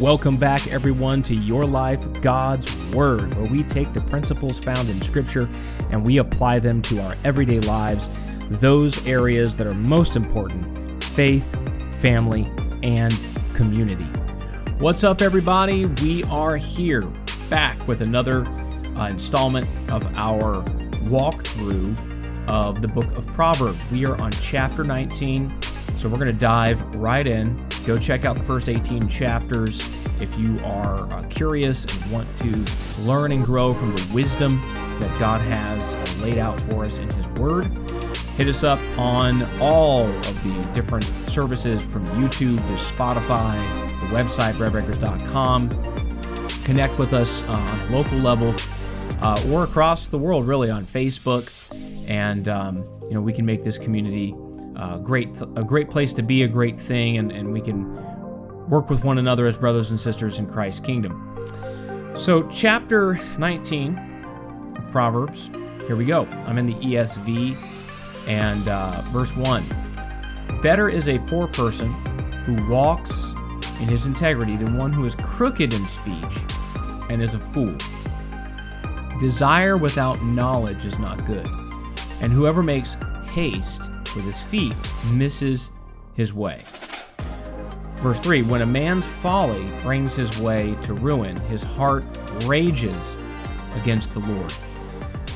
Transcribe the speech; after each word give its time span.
Welcome 0.00 0.38
back, 0.38 0.66
everyone, 0.68 1.22
to 1.24 1.34
Your 1.34 1.66
Life, 1.66 2.00
God's 2.22 2.74
Word, 2.94 3.34
where 3.34 3.52
we 3.52 3.62
take 3.62 3.92
the 3.92 4.00
principles 4.00 4.58
found 4.58 4.88
in 4.88 4.98
Scripture 5.02 5.46
and 5.90 6.06
we 6.06 6.16
apply 6.16 6.58
them 6.58 6.80
to 6.82 7.02
our 7.02 7.14
everyday 7.22 7.60
lives, 7.60 8.08
those 8.48 9.06
areas 9.06 9.54
that 9.56 9.66
are 9.66 9.74
most 9.80 10.16
important 10.16 11.04
faith, 11.04 11.44
family, 12.00 12.50
and 12.82 13.14
community. 13.52 14.06
What's 14.78 15.04
up, 15.04 15.20
everybody? 15.20 15.84
We 15.84 16.24
are 16.24 16.56
here 16.56 17.02
back 17.50 17.86
with 17.86 18.00
another 18.00 18.46
uh, 18.96 19.08
installment 19.08 19.68
of 19.92 20.02
our 20.16 20.64
walkthrough 21.10 22.48
of 22.48 22.80
the 22.80 22.88
book 22.88 23.12
of 23.18 23.26
Proverbs. 23.26 23.84
We 23.90 24.06
are 24.06 24.18
on 24.18 24.32
chapter 24.32 24.82
19, 24.82 25.54
so 25.98 26.08
we're 26.08 26.14
going 26.14 26.26
to 26.28 26.32
dive 26.32 26.82
right 26.94 27.26
in. 27.26 27.68
Go 27.86 27.96
check 27.96 28.24
out 28.24 28.36
the 28.36 28.44
first 28.44 28.68
18 28.68 29.08
chapters 29.08 29.88
if 30.20 30.38
you 30.38 30.56
are 30.64 31.12
uh, 31.12 31.22
curious 31.28 31.84
and 31.84 32.12
want 32.12 32.28
to 32.38 33.02
learn 33.02 33.32
and 33.32 33.44
grow 33.44 33.72
from 33.72 33.94
the 33.94 34.08
wisdom 34.12 34.60
that 35.00 35.18
God 35.18 35.40
has 35.40 35.94
uh, 35.94 36.22
laid 36.22 36.38
out 36.38 36.60
for 36.62 36.82
us 36.84 37.00
in 37.00 37.08
His 37.10 37.26
Word. 37.40 37.66
Hit 38.36 38.48
us 38.48 38.62
up 38.62 38.80
on 38.98 39.42
all 39.60 40.06
of 40.06 40.44
the 40.44 40.70
different 40.74 41.04
services 41.28 41.82
from 41.84 42.04
YouTube 42.06 42.56
to 42.56 42.84
Spotify, 42.92 43.60
the 44.00 44.16
website, 44.16 44.54
breadbreakers.com. 44.54 45.68
Connect 46.64 46.98
with 46.98 47.12
us 47.12 47.42
uh, 47.44 47.52
on 47.52 47.80
a 47.80 47.90
local 47.90 48.18
level 48.18 48.54
uh, 49.20 49.42
or 49.50 49.64
across 49.64 50.08
the 50.08 50.18
world, 50.18 50.46
really, 50.46 50.70
on 50.70 50.84
Facebook. 50.84 51.50
And, 52.08 52.48
um, 52.48 52.84
you 53.04 53.14
know, 53.14 53.20
we 53.20 53.32
can 53.32 53.44
make 53.44 53.62
this 53.62 53.78
community 53.78 54.34
uh, 54.76 54.98
great, 54.98 55.28
a 55.56 55.64
great 55.64 55.90
place 55.90 56.12
to 56.14 56.22
be, 56.22 56.42
a 56.42 56.48
great 56.48 56.80
thing, 56.80 57.18
and, 57.18 57.30
and 57.30 57.52
we 57.52 57.60
can 57.60 57.84
work 58.70 58.88
with 58.88 59.02
one 59.04 59.18
another 59.18 59.46
as 59.46 59.58
brothers 59.58 59.90
and 59.90 60.00
sisters 60.00 60.38
in 60.38 60.46
Christ's 60.46 60.80
kingdom. 60.80 61.26
So, 62.16 62.48
chapter 62.48 63.20
19, 63.36 64.88
Proverbs. 64.92 65.50
Here 65.86 65.96
we 65.96 66.04
go. 66.04 66.24
I'm 66.46 66.56
in 66.56 66.66
the 66.66 66.74
ESV, 66.74 67.56
and 68.26 68.68
uh, 68.68 69.02
verse 69.06 69.34
1. 69.34 69.66
Better 70.62 70.88
is 70.88 71.08
a 71.08 71.18
poor 71.18 71.48
person 71.48 71.92
who 72.44 72.68
walks 72.72 73.10
in 73.80 73.88
his 73.88 74.06
integrity 74.06 74.56
than 74.56 74.76
one 74.76 74.92
who 74.92 75.04
is 75.04 75.14
crooked 75.16 75.72
in 75.72 75.88
speech 75.88 76.38
and 77.10 77.22
is 77.22 77.34
a 77.34 77.40
fool. 77.40 77.76
Desire 79.20 79.76
without 79.76 80.22
knowledge 80.22 80.84
is 80.84 80.98
not 80.98 81.24
good, 81.26 81.46
and 82.20 82.32
whoever 82.32 82.62
makes 82.62 82.96
haste 83.32 83.82
with 84.14 84.24
his 84.24 84.42
feet 84.42 84.74
misses 85.12 85.72
his 86.14 86.32
way. 86.32 86.62
Verse 88.00 88.18
3 88.18 88.42
When 88.42 88.62
a 88.62 88.66
man's 88.66 89.04
folly 89.04 89.66
brings 89.82 90.14
his 90.14 90.38
way 90.38 90.76
to 90.82 90.94
ruin, 90.94 91.36
his 91.42 91.62
heart 91.62 92.04
rages 92.44 92.98
against 93.76 94.12
the 94.14 94.20
Lord. 94.20 94.52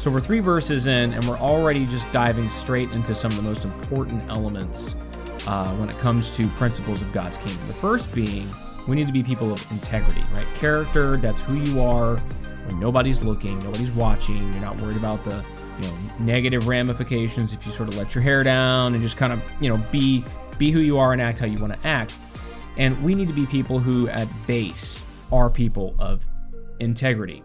So 0.01 0.11
we're 0.11 0.21
three 0.21 0.41
verses 0.41 0.87
in, 0.87 1.15
and 1.15 1.25
we're 1.25 1.39
already 1.39 1.87
just 1.87 2.11
diving 2.13 2.51
straight 2.51 2.91
into 2.91 3.15
some 3.15 3.31
of 3.31 3.37
the 3.37 3.43
most 3.43 3.65
important 3.65 4.29
elements 4.29 4.97
uh, 5.47 5.75
when 5.77 5.89
it 5.89 5.97
comes 5.99 6.35
to 6.37 6.47
principles 6.51 7.01
of 7.01 7.13
God's 7.13 7.37
kingdom. 7.39 7.67
The 7.69 7.75
first 7.75 8.13
being 8.13 8.49
we 8.87 8.97
need 8.97 9.07
to 9.07 9.13
be 9.13 9.23
people 9.23 9.53
of 9.53 9.71
integrity, 9.71 10.23
right? 10.35 10.47
Character, 10.55 11.17
that's 11.17 11.41
who 11.43 11.55
you 11.55 11.81
are 11.81 12.19
when 12.19 12.81
nobody's 12.81 13.23
looking, 13.23 13.59
nobody's 13.61 13.91
watching, 13.93 14.37
you're 14.53 14.63
not 14.63 14.81
worried 14.81 14.97
about 14.97 15.25
the 15.25 15.45
you 15.81 15.89
know 15.89 15.97
negative 16.21 16.69
ramifications 16.69 17.53
if 17.53 17.67
you 17.67 17.73
sort 17.73 17.89
of 17.89 17.97
let 17.97 18.15
your 18.15 18.23
hair 18.23 18.45
down 18.45 18.95
and 18.95 19.03
just 19.03 19.17
kind 19.17 19.33
of 19.33 19.43
you 19.61 19.69
know 19.69 19.77
be 19.91 20.25
be 20.57 20.71
who 20.71 20.81
you 20.81 20.99
are 20.99 21.13
and 21.13 21.21
act 21.21 21.41
how 21.41 21.47
you 21.47 21.59
want 21.59 21.73
to 21.73 21.89
act 21.89 22.15
and 22.77 23.01
we 23.03 23.15
need 23.15 23.29
to 23.29 23.35
be 23.35 23.47
people 23.47 23.79
who, 23.79 24.09
at 24.09 24.29
base, 24.47 25.03
are 25.31 25.49
people 25.49 25.95
of 25.99 26.25
integrity, 26.81 27.43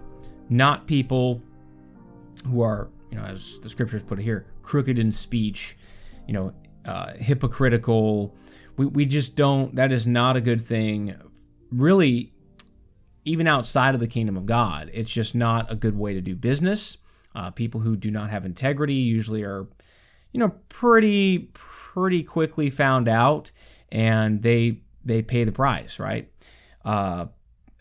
not 0.49 0.87
people 0.87 1.41
who 2.47 2.61
are, 2.61 2.89
you 3.11 3.17
know, 3.17 3.23
as 3.23 3.59
the 3.61 3.69
scriptures 3.69 4.01
put 4.01 4.19
it 4.19 4.23
here, 4.23 4.47
crooked 4.63 4.97
in 4.97 5.11
speech, 5.11 5.77
you 6.27 6.33
know, 6.33 6.53
uh, 6.85 7.13
hypocritical. 7.13 8.35
We, 8.77 8.87
we 8.87 9.05
just 9.05 9.35
don't, 9.35 9.75
that 9.75 9.91
is 9.91 10.07
not 10.07 10.35
a 10.35 10.41
good 10.41 10.65
thing. 10.65 11.15
Really, 11.71 12.33
even 13.25 13.47
outside 13.47 13.93
of 13.93 13.99
the 13.99 14.07
kingdom 14.07 14.35
of 14.35 14.45
God, 14.47 14.89
it's 14.93 15.11
just 15.11 15.35
not 15.35 15.71
a 15.71 15.75
good 15.75 15.97
way 15.97 16.13
to 16.13 16.21
do 16.21 16.35
business. 16.35 16.97
Uh, 17.35 17.51
people 17.51 17.81
who 17.81 17.95
do 17.95 18.09
not 18.09 18.31
have 18.31 18.45
integrity 18.45 18.95
usually 18.95 19.43
are, 19.43 19.67
you 20.31 20.39
know, 20.39 20.53
pretty, 20.69 21.49
pretty 21.53 22.23
quickly 22.23 22.71
found 22.71 23.07
out 23.07 23.51
and 23.91 24.41
they 24.41 24.81
they 25.03 25.21
pay 25.21 25.43
the 25.43 25.51
price, 25.51 25.99
right? 25.99 26.31
Uh, 26.83 27.27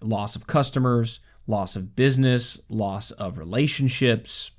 loss 0.01 0.37
of 0.37 0.47
customers, 0.47 1.21
loss 1.47 1.77
of 1.77 1.97
business, 1.97 2.59
loss 2.69 3.11
of 3.13 3.39
relationships. 3.39 4.51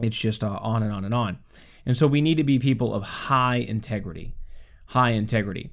It's 0.00 0.16
just 0.16 0.44
uh, 0.44 0.58
on 0.60 0.82
and 0.82 0.92
on 0.92 1.04
and 1.04 1.14
on. 1.14 1.38
And 1.86 1.96
so 1.96 2.06
we 2.06 2.20
need 2.20 2.36
to 2.36 2.44
be 2.44 2.58
people 2.58 2.94
of 2.94 3.02
high 3.02 3.56
integrity, 3.56 4.34
high 4.86 5.10
integrity. 5.10 5.70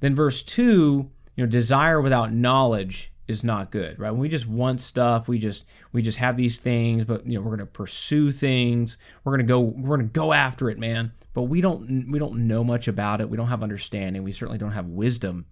Then 0.00 0.14
verse 0.14 0.42
2, 0.42 1.10
you 1.36 1.44
know, 1.44 1.46
desire 1.46 2.00
without 2.00 2.32
knowledge 2.32 3.12
is 3.30 3.44
not 3.44 3.70
good, 3.70 3.98
right? 3.98 4.10
When 4.10 4.20
we 4.20 4.28
just 4.28 4.46
want 4.46 4.80
stuff, 4.80 5.28
we 5.28 5.38
just 5.38 5.64
we 5.92 6.02
just 6.02 6.18
have 6.18 6.36
these 6.36 6.58
things, 6.58 7.04
but 7.04 7.26
you 7.26 7.34
know, 7.34 7.40
we're 7.40 7.56
going 7.56 7.60
to 7.60 7.66
pursue 7.66 8.32
things. 8.32 8.98
We're 9.24 9.32
going 9.32 9.46
to 9.46 9.50
go 9.50 9.60
we're 9.60 9.96
to 9.96 10.02
go 10.02 10.32
after 10.32 10.68
it, 10.68 10.78
man 10.78 11.12
but 11.32 11.42
we 11.42 11.60
don't 11.60 12.10
we 12.10 12.18
don't 12.18 12.46
know 12.46 12.64
much 12.64 12.88
about 12.88 13.20
it. 13.20 13.30
We 13.30 13.36
don't 13.36 13.48
have 13.48 13.62
understanding. 13.62 14.22
We 14.22 14.32
certainly 14.32 14.58
don't 14.58 14.72
have 14.72 14.86
wisdom. 14.86 15.46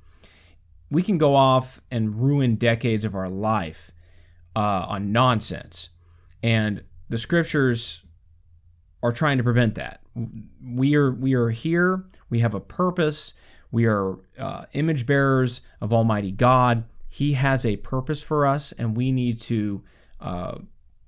We 0.91 1.03
can 1.03 1.19
go 1.19 1.35
off 1.35 1.81
and 1.91 2.21
ruin 2.23 2.57
decades 2.57 3.05
of 3.05 3.15
our 3.15 3.29
life 3.29 3.93
uh, 4.57 4.87
on 4.89 5.13
nonsense, 5.13 5.91
and 6.43 6.83
the 7.09 7.19
scriptures 7.19 8.03
are 9.03 9.13
trying 9.13 9.39
to 9.39 9.45
prevent 9.45 9.77
that. 9.77 10.01
We 10.65 10.97
are 10.97 11.13
we 11.13 11.35
are 11.35 11.51
here. 11.51 12.05
We 12.31 12.41
have 12.41 12.55
a 12.55 12.61
purpose. 12.61 13.35
We 13.71 13.87
are 13.87 14.17
uh, 14.39 14.65
image 14.73 15.07
bearers 15.07 15.61
of 15.81 15.93
Almighty 15.93 16.33
God. 16.33 16.85
He 17.09 17.33
has 17.33 17.65
a 17.65 17.77
purpose 17.77 18.23
for 18.23 18.47
us, 18.47 18.73
and 18.73 18.97
we 18.97 19.13
need 19.13 19.41
to 19.43 19.83
uh, 20.21 20.59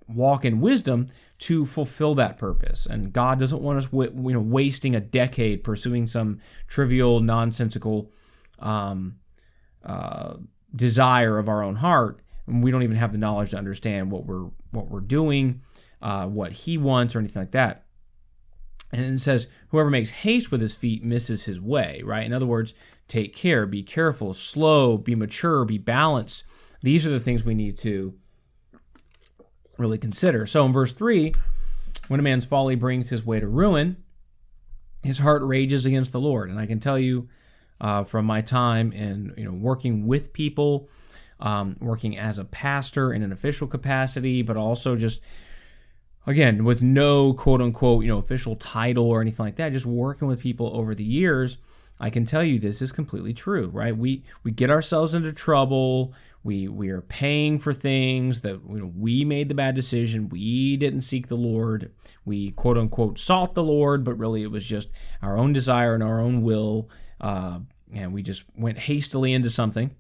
walk 0.09 0.45
in 0.45 0.61
wisdom 0.61 1.09
to 1.39 1.65
fulfill 1.65 2.15
that 2.17 2.39
purpose. 2.39 2.87
And 2.87 3.13
God 3.13 3.39
doesn't 3.39 3.63
want 3.63 3.79
us, 3.79 3.89
you 3.93 4.11
know, 4.15 4.41
wasting 4.41 4.95
a 4.95 5.01
decade 5.01 5.65
pursuing 5.65 6.07
some 6.07 6.41
trivial, 6.69 7.21
nonsensical 7.21 8.11
um, 8.59 9.17
uh, 9.85 10.35
desire 10.75 11.39
of 11.39 11.49
our 11.49 11.63
own 11.63 11.77
heart. 11.77 12.21
And 12.47 12.63
we 12.63 12.71
don't 12.71 12.83
even 12.83 12.97
have 12.97 13.13
the 13.13 13.19
knowledge 13.19 13.51
to 13.51 13.59
understand 13.59 14.11
what 14.11 14.27
we're 14.27 14.49
what 14.71 14.89
we're 14.89 15.01
doing, 15.01 15.63
uh, 16.03 16.27
what 16.27 16.53
He 16.53 16.79
wants, 16.79 17.15
or 17.15 17.19
anything 17.19 17.43
like 17.43 17.53
that. 17.53 17.85
And 18.93 19.05
it 19.05 19.21
says, 19.21 19.47
whoever 19.69 19.91
makes 19.91 20.11
haste 20.11 20.51
with 20.51 20.61
his 20.61 20.75
feet 20.75 21.05
misses 21.05 21.45
his 21.45 21.61
way. 21.61 22.03
Right. 22.05 22.27
In 22.27 22.33
other 22.33 22.47
words, 22.47 22.75
take 23.09 23.35
care, 23.35 23.67
be 23.67 23.83
careful, 23.83 24.35
slow, 24.35 24.97
be 24.97 25.15
mature, 25.15 25.65
be 25.65 25.79
balanced. 25.79 26.45
These 26.83 27.07
are 27.07 27.11
the 27.11 27.21
things 27.21 27.45
we 27.45 27.55
need 27.55 27.79
to 27.79 28.15
really 29.79 29.99
consider. 29.99 30.47
So 30.47 30.65
in 30.67 30.73
verse 30.73 30.93
3, 30.93 31.35
when 32.09 32.21
a 32.21 32.23
man's 32.23 32.45
folly 32.45 32.75
brings 32.75 33.11
his 33.11 33.25
way 33.25 33.41
to 33.41 33.49
ruin, 33.49 33.97
his 35.03 35.19
heart 35.19 35.43
rages 35.43 35.87
against 35.87 36.13
the 36.13 36.21
Lord. 36.21 36.51
And 36.51 36.59
I 36.59 36.67
can 36.67 36.81
tell 36.81 36.99
you 36.99 37.29
uh, 37.81 38.05
from 38.05 38.27
my 38.27 38.43
time 38.43 38.93
in 38.93 39.33
you 39.37 39.45
know 39.45 39.53
working 39.53 40.07
with 40.07 40.33
people, 40.33 40.89
um, 41.41 41.77
working 41.81 42.19
as 42.19 42.39
a 42.39 42.45
pastor 42.45 43.13
in 43.13 43.23
an 43.23 43.33
official 43.33 43.67
capacity, 43.67 44.43
but 44.43 44.57
also 44.57 44.97
just 44.97 45.21
again 46.27 46.65
with 46.65 46.83
no 46.83 47.33
quote 47.33 47.61
unquote 47.61 48.03
you 48.03 48.09
know 48.09 48.19
official 48.19 48.57
title 48.57 49.07
or 49.07 49.21
anything 49.21 49.47
like 49.47 49.57
that, 49.57 49.73
just 49.73 49.87
working 49.87 50.29
with 50.29 50.41
people 50.41 50.71
over 50.75 50.95
the 50.95 51.05
years. 51.05 51.59
I 52.03 52.09
can 52.09 52.25
tell 52.25 52.43
you 52.43 52.59
this 52.59 52.81
is 52.81 52.93
completely 52.93 53.35
true, 53.35 53.69
right? 53.69 53.97
We 53.97 54.25
we 54.43 54.51
get 54.51 54.71
ourselves 54.71 55.15
into 55.15 55.33
trouble. 55.33 56.15
We 56.43 56.69
we 56.69 56.89
are 56.89 57.03
paying 57.03 57.59
for 57.59 57.75
things 57.75 58.41
that 58.41 58.61
you 58.69 58.79
know, 58.79 58.93
we 58.97 59.25
made 59.25 59.49
the 59.49 59.55
bad 59.55 59.75
decision. 59.75 60.31
We 60.31 60.77
didn't 60.79 61.03
seek 61.03 61.29
the 61.29 61.37
Lord. 61.37 61.93
We 62.25 62.53
quote 62.53 62.79
unquote 62.79 63.19
sought 63.19 63.55
the 63.55 63.63
Lord, 63.63 64.05
but 64.05 64.15
really 64.15 64.43
it 64.43 64.51
was 64.51 64.65
just 64.65 64.89
our 65.21 65.37
own 65.37 65.53
desire 65.53 65.95
and 65.95 66.03
our 66.03 66.21
own 66.21 66.43
will, 66.43 66.89
uh, 67.21 67.59
and 67.93 68.15
we 68.15 68.23
just 68.23 68.45
went 68.57 68.79
hastily 68.79 69.35
into 69.35 69.51
something. 69.51 69.95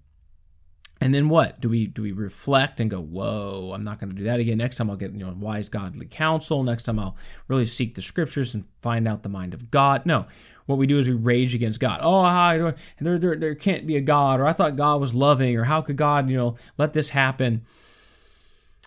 And 1.02 1.14
then 1.14 1.30
what? 1.30 1.60
Do 1.60 1.70
we 1.70 1.86
do 1.86 2.02
we 2.02 2.12
reflect 2.12 2.78
and 2.78 2.90
go, 2.90 3.00
"Whoa, 3.00 3.72
I'm 3.74 3.82
not 3.82 3.98
going 4.00 4.10
to 4.10 4.16
do 4.16 4.24
that 4.24 4.38
again. 4.38 4.58
Next 4.58 4.76
time 4.76 4.90
I'll 4.90 4.96
get, 4.96 5.12
you 5.12 5.24
know, 5.24 5.34
wise 5.38 5.70
godly 5.70 6.06
counsel. 6.06 6.62
Next 6.62 6.82
time 6.82 6.98
I'll 6.98 7.16
really 7.48 7.64
seek 7.64 7.94
the 7.94 8.02
scriptures 8.02 8.52
and 8.52 8.64
find 8.82 9.08
out 9.08 9.22
the 9.22 9.28
mind 9.30 9.54
of 9.54 9.70
God." 9.70 10.04
No 10.04 10.26
what 10.70 10.78
we 10.78 10.86
do 10.86 10.98
is 10.98 11.08
we 11.08 11.14
rage 11.14 11.54
against 11.54 11.80
God. 11.80 12.00
Oh, 12.00 12.22
how, 12.22 12.74
there, 13.00 13.18
there, 13.18 13.36
there 13.36 13.54
can't 13.54 13.86
be 13.86 13.96
a 13.96 14.00
God, 14.00 14.40
or 14.40 14.46
I 14.46 14.52
thought 14.52 14.76
God 14.76 15.00
was 15.00 15.12
loving, 15.12 15.56
or 15.56 15.64
how 15.64 15.82
could 15.82 15.96
God, 15.96 16.30
you 16.30 16.36
know, 16.36 16.56
let 16.78 16.92
this 16.92 17.10
happen? 17.10 17.66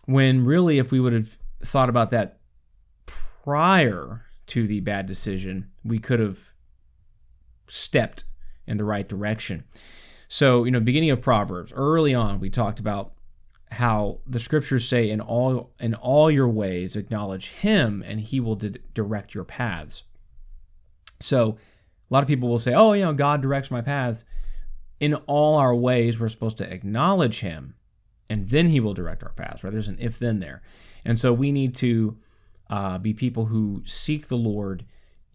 When 0.05 0.45
really, 0.45 0.79
if 0.79 0.91
we 0.91 0.99
would 0.99 1.13
have 1.13 1.37
thought 1.61 1.89
about 1.89 2.09
that 2.11 2.39
prior 3.05 4.25
to 4.47 4.65
the 4.65 4.79
bad 4.79 5.05
decision, 5.05 5.69
we 5.83 5.99
could 5.99 6.21
have 6.21 6.53
stepped 7.67 8.23
in 8.65 8.77
the 8.77 8.85
right 8.85 9.07
direction. 9.07 9.65
So, 10.33 10.63
you 10.63 10.71
know, 10.71 10.79
beginning 10.79 11.11
of 11.11 11.21
Proverbs, 11.21 11.71
early 11.75 12.15
on, 12.15 12.39
we 12.39 12.49
talked 12.49 12.79
about 12.79 13.13
how 13.69 14.17
the 14.25 14.39
scriptures 14.39 14.87
say 14.87 15.11
in 15.11 15.21
all 15.21 15.75
in 15.79 15.93
all 15.93 16.31
your 16.31 16.47
ways 16.47 16.95
acknowledge 16.95 17.49
him 17.49 18.03
and 18.03 18.19
he 18.19 18.39
will 18.39 18.55
di- 18.55 18.79
direct 18.95 19.35
your 19.35 19.43
paths. 19.43 20.01
So, 21.19 21.59
a 22.09 22.11
lot 22.11 22.23
of 22.23 22.27
people 22.27 22.49
will 22.49 22.57
say, 22.57 22.73
"Oh, 22.73 22.93
you 22.93 23.03
know, 23.03 23.13
God 23.13 23.43
directs 23.43 23.69
my 23.69 23.81
paths." 23.81 24.25
In 24.99 25.13
all 25.13 25.55
our 25.55 25.75
ways, 25.75 26.19
we're 26.19 26.29
supposed 26.29 26.57
to 26.57 26.73
acknowledge 26.73 27.41
him 27.41 27.75
and 28.27 28.49
then 28.49 28.69
he 28.69 28.79
will 28.79 28.95
direct 28.95 29.21
our 29.21 29.33
paths, 29.33 29.63
right? 29.63 29.71
There's 29.71 29.87
an 29.87 29.97
if 29.99 30.17
then 30.17 30.39
there. 30.39 30.63
And 31.05 31.19
so 31.19 31.31
we 31.31 31.51
need 31.51 31.75
to 31.75 32.17
uh, 32.71 32.97
be 32.97 33.13
people 33.13 33.45
who 33.45 33.83
seek 33.85 34.29
the 34.29 34.35
Lord 34.35 34.83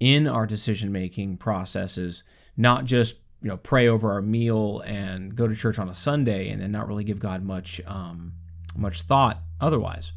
in 0.00 0.27
our 0.27 0.45
decision 0.45 0.91
making 0.91 1.37
processes, 1.37 2.25
not 2.56 2.85
just 2.85 3.19
you 3.43 3.49
know 3.49 3.56
pray 3.56 3.88
over 3.88 4.12
our 4.12 4.23
meal 4.23 4.81
and 4.81 5.35
go 5.35 5.46
to 5.46 5.55
church 5.55 5.79
on 5.79 5.88
a 5.88 5.94
Sunday 5.94 6.50
and 6.50 6.61
then 6.61 6.73
not 6.73 6.88
really 6.88 7.05
give 7.05 7.19
God 7.19 7.44
much 7.44 7.81
um, 7.87 8.32
much 8.76 9.02
thought 9.02 9.43
otherwise. 9.61 10.12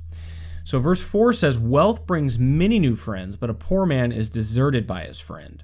So 0.64 0.80
verse 0.80 1.02
four 1.02 1.34
says, 1.34 1.58
"Wealth 1.58 2.06
brings 2.06 2.40
many 2.40 2.80
new 2.80 2.96
friends, 2.96 3.36
but 3.36 3.50
a 3.50 3.54
poor 3.54 3.86
man 3.86 4.12
is 4.12 4.30
deserted 4.30 4.88
by 4.88 5.06
his 5.06 5.20
friend." 5.20 5.64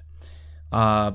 Uh, 0.70 1.12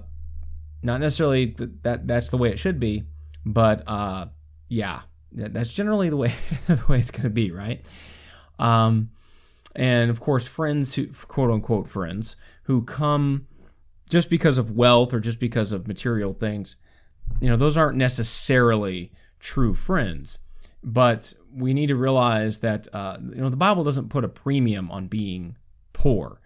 not 0.82 1.00
necessarily 1.00 1.56
that 1.84 2.08
that's 2.08 2.30
the 2.30 2.38
way 2.38 2.50
it 2.50 2.60
should 2.60 2.80
be, 2.80 3.04
but 3.46 3.84
uh, 3.88 4.28
yeah, 4.68 5.02
that's 5.32 5.74
generally 5.74 6.10
the 6.10 6.18
way 6.18 6.34
the 6.68 6.84
way 6.88 7.00
it's 7.00 7.12
going 7.12 7.24
to 7.24 7.30
be, 7.30 7.52
right? 7.52 7.86
Um, 8.60 9.12
and 9.76 10.10
of 10.10 10.20
course, 10.20 10.46
friends 10.46 10.96
who 10.96 11.08
quote 11.08 11.52
unquote 11.52 11.88
friends 11.88 12.36
who 12.64 12.84
come 12.84 13.48
just 14.14 14.30
because 14.30 14.60
of 14.60 14.70
wealth 14.70 15.12
or 15.12 15.20
just 15.20 15.40
because 15.40 15.72
of 15.72 15.88
material 15.88 16.36
things, 16.36 16.76
you 17.42 17.50
know, 17.50 17.58
those 17.58 17.76
aren't 17.76 17.98
necessarily 17.98 19.12
true 19.40 19.74
friends. 19.74 20.38
But 20.84 21.34
we 21.52 21.74
need 21.74 21.88
to 21.88 21.96
realize 21.96 22.60
that 22.60 22.88
uh, 22.94 23.18
you 23.20 23.42
know 23.42 23.50
the 23.50 23.56
Bible 23.56 23.84
doesn't 23.84 24.10
put 24.10 24.24
a 24.24 24.30
premium 24.30 24.92
on 24.92 25.08
being 25.08 25.58
poor. 25.94 26.40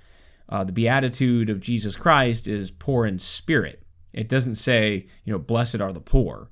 Uh, 0.47 0.63
the 0.63 0.71
beatitude 0.71 1.49
of 1.49 1.59
Jesus 1.59 1.97
Christ 1.97 2.47
is 2.47 2.71
poor 2.71 3.05
in 3.05 3.19
spirit. 3.19 3.83
It 4.13 4.29
doesn't 4.29 4.55
say 4.55 5.07
you 5.25 5.33
know 5.33 5.39
blessed 5.39 5.81
are 5.81 5.91
the 5.91 5.99
poor. 5.99 6.49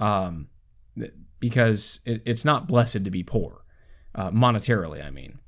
Um, 0.00 0.48
because 1.40 2.00
it, 2.06 2.22
it's 2.24 2.44
not 2.46 2.66
blessed 2.66 3.04
to 3.04 3.10
be 3.10 3.22
poor, 3.22 3.66
uh, 4.14 4.30
monetarily, 4.30 5.04
I 5.04 5.10
mean. 5.10 5.40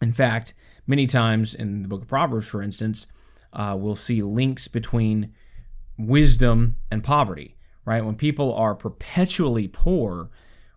In 0.00 0.14
fact, 0.14 0.54
many 0.86 1.06
times 1.06 1.54
in 1.54 1.82
the 1.82 1.88
book 1.88 2.00
of 2.00 2.08
Proverbs, 2.08 2.48
for 2.48 2.62
instance, 2.62 3.06
uh, 3.52 3.76
we'll 3.78 3.94
see 3.94 4.22
links 4.22 4.68
between 4.68 5.34
wisdom 5.98 6.76
and 6.90 7.04
poverty, 7.04 7.56
right? 7.84 8.04
When 8.04 8.14
people 8.14 8.54
are 8.54 8.74
perpetually 8.74 9.68
poor, 9.68 10.30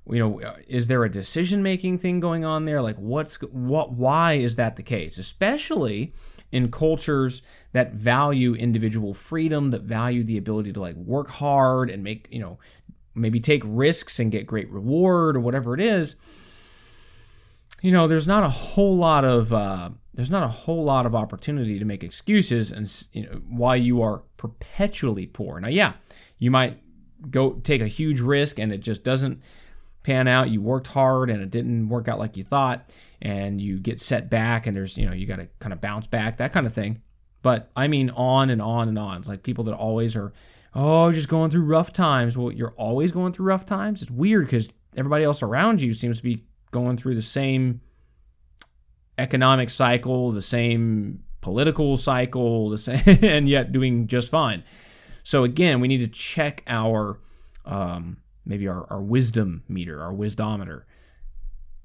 you 0.09 0.19
know, 0.19 0.41
uh, 0.41 0.57
is 0.67 0.87
there 0.87 1.03
a 1.03 1.11
decision 1.11 1.63
making 1.63 1.99
thing 1.99 2.19
going 2.19 2.43
on 2.43 2.65
there? 2.65 2.81
Like, 2.81 2.97
what's 2.97 3.37
what? 3.37 3.93
Why 3.93 4.33
is 4.33 4.55
that 4.57 4.75
the 4.75 4.83
case? 4.83 5.17
Especially 5.17 6.13
in 6.51 6.71
cultures 6.71 7.41
that 7.71 7.93
value 7.93 8.53
individual 8.53 9.13
freedom, 9.13 9.71
that 9.71 9.81
value 9.81 10.23
the 10.23 10.37
ability 10.37 10.73
to 10.73 10.81
like 10.81 10.95
work 10.95 11.29
hard 11.29 11.89
and 11.89 12.03
make, 12.03 12.27
you 12.29 12.39
know, 12.39 12.59
maybe 13.15 13.39
take 13.39 13.63
risks 13.65 14.19
and 14.19 14.31
get 14.31 14.45
great 14.45 14.69
reward 14.69 15.35
or 15.35 15.39
whatever 15.39 15.73
it 15.73 15.79
is 15.79 16.15
you 17.83 17.91
know 17.91 18.07
there's 18.07 18.25
not 18.25 18.43
a 18.43 18.49
whole 18.49 18.97
lot 18.97 19.23
of 19.23 19.53
uh, 19.53 19.89
there's 20.13 20.29
not 20.29 20.43
a 20.43 20.47
whole 20.47 20.83
lot 20.83 21.05
of 21.05 21.15
opportunity 21.15 21.79
to 21.79 21.85
make 21.85 22.03
excuses 22.03 22.71
and 22.71 23.05
you 23.13 23.23
know 23.23 23.41
why 23.49 23.75
you 23.75 24.01
are 24.01 24.23
perpetually 24.37 25.25
poor 25.25 25.59
now 25.59 25.67
yeah 25.67 25.93
you 26.39 26.51
might 26.51 26.79
go 27.29 27.53
take 27.63 27.81
a 27.81 27.87
huge 27.87 28.19
risk 28.19 28.59
and 28.59 28.71
it 28.71 28.79
just 28.79 29.03
doesn't 29.03 29.41
pan 30.03 30.27
out 30.27 30.49
you 30.49 30.61
worked 30.61 30.87
hard 30.87 31.29
and 31.29 31.41
it 31.41 31.49
didn't 31.49 31.87
work 31.87 32.07
out 32.07 32.19
like 32.19 32.35
you 32.35 32.43
thought 32.43 32.89
and 33.21 33.61
you 33.61 33.79
get 33.79 34.01
set 34.01 34.29
back 34.29 34.67
and 34.67 34.75
there's 34.75 34.97
you 34.97 35.05
know 35.05 35.13
you 35.13 35.25
got 35.25 35.37
to 35.37 35.47
kind 35.59 35.71
of 35.71 35.79
bounce 35.79 36.07
back 36.07 36.37
that 36.37 36.51
kind 36.51 36.67
of 36.67 36.73
thing 36.73 37.01
but 37.41 37.71
i 37.75 37.87
mean 37.87 38.09
on 38.11 38.49
and 38.49 38.61
on 38.61 38.89
and 38.89 38.99
on 38.99 39.17
it's 39.19 39.29
like 39.29 39.43
people 39.43 39.63
that 39.63 39.73
always 39.73 40.15
are 40.15 40.33
oh, 40.75 41.11
just 41.11 41.29
going 41.29 41.51
through 41.51 41.63
rough 41.63 41.93
times. 41.93 42.37
Well, 42.37 42.51
you're 42.51 42.73
always 42.77 43.11
going 43.11 43.33
through 43.33 43.45
rough 43.45 43.65
times. 43.65 44.01
It's 44.01 44.11
weird 44.11 44.45
because 44.45 44.69
everybody 44.95 45.23
else 45.23 45.41
around 45.41 45.81
you 45.81 45.93
seems 45.93 46.17
to 46.17 46.23
be 46.23 46.45
going 46.71 46.97
through 46.97 47.15
the 47.15 47.21
same 47.21 47.81
economic 49.17 49.69
cycle, 49.69 50.31
the 50.31 50.41
same 50.41 51.23
political 51.41 51.97
cycle, 51.97 52.69
the 52.69 52.77
same, 52.77 53.01
and 53.05 53.47
yet 53.47 53.71
doing 53.71 54.07
just 54.07 54.29
fine. 54.29 54.63
So 55.23 55.43
again, 55.43 55.79
we 55.79 55.87
need 55.87 55.99
to 55.99 56.07
check 56.07 56.63
our 56.67 57.19
um, 57.65 58.17
maybe 58.45 58.67
our, 58.67 58.85
our 58.91 59.01
wisdom 59.01 59.63
meter, 59.67 60.01
our 60.01 60.13
wisdometer. 60.13 60.85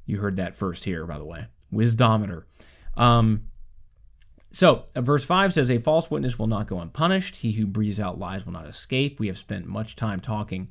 You 0.07 0.19
heard 0.19 0.37
that 0.37 0.55
first 0.55 0.85
here, 0.85 1.07
by 1.07 1.19
the 1.19 1.25
way, 1.25 1.47
wisdometer. 1.71 2.47
Um, 2.97 3.45
so, 4.51 4.87
uh, 4.97 5.03
verse 5.03 5.25
5 5.25 5.53
says, 5.55 5.71
A 5.71 5.79
false 5.79 6.11
witness 6.11 6.39
will 6.39 6.47
not 6.47 6.67
go 6.67 6.81
unpunished. 6.81 7.37
He 7.37 7.53
who 7.53 7.67
breathes 7.67 8.01
out 8.01 8.19
lies 8.19 8.47
will 8.47 8.55
not 8.55 8.67
escape. 8.67 9.21
We 9.21 9.27
have 9.29 9.39
spent 9.39 9.67
much 9.67 9.95
time 9.95 10.21
talking 10.21 10.69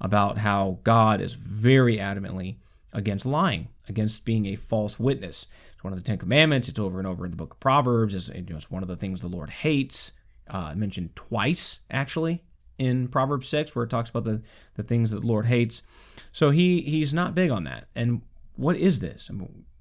about 0.00 0.38
how 0.38 0.78
God 0.84 1.20
is 1.20 1.34
very 1.34 1.96
adamantly 1.96 2.56
against 2.92 3.24
lying, 3.24 3.68
against 3.88 4.24
being 4.24 4.46
a 4.46 4.56
false 4.56 4.98
witness. 4.98 5.46
It's 5.74 5.84
one 5.84 5.92
of 5.92 5.98
the 5.98 6.04
Ten 6.04 6.18
Commandments. 6.18 6.68
It's 6.68 6.78
over 6.78 6.98
and 6.98 7.06
over 7.06 7.24
in 7.24 7.30
the 7.30 7.36
book 7.36 7.54
of 7.54 7.60
Proverbs. 7.60 8.14
It's, 8.14 8.28
it's 8.28 8.70
one 8.70 8.82
of 8.82 8.88
the 8.88 8.96
things 8.96 9.20
the 9.20 9.28
Lord 9.28 9.50
hates. 9.50 10.12
Uh, 10.48 10.74
mentioned 10.74 11.16
twice, 11.16 11.80
actually, 11.90 12.42
in 12.78 13.08
Proverbs 13.08 13.48
6, 13.48 13.74
where 13.74 13.84
it 13.84 13.90
talks 13.90 14.10
about 14.10 14.24
the, 14.24 14.42
the 14.74 14.82
things 14.82 15.10
that 15.10 15.22
the 15.22 15.26
Lord 15.26 15.46
hates. 15.46 15.80
So 16.32 16.50
he 16.50 16.82
he's 16.82 17.14
not 17.14 17.34
big 17.34 17.50
on 17.50 17.64
that. 17.64 17.86
And 17.94 18.20
what 18.56 18.76
is 18.76 19.00
this? 19.00 19.30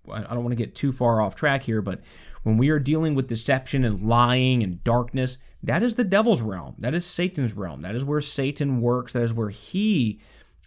I, 0.09 0.23
I 0.23 0.33
don't 0.33 0.43
want 0.43 0.51
to 0.51 0.63
get 0.63 0.75
too 0.75 0.91
far 0.91 1.21
off 1.21 1.35
track 1.35 1.63
here, 1.63 1.81
but 1.81 1.99
when 2.43 2.57
we 2.57 2.69
are 2.69 2.79
dealing 2.79 3.15
with 3.15 3.27
deception 3.27 3.83
and 3.83 4.01
lying 4.01 4.63
and 4.63 4.83
darkness, 4.83 5.37
that 5.63 5.81
is 5.81 5.95
the 5.95 6.03
devil's 6.03 6.41
realm. 6.41 6.75
That 6.77 6.93
is 6.93 7.05
Satan's 7.05 7.53
realm. 7.53 7.81
That 7.81 7.95
is 7.95 8.03
where 8.03 8.21
Satan 8.21 8.81
works. 8.81 9.13
That 9.13 9.23
is 9.23 9.33
where 9.33 9.49
he 9.49 10.19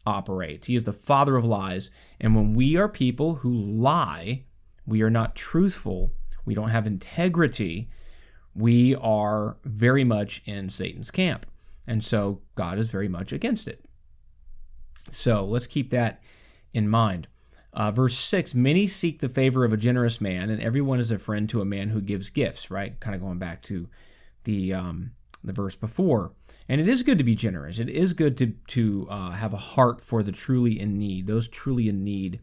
operates. 0.07 0.67
He 0.67 0.75
is 0.75 0.85
the 0.85 0.93
father 0.93 1.37
of 1.37 1.45
lies. 1.45 1.91
And 2.21 2.35
when 2.35 2.55
we 2.55 2.77
are 2.77 2.89
people 2.89 3.37
who 3.37 3.53
lie, 3.53 4.45
we 4.87 5.03
are 5.03 5.11
not 5.11 5.35
truthful, 5.35 6.13
we 6.45 6.55
don't 6.55 6.71
have 6.71 6.87
integrity, 6.87 7.91
we 8.55 8.95
are 8.95 9.57
very 9.65 10.05
much 10.05 10.43
in 10.47 10.71
Satan's 10.71 11.11
camp. 11.11 11.47
And 11.87 12.03
so 12.03 12.41
God 12.55 12.79
is 12.79 12.89
very 12.89 13.09
much 13.09 13.33
against 13.33 13.69
it. 13.69 13.85
So 15.11 15.45
let's 15.45 15.67
keep 15.67 15.91
that 15.91 16.23
in 16.73 16.89
mind. 16.89 17.29
Uh, 17.73 17.91
verse 17.91 18.19
6 18.19 18.55
Many 18.55 18.87
seek 18.87 19.21
the 19.21 19.29
favor 19.29 19.65
of 19.65 19.73
a 19.73 19.77
generous 19.77 20.21
man, 20.21 20.49
and 20.49 20.63
everyone 20.63 20.99
is 20.99 21.11
a 21.11 21.19
friend 21.19 21.49
to 21.51 21.61
a 21.61 21.67
man 21.67 21.91
who 21.91 22.01
gives 22.01 22.31
gifts, 22.31 22.71
right? 22.71 22.99
Kind 23.01 23.15
of 23.15 23.21
going 23.21 23.39
back 23.39 23.63
to 23.65 23.89
the, 24.45 24.73
um, 24.73 25.13
the 25.47 25.53
verse 25.53 25.77
before. 25.77 26.33
And 26.69 26.81
it 26.81 26.89
is 26.89 27.03
good 27.03 27.19
to 27.19 27.25
be 27.25 27.35
generous. 27.35 27.79
It 27.79 27.89
is 27.89 28.13
good 28.13 28.37
to, 28.39 28.53
to 28.69 29.07
uh, 29.09 29.31
have 29.31 29.53
a 29.53 29.59
heart 29.59 30.01
for 30.01 30.23
the 30.23 30.33
truly 30.33 30.79
in 30.81 30.99
need, 30.99 31.27
those 31.27 31.49
truly 31.49 31.89
in 31.89 32.03
need, 32.03 32.41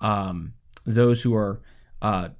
um, 0.00 0.54
those 0.86 1.22
who 1.22 1.34
are 1.34 1.60
uh, 2.00 2.30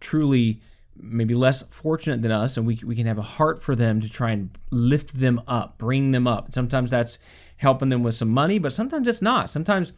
truly 0.00 0.62
maybe 1.02 1.34
less 1.34 1.62
fortunate 1.70 2.22
than 2.22 2.30
us, 2.30 2.56
and 2.56 2.66
we, 2.66 2.80
we 2.84 2.94
can 2.94 3.06
have 3.06 3.18
a 3.18 3.22
heart 3.22 3.62
for 3.62 3.74
them 3.74 4.00
to 4.00 4.08
try 4.08 4.30
and 4.30 4.50
lift 4.70 5.18
them 5.18 5.40
up, 5.46 5.78
bring 5.78 6.10
them 6.10 6.26
up. 6.26 6.52
Sometimes 6.52 6.90
that's 6.90 7.18
helping 7.56 7.88
them 7.88 8.02
with 8.02 8.14
some 8.14 8.28
money, 8.28 8.58
but 8.58 8.72
sometimes 8.72 9.08
it's 9.08 9.22
not. 9.22 9.50
Sometimes 9.50 9.92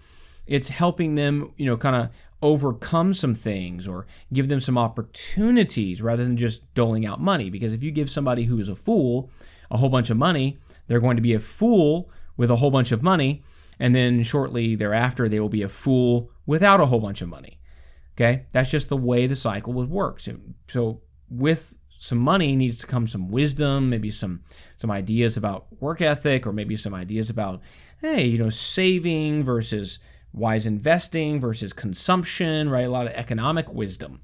it's 0.46 0.68
helping 0.68 1.14
them, 1.14 1.52
you 1.56 1.66
know, 1.66 1.76
kind 1.76 1.96
of 1.96 2.10
overcome 2.42 3.14
some 3.14 3.34
things 3.34 3.86
or 3.86 4.06
give 4.32 4.48
them 4.48 4.60
some 4.60 4.76
opportunities 4.76 6.02
rather 6.02 6.24
than 6.24 6.36
just 6.36 6.72
doling 6.74 7.06
out 7.06 7.20
money. 7.20 7.50
Because 7.50 7.72
if 7.72 7.82
you 7.82 7.92
give 7.92 8.10
somebody 8.10 8.44
who 8.44 8.58
is 8.58 8.68
a 8.68 8.74
fool 8.74 9.30
a 9.72 9.78
whole 9.78 9.88
bunch 9.88 10.10
of 10.10 10.16
money, 10.16 10.58
they're 10.86 11.00
going 11.00 11.16
to 11.16 11.22
be 11.22 11.34
a 11.34 11.40
fool 11.40 12.10
with 12.36 12.50
a 12.50 12.56
whole 12.56 12.70
bunch 12.70 12.92
of 12.92 13.02
money. 13.02 13.42
And 13.80 13.96
then 13.96 14.22
shortly 14.22 14.76
thereafter, 14.76 15.28
they 15.28 15.40
will 15.40 15.48
be 15.48 15.62
a 15.62 15.68
fool 15.68 16.30
without 16.46 16.80
a 16.80 16.86
whole 16.86 17.00
bunch 17.00 17.22
of 17.22 17.28
money. 17.28 17.58
Okay? 18.14 18.44
That's 18.52 18.70
just 18.70 18.88
the 18.88 18.96
way 18.96 19.26
the 19.26 19.34
cycle 19.34 19.72
would 19.72 19.90
work. 19.90 20.20
So, 20.20 20.36
so 20.68 21.00
with 21.28 21.74
some 21.98 22.18
money 22.18 22.54
needs 22.54 22.78
to 22.78 22.86
come 22.86 23.06
some 23.06 23.28
wisdom, 23.28 23.88
maybe 23.88 24.10
some 24.10 24.42
some 24.76 24.90
ideas 24.90 25.36
about 25.36 25.66
work 25.80 26.00
ethic, 26.00 26.46
or 26.46 26.52
maybe 26.52 26.76
some 26.76 26.94
ideas 26.94 27.30
about, 27.30 27.60
hey, 28.00 28.24
you 28.24 28.38
know, 28.38 28.50
saving 28.50 29.42
versus 29.42 29.98
wise 30.32 30.66
investing 30.66 31.40
versus 31.40 31.72
consumption, 31.72 32.68
right? 32.68 32.86
A 32.86 32.90
lot 32.90 33.06
of 33.06 33.12
economic 33.12 33.72
wisdom. 33.72 34.20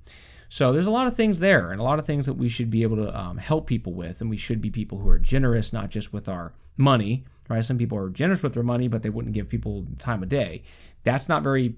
So 0.48 0.72
there's 0.72 0.86
a 0.86 0.90
lot 0.90 1.06
of 1.06 1.14
things 1.14 1.40
there, 1.40 1.70
and 1.70 1.80
a 1.80 1.84
lot 1.84 1.98
of 1.98 2.06
things 2.06 2.26
that 2.26 2.34
we 2.34 2.48
should 2.48 2.70
be 2.70 2.82
able 2.82 2.96
to 2.96 3.18
um, 3.18 3.36
help 3.36 3.66
people 3.66 3.92
with, 3.92 4.20
and 4.20 4.30
we 4.30 4.38
should 4.38 4.60
be 4.60 4.70
people 4.70 4.98
who 4.98 5.08
are 5.08 5.18
generous, 5.18 5.72
not 5.72 5.90
just 5.90 6.12
with 6.12 6.28
our 6.28 6.54
money, 6.76 7.24
right? 7.48 7.64
Some 7.64 7.76
people 7.76 7.98
are 7.98 8.08
generous 8.08 8.42
with 8.42 8.54
their 8.54 8.62
money, 8.62 8.88
but 8.88 9.02
they 9.02 9.10
wouldn't 9.10 9.34
give 9.34 9.48
people 9.48 9.86
time 9.98 10.22
of 10.22 10.28
day. 10.28 10.62
That's 11.04 11.28
not 11.28 11.42
very, 11.42 11.74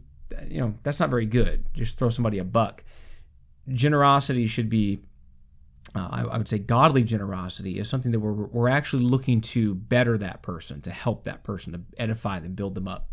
you 0.49 0.61
know, 0.61 0.75
that's 0.83 1.00
not 1.00 1.11
very 1.11 1.27
good. 1.27 1.65
Just 1.75 1.99
throw 1.99 2.11
somebody 2.11 2.39
a 2.39 2.45
buck. 2.45 2.85
Generosity 3.69 4.47
should 4.47 4.69
be 4.69 5.00
uh, 5.95 6.09
I, 6.11 6.23
I, 6.23 6.39
would 6.39 6.49
say 6.49 6.59
godly 6.59 7.03
generosity 7.03 7.79
is 7.79 7.89
something 7.89 8.12
that 8.12 8.21
we're, 8.21 8.33
we're 8.33 8.69
actually 8.69 9.03
looking 9.03 9.41
to 9.41 9.75
better 9.75 10.17
that 10.19 10.43
person, 10.43 10.81
to 10.83 10.91
help 10.91 11.25
that 11.25 11.43
person, 11.43 11.73
to 11.73 11.81
edify 11.99 12.39
them, 12.39 12.55
build 12.55 12.75
them 12.75 12.87
up. 12.87 13.09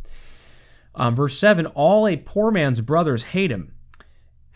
Um, 0.94 1.16
verse 1.16 1.38
7 1.40 1.66
All 1.68 2.08
a 2.08 2.18
poor 2.18 2.52
man's 2.52 2.82
brothers 2.82 3.24
hate 3.24 3.52
him. 3.52 3.74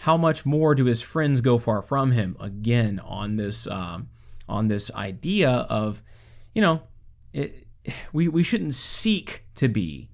How 0.02 0.18
much 0.18 0.46
more 0.46 0.76
do 0.76 0.86
his 0.86 1.02
friends 1.02 1.42
go 1.42 1.58
far 1.58 1.82
from 1.82 2.12
him? 2.12 2.36
Again, 2.40 3.00
on 3.00 3.36
this, 3.36 3.68
um, 3.68 4.10
on 4.48 4.68
this 4.68 4.92
idea 4.92 5.50
of, 5.50 6.02
you 6.54 6.62
know, 6.62 6.82
it, 7.34 7.68
we, 8.14 8.28
we 8.28 8.44
shouldn't 8.44 8.76
seek 8.76 9.46
to 9.56 9.68
be 9.68 10.10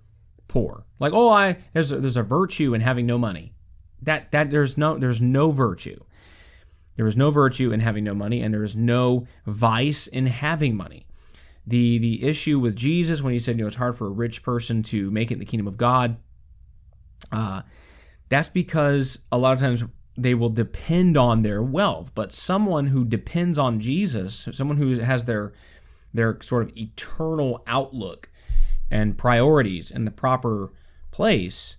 poor. 0.48 0.86
Like, 1.00 1.14
oh, 1.14 1.30
I 1.30 1.58
there's 1.74 1.92
a, 1.92 2.00
there's 2.00 2.18
a 2.18 2.24
virtue 2.24 2.74
in 2.74 2.82
having 2.82 3.06
no 3.06 3.18
money. 3.18 3.54
That 4.02 4.32
that 4.32 4.52
there's 4.52 4.78
no 4.78 4.98
there's 4.98 5.20
no 5.20 5.52
virtue 5.52 6.04
there 6.98 7.08
is 7.08 7.16
no 7.16 7.32
virtue 7.32 7.72
in 7.72 7.80
having 7.80 8.04
no 8.04 8.14
money, 8.14 8.42
and 8.42 8.54
there 8.54 8.64
is 8.64 8.76
no 8.76 9.28
vice 9.46 10.08
in 10.08 10.26
having 10.26 10.76
money. 10.76 11.06
The 11.66 12.00
the 12.00 12.24
issue 12.24 12.60
with 12.60 12.76
Jesus 12.76 13.22
when 13.22 13.34
he 13.34 13.40
said, 13.40 13.56
you 13.58 13.64
know, 13.64 13.68
it's 13.68 13.76
hard 13.78 13.96
for 13.96 14.08
a 14.08 14.12
rich 14.12 14.44
person 14.44 14.84
to 14.84 15.10
make 15.12 15.32
it 15.32 15.36
in 15.36 15.40
the 15.40 15.46
kingdom 15.46 15.68
of 15.68 15.78
God, 15.78 16.18
uh, 17.32 17.62
that's 18.30 18.50
because 18.50 19.20
a 19.32 19.38
lot 19.38 19.54
of 19.54 19.60
times 19.60 19.84
they 20.18 20.34
will 20.34 20.50
depend 20.50 21.16
on 21.16 21.44
their 21.44 21.62
wealth. 21.62 22.12
But 22.16 22.32
someone 22.32 22.88
who 22.88 23.06
depends 23.06 23.60
on 23.60 23.80
Jesus, 23.80 24.48
someone 24.52 24.78
who 24.78 25.00
has 25.00 25.26
their 25.26 25.54
their 26.14 26.42
sort 26.42 26.64
of 26.64 26.76
eternal 26.78 27.64
outlook 27.68 28.30
and 28.90 29.18
priorities 29.18 29.92
in 29.92 30.06
the 30.06 30.12
proper 30.12 30.72
place, 31.12 31.76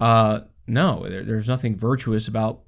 uh, 0.00 0.40
no, 0.66 1.08
there, 1.08 1.24
there's 1.24 1.48
nothing 1.48 1.76
virtuous 1.76 2.28
about 2.28 2.60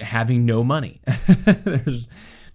having 0.00 0.46
no 0.46 0.64
money. 0.64 1.02
There's 1.44 2.08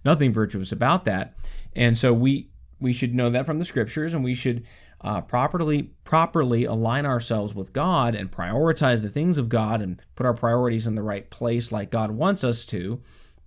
nothing 0.04 0.32
virtuous 0.32 0.72
about 0.72 1.04
that. 1.04 1.36
And 1.74 1.96
so 1.96 2.12
we 2.12 2.48
we 2.80 2.92
should 2.92 3.14
know 3.14 3.30
that 3.30 3.46
from 3.46 3.60
the 3.60 3.64
scriptures 3.64 4.12
and 4.12 4.24
we 4.24 4.34
should 4.34 4.64
uh, 5.04 5.20
properly 5.20 5.90
properly 6.04 6.64
align 6.64 7.06
ourselves 7.06 7.54
with 7.54 7.72
God 7.72 8.14
and 8.14 8.30
prioritize 8.30 9.02
the 9.02 9.08
things 9.08 9.38
of 9.38 9.48
God 9.48 9.82
and 9.82 10.00
put 10.14 10.26
our 10.26 10.34
priorities 10.34 10.86
in 10.86 10.94
the 10.94 11.02
right 11.02 11.28
place 11.30 11.72
like 11.72 11.90
God 11.90 12.12
wants 12.12 12.44
us 12.44 12.64
to. 12.66 13.00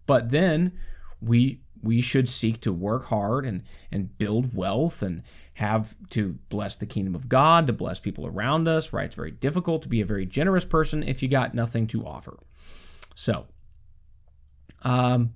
But 0.05 0.29
then 0.29 0.73
we 1.21 1.61
we 1.81 2.01
should 2.01 2.27
seek 2.27 2.59
to 2.61 2.73
work 2.73 3.05
hard 3.05 3.45
and 3.45 3.63
and 3.91 4.17
build 4.17 4.53
wealth 4.53 5.01
and 5.01 5.23
have 5.55 5.95
to 6.09 6.37
bless 6.49 6.75
the 6.75 6.85
kingdom 6.85 7.15
of 7.15 7.29
God, 7.29 7.67
to 7.67 7.73
bless 7.73 8.01
people 8.01 8.27
around 8.27 8.67
us, 8.67 8.91
right? 8.91 9.05
It's 9.05 9.15
very 9.15 9.31
difficult 9.31 9.83
to 9.83 9.87
be 9.87 10.01
a 10.01 10.05
very 10.05 10.25
generous 10.25 10.65
person 10.65 11.01
if 11.01 11.23
you 11.23 11.29
got 11.29 11.53
nothing 11.53 11.87
to 11.87 12.05
offer. 12.05 12.37
So, 13.15 13.45
um, 14.81 15.33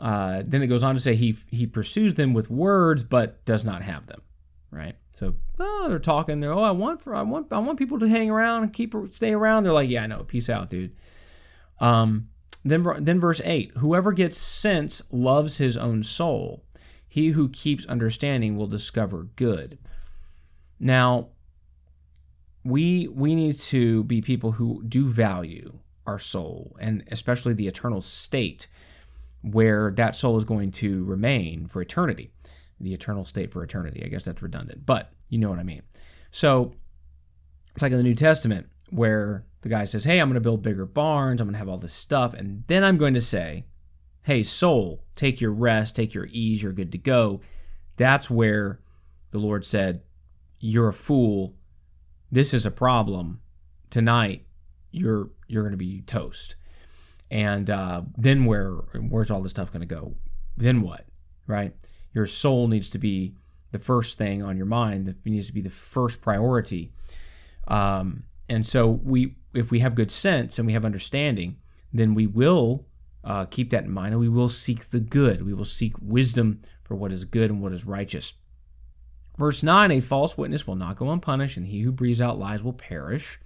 uh, 0.00 0.42
then 0.44 0.62
it 0.62 0.66
goes 0.66 0.82
on 0.82 0.96
to 0.96 1.00
say 1.00 1.14
he 1.14 1.36
he 1.46 1.66
pursues 1.66 2.14
them 2.14 2.34
with 2.34 2.50
words, 2.50 3.04
but 3.04 3.44
does 3.44 3.62
not 3.64 3.82
have 3.82 4.06
them. 4.06 4.22
Right. 4.74 4.96
So 5.12 5.34
oh, 5.60 5.86
they're 5.88 5.98
talking. 6.00 6.40
They're 6.40 6.52
oh, 6.52 6.62
I 6.62 6.72
want 6.72 7.00
for 7.00 7.14
I 7.14 7.22
want 7.22 7.52
I 7.52 7.58
want 7.58 7.78
people 7.78 8.00
to 8.00 8.08
hang 8.08 8.28
around 8.28 8.64
and 8.64 8.72
keep 8.72 8.94
stay 9.12 9.32
around. 9.32 9.62
They're 9.62 9.72
like, 9.72 9.88
yeah, 9.88 10.06
no, 10.06 10.24
peace 10.24 10.48
out, 10.48 10.68
dude. 10.68 10.96
Um, 11.78 12.28
then 12.64 12.84
then 12.98 13.20
verse 13.20 13.40
eight: 13.44 13.72
Whoever 13.76 14.12
gets 14.12 14.36
sense 14.36 15.02
loves 15.10 15.58
his 15.58 15.76
own 15.76 16.02
soul. 16.02 16.64
He 17.06 17.28
who 17.28 17.48
keeps 17.48 17.86
understanding 17.86 18.56
will 18.56 18.66
discover 18.66 19.28
good. 19.36 19.78
Now, 20.80 21.28
we 22.64 23.06
we 23.06 23.36
need 23.36 23.60
to 23.60 24.02
be 24.04 24.20
people 24.20 24.52
who 24.52 24.82
do 24.82 25.06
value 25.06 25.78
our 26.06 26.18
soul, 26.18 26.76
and 26.80 27.04
especially 27.12 27.54
the 27.54 27.68
eternal 27.68 28.00
state 28.00 28.66
where 29.42 29.92
that 29.92 30.16
soul 30.16 30.38
is 30.38 30.44
going 30.44 30.72
to 30.72 31.04
remain 31.04 31.66
for 31.66 31.80
eternity. 31.82 32.32
The 32.80 32.94
eternal 32.94 33.24
state 33.24 33.52
for 33.52 33.62
eternity. 33.62 34.02
I 34.04 34.08
guess 34.08 34.24
that's 34.24 34.42
redundant, 34.42 34.84
but 34.84 35.12
you 35.28 35.38
know 35.38 35.50
what 35.50 35.58
I 35.58 35.62
mean. 35.62 35.82
So 36.30 36.74
it's 37.74 37.82
like 37.82 37.92
in 37.92 37.98
the 37.98 38.04
New 38.04 38.14
Testament 38.14 38.68
where 38.90 39.44
the 39.62 39.68
guy 39.68 39.84
says, 39.84 40.04
Hey, 40.04 40.20
I'm 40.20 40.28
going 40.28 40.34
to 40.34 40.40
build 40.40 40.62
bigger 40.62 40.86
barns, 40.86 41.40
I'm 41.40 41.46
going 41.46 41.54
to 41.54 41.58
have 41.58 41.68
all 41.68 41.78
this 41.78 41.92
stuff, 41.92 42.34
and 42.34 42.64
then 42.66 42.84
I'm 42.84 42.98
going 42.98 43.14
to 43.14 43.20
say, 43.20 43.64
Hey, 44.22 44.42
soul, 44.42 45.04
take 45.16 45.40
your 45.40 45.52
rest, 45.52 45.96
take 45.96 46.14
your 46.14 46.26
ease, 46.26 46.62
you're 46.62 46.72
good 46.72 46.92
to 46.92 46.98
go. 46.98 47.40
That's 47.96 48.30
where 48.30 48.80
the 49.30 49.38
Lord 49.38 49.64
said, 49.64 50.02
You're 50.58 50.88
a 50.88 50.94
fool. 50.94 51.54
This 52.30 52.52
is 52.52 52.66
a 52.66 52.70
problem. 52.70 53.40
Tonight, 53.90 54.46
you're 54.90 55.30
you're 55.46 55.62
going 55.62 55.72
to 55.72 55.76
be 55.76 56.02
toast. 56.02 56.56
And 57.30 57.68
uh, 57.70 58.02
then 58.16 58.44
where 58.44 58.72
where's 59.08 59.30
all 59.30 59.42
this 59.42 59.52
stuff 59.52 59.72
going 59.72 59.80
to 59.80 59.94
go? 59.94 60.14
Then 60.56 60.82
what? 60.82 61.06
Right? 61.46 61.74
Your 62.14 62.26
soul 62.26 62.68
needs 62.68 62.88
to 62.90 62.98
be 62.98 63.34
the 63.72 63.78
first 63.78 64.16
thing 64.16 64.42
on 64.42 64.56
your 64.56 64.66
mind. 64.66 65.08
It 65.08 65.16
needs 65.24 65.48
to 65.48 65.52
be 65.52 65.60
the 65.60 65.70
first 65.70 66.20
priority. 66.20 66.92
Um, 67.68 68.24
and 68.48 68.64
so 68.64 68.88
we, 68.88 69.34
if 69.52 69.70
we 69.70 69.80
have 69.80 69.94
good 69.94 70.10
sense 70.10 70.58
and 70.58 70.66
we 70.66 70.72
have 70.74 70.84
understanding, 70.84 71.56
then 71.92 72.14
we 72.14 72.26
will 72.26 72.86
uh, 73.24 73.46
keep 73.46 73.70
that 73.70 73.84
in 73.84 73.90
mind, 73.90 74.12
and 74.12 74.20
we 74.20 74.28
will 74.28 74.48
seek 74.48 74.90
the 74.90 75.00
good. 75.00 75.44
We 75.44 75.54
will 75.54 75.64
seek 75.64 75.94
wisdom 76.00 76.60
for 76.84 76.94
what 76.94 77.12
is 77.12 77.24
good 77.24 77.50
and 77.50 77.62
what 77.62 77.72
is 77.72 77.86
righteous. 77.86 78.34
Verse 79.38 79.62
9 79.62 79.90
A 79.90 80.00
false 80.00 80.36
witness 80.36 80.66
will 80.66 80.76
not 80.76 80.96
go 80.96 81.10
unpunished, 81.10 81.56
and 81.56 81.66
he 81.66 81.80
who 81.80 81.90
breathes 81.90 82.20
out 82.20 82.38
lies 82.38 82.62
will 82.62 82.74
perish. 82.74 83.40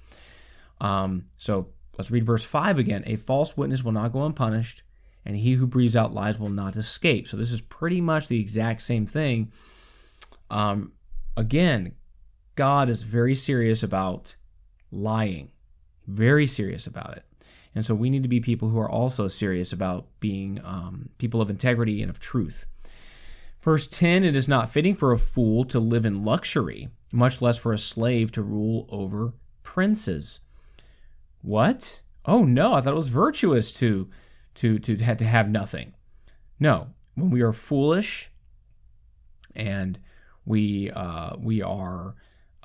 Um, 0.80 1.26
so 1.36 1.68
let's 1.96 2.10
read 2.10 2.24
verse 2.24 2.44
5 2.44 2.78
again. 2.78 3.04
A 3.06 3.16
false 3.16 3.56
witness 3.56 3.84
will 3.84 3.92
not 3.92 4.12
go 4.12 4.24
unpunished, 4.24 4.82
and 5.28 5.36
he 5.36 5.52
who 5.52 5.66
breathes 5.66 5.94
out 5.94 6.14
lies 6.14 6.38
will 6.38 6.48
not 6.48 6.74
escape. 6.74 7.28
So 7.28 7.36
this 7.36 7.52
is 7.52 7.60
pretty 7.60 8.00
much 8.00 8.28
the 8.28 8.40
exact 8.40 8.80
same 8.80 9.04
thing. 9.04 9.52
Um, 10.50 10.92
again, 11.36 11.92
God 12.54 12.88
is 12.88 13.02
very 13.02 13.34
serious 13.34 13.82
about 13.82 14.36
lying, 14.90 15.50
very 16.06 16.46
serious 16.46 16.86
about 16.86 17.18
it. 17.18 17.24
And 17.74 17.84
so 17.84 17.94
we 17.94 18.08
need 18.08 18.22
to 18.22 18.28
be 18.28 18.40
people 18.40 18.70
who 18.70 18.80
are 18.80 18.90
also 18.90 19.28
serious 19.28 19.70
about 19.70 20.06
being 20.18 20.62
um, 20.64 21.10
people 21.18 21.42
of 21.42 21.50
integrity 21.50 22.00
and 22.00 22.08
of 22.08 22.18
truth. 22.18 22.64
Verse 23.60 23.86
10 23.86 24.24
It 24.24 24.34
is 24.34 24.48
not 24.48 24.70
fitting 24.70 24.94
for 24.94 25.12
a 25.12 25.18
fool 25.18 25.66
to 25.66 25.78
live 25.78 26.06
in 26.06 26.24
luxury, 26.24 26.88
much 27.12 27.42
less 27.42 27.58
for 27.58 27.74
a 27.74 27.78
slave 27.78 28.32
to 28.32 28.42
rule 28.42 28.86
over 28.88 29.34
princes. 29.62 30.40
What? 31.42 32.00
Oh 32.24 32.44
no, 32.44 32.72
I 32.72 32.80
thought 32.80 32.94
it 32.94 32.96
was 32.96 33.08
virtuous 33.08 33.72
to 33.74 34.08
to 34.58 34.78
to 34.78 34.96
have 34.98 35.18
to 35.18 35.24
have 35.24 35.48
nothing. 35.48 35.94
No, 36.60 36.88
when 37.14 37.30
we 37.30 37.42
are 37.42 37.52
foolish 37.52 38.30
and 39.54 39.98
we 40.44 40.90
uh, 40.90 41.36
we 41.38 41.62
are 41.62 42.14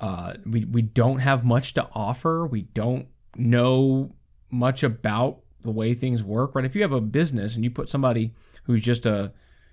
uh, 0.00 0.34
we 0.44 0.64
we 0.64 0.82
don't 0.82 1.20
have 1.20 1.44
much 1.44 1.74
to 1.74 1.88
offer. 1.92 2.46
We 2.46 2.62
don't 2.62 3.06
know 3.36 4.14
much 4.50 4.82
about 4.82 5.40
the 5.62 5.70
way 5.70 5.94
things 5.94 6.22
work. 6.22 6.54
Right? 6.54 6.64
If 6.64 6.74
you 6.74 6.82
have 6.82 6.92
a 6.92 7.00
business 7.00 7.54
and 7.54 7.62
you 7.64 7.70
put 7.70 7.88
somebody 7.88 8.32
who's 8.64 8.82
just 8.82 9.06
a 9.06 9.32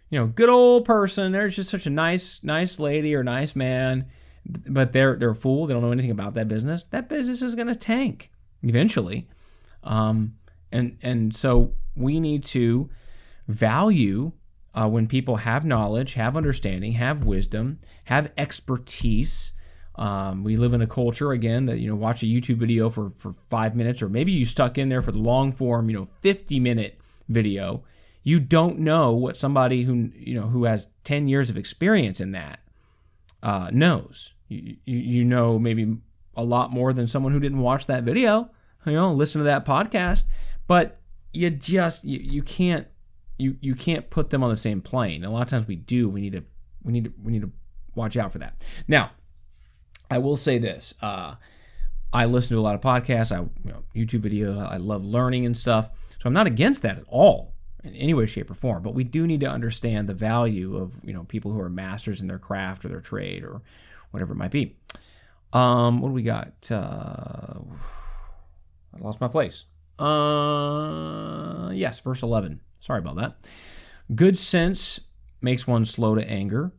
you 0.09 0.19
know 0.19 0.27
good 0.27 0.49
old 0.49 0.85
person, 0.85 1.31
they're 1.31 1.49
just 1.49 1.69
such 1.69 1.87
a 1.87 1.91
nice 1.91 2.39
nice 2.43 2.79
lady 2.79 3.15
or 3.15 3.23
nice 3.23 3.55
man, 3.55 4.05
but 4.45 4.93
they're 4.93 5.15
they're 5.15 5.31
a 5.31 5.35
fool. 5.35 5.65
They 5.65 5.73
don't 5.73 5.81
know 5.81 5.91
anything 5.91 6.11
about 6.11 6.35
that 6.35 6.47
business. 6.47 6.85
That 6.91 7.09
business 7.09 7.41
is 7.41 7.55
going 7.55 7.67
to 7.67 7.75
tank 7.75 8.29
eventually. 8.61 9.27
Um, 9.83 10.35
and 10.71 10.97
and 11.01 11.35
so 11.35 11.73
we 11.95 12.19
need 12.19 12.43
to 12.43 12.89
value 13.47 14.31
uh, 14.73 14.87
when 14.87 15.07
people 15.07 15.37
have 15.37 15.65
knowledge, 15.65 16.13
have 16.13 16.37
understanding, 16.37 16.93
have 16.93 17.23
wisdom, 17.23 17.79
have 18.05 18.31
expertise. 18.37 19.51
Um, 19.95 20.43
we 20.43 20.55
live 20.55 20.73
in 20.73 20.81
a 20.81 20.87
culture 20.87 21.31
again 21.31 21.65
that 21.65 21.79
you 21.79 21.89
know 21.89 21.95
watch 21.95 22.23
a 22.23 22.25
YouTube 22.25 22.57
video 22.57 22.89
for 22.89 23.11
for 23.17 23.33
five 23.49 23.75
minutes, 23.75 24.01
or 24.01 24.09
maybe 24.09 24.31
you 24.31 24.45
stuck 24.45 24.77
in 24.77 24.89
there 24.89 25.01
for 25.01 25.11
the 25.11 25.19
long 25.19 25.51
form, 25.51 25.89
you 25.89 25.97
know, 25.97 26.07
fifty 26.21 26.59
minute 26.59 26.99
video. 27.27 27.83
You 28.23 28.39
don't 28.39 28.79
know 28.79 29.11
what 29.11 29.35
somebody 29.35 29.83
who 29.83 30.11
you 30.15 30.35
know 30.35 30.47
who 30.47 30.63
has 30.63 30.87
ten 31.03 31.27
years 31.27 31.49
of 31.49 31.57
experience 31.57 32.21
in 32.21 32.31
that 32.31 32.59
uh, 33.43 33.69
knows. 33.73 34.33
You, 34.47 34.77
you, 34.85 34.97
you 34.97 35.25
know 35.25 35.59
maybe 35.59 35.97
a 36.35 36.43
lot 36.43 36.71
more 36.71 36.93
than 36.93 37.07
someone 37.07 37.33
who 37.33 37.39
didn't 37.39 37.59
watch 37.59 37.87
that 37.87 38.03
video, 38.03 38.49
you 38.85 38.93
know, 38.93 39.13
listen 39.13 39.39
to 39.39 39.45
that 39.45 39.65
podcast. 39.65 40.23
But 40.67 40.99
you 41.33 41.49
just 41.49 42.03
you, 42.03 42.19
you 42.19 42.43
can't 42.43 42.87
you 43.37 43.57
you 43.61 43.75
can't 43.75 44.09
put 44.09 44.29
them 44.29 44.43
on 44.43 44.49
the 44.49 44.57
same 44.57 44.81
plane. 44.81 45.23
And 45.23 45.25
a 45.25 45.29
lot 45.29 45.41
of 45.41 45.49
times 45.49 45.67
we 45.67 45.75
do. 45.75 46.09
We 46.09 46.21
need 46.21 46.33
to 46.33 46.43
we 46.83 46.93
need 46.93 47.05
to 47.05 47.13
we 47.21 47.31
need 47.31 47.41
to 47.41 47.51
watch 47.95 48.17
out 48.17 48.31
for 48.31 48.39
that. 48.39 48.63
Now, 48.87 49.11
I 50.09 50.17
will 50.19 50.37
say 50.37 50.57
this. 50.57 50.93
Uh, 51.01 51.35
I 52.13 52.25
listen 52.25 52.55
to 52.55 52.59
a 52.59 52.61
lot 52.61 52.75
of 52.75 52.81
podcasts. 52.81 53.31
I 53.31 53.39
you 53.39 53.71
know, 53.71 53.83
YouTube 53.95 54.21
videos. 54.21 54.61
I 54.69 54.77
love 54.77 55.03
learning 55.03 55.45
and 55.45 55.57
stuff. 55.57 55.89
So 56.21 56.27
I'm 56.27 56.33
not 56.33 56.47
against 56.47 56.81
that 56.83 56.99
at 56.99 57.03
all 57.07 57.53
in 57.83 57.95
any 57.95 58.13
way, 58.13 58.27
shape, 58.27 58.51
or 58.51 58.53
form. 58.53 58.83
But 58.83 58.93
we 58.93 59.03
do 59.03 59.25
need 59.25 59.39
to 59.39 59.47
understand 59.47 60.07
the 60.07 60.13
value 60.13 60.77
of 60.77 60.93
you 61.03 61.13
know 61.13 61.23
people 61.23 61.51
who 61.51 61.59
are 61.59 61.69
masters 61.69 62.21
in 62.21 62.27
their 62.27 62.39
craft 62.39 62.85
or 62.85 62.89
their 62.89 63.01
trade 63.01 63.43
or 63.43 63.61
whatever 64.11 64.33
it 64.33 64.37
might 64.37 64.51
be. 64.51 64.75
Um, 65.53 65.99
what 66.01 66.09
do 66.09 66.13
we 66.13 66.23
got? 66.23 66.53
Uh, 66.69 67.59
I 68.93 68.99
lost 68.99 69.19
my 69.19 69.27
place. 69.27 69.65
Uh, 70.01 71.69
yes, 71.71 71.99
verse 71.99 72.23
11. 72.23 72.61
Sorry 72.79 72.99
about 72.99 73.17
that. 73.17 73.37
Good 74.15 74.37
sense 74.37 74.99
makes 75.41 75.67
one 75.67 75.85
slow 75.85 76.15
to 76.15 76.27
anger, 76.27 76.71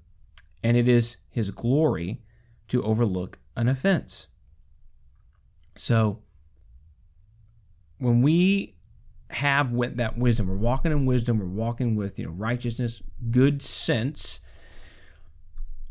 and 0.62 0.76
it 0.76 0.88
is 0.88 1.16
his 1.30 1.50
glory 1.50 2.20
to 2.68 2.82
overlook 2.82 3.38
an 3.56 3.68
offense. 3.68 4.26
So, 5.76 6.20
when 7.98 8.22
we 8.22 8.74
have 9.30 9.70
with 9.70 9.96
that 9.96 10.18
wisdom, 10.18 10.48
we're 10.48 10.56
walking 10.56 10.92
in 10.92 11.06
wisdom, 11.06 11.38
we're 11.38 11.46
walking 11.46 11.94
with 11.94 12.18
you 12.18 12.26
know 12.26 12.32
righteousness, 12.32 13.02
good 13.30 13.62
sense, 13.62 14.40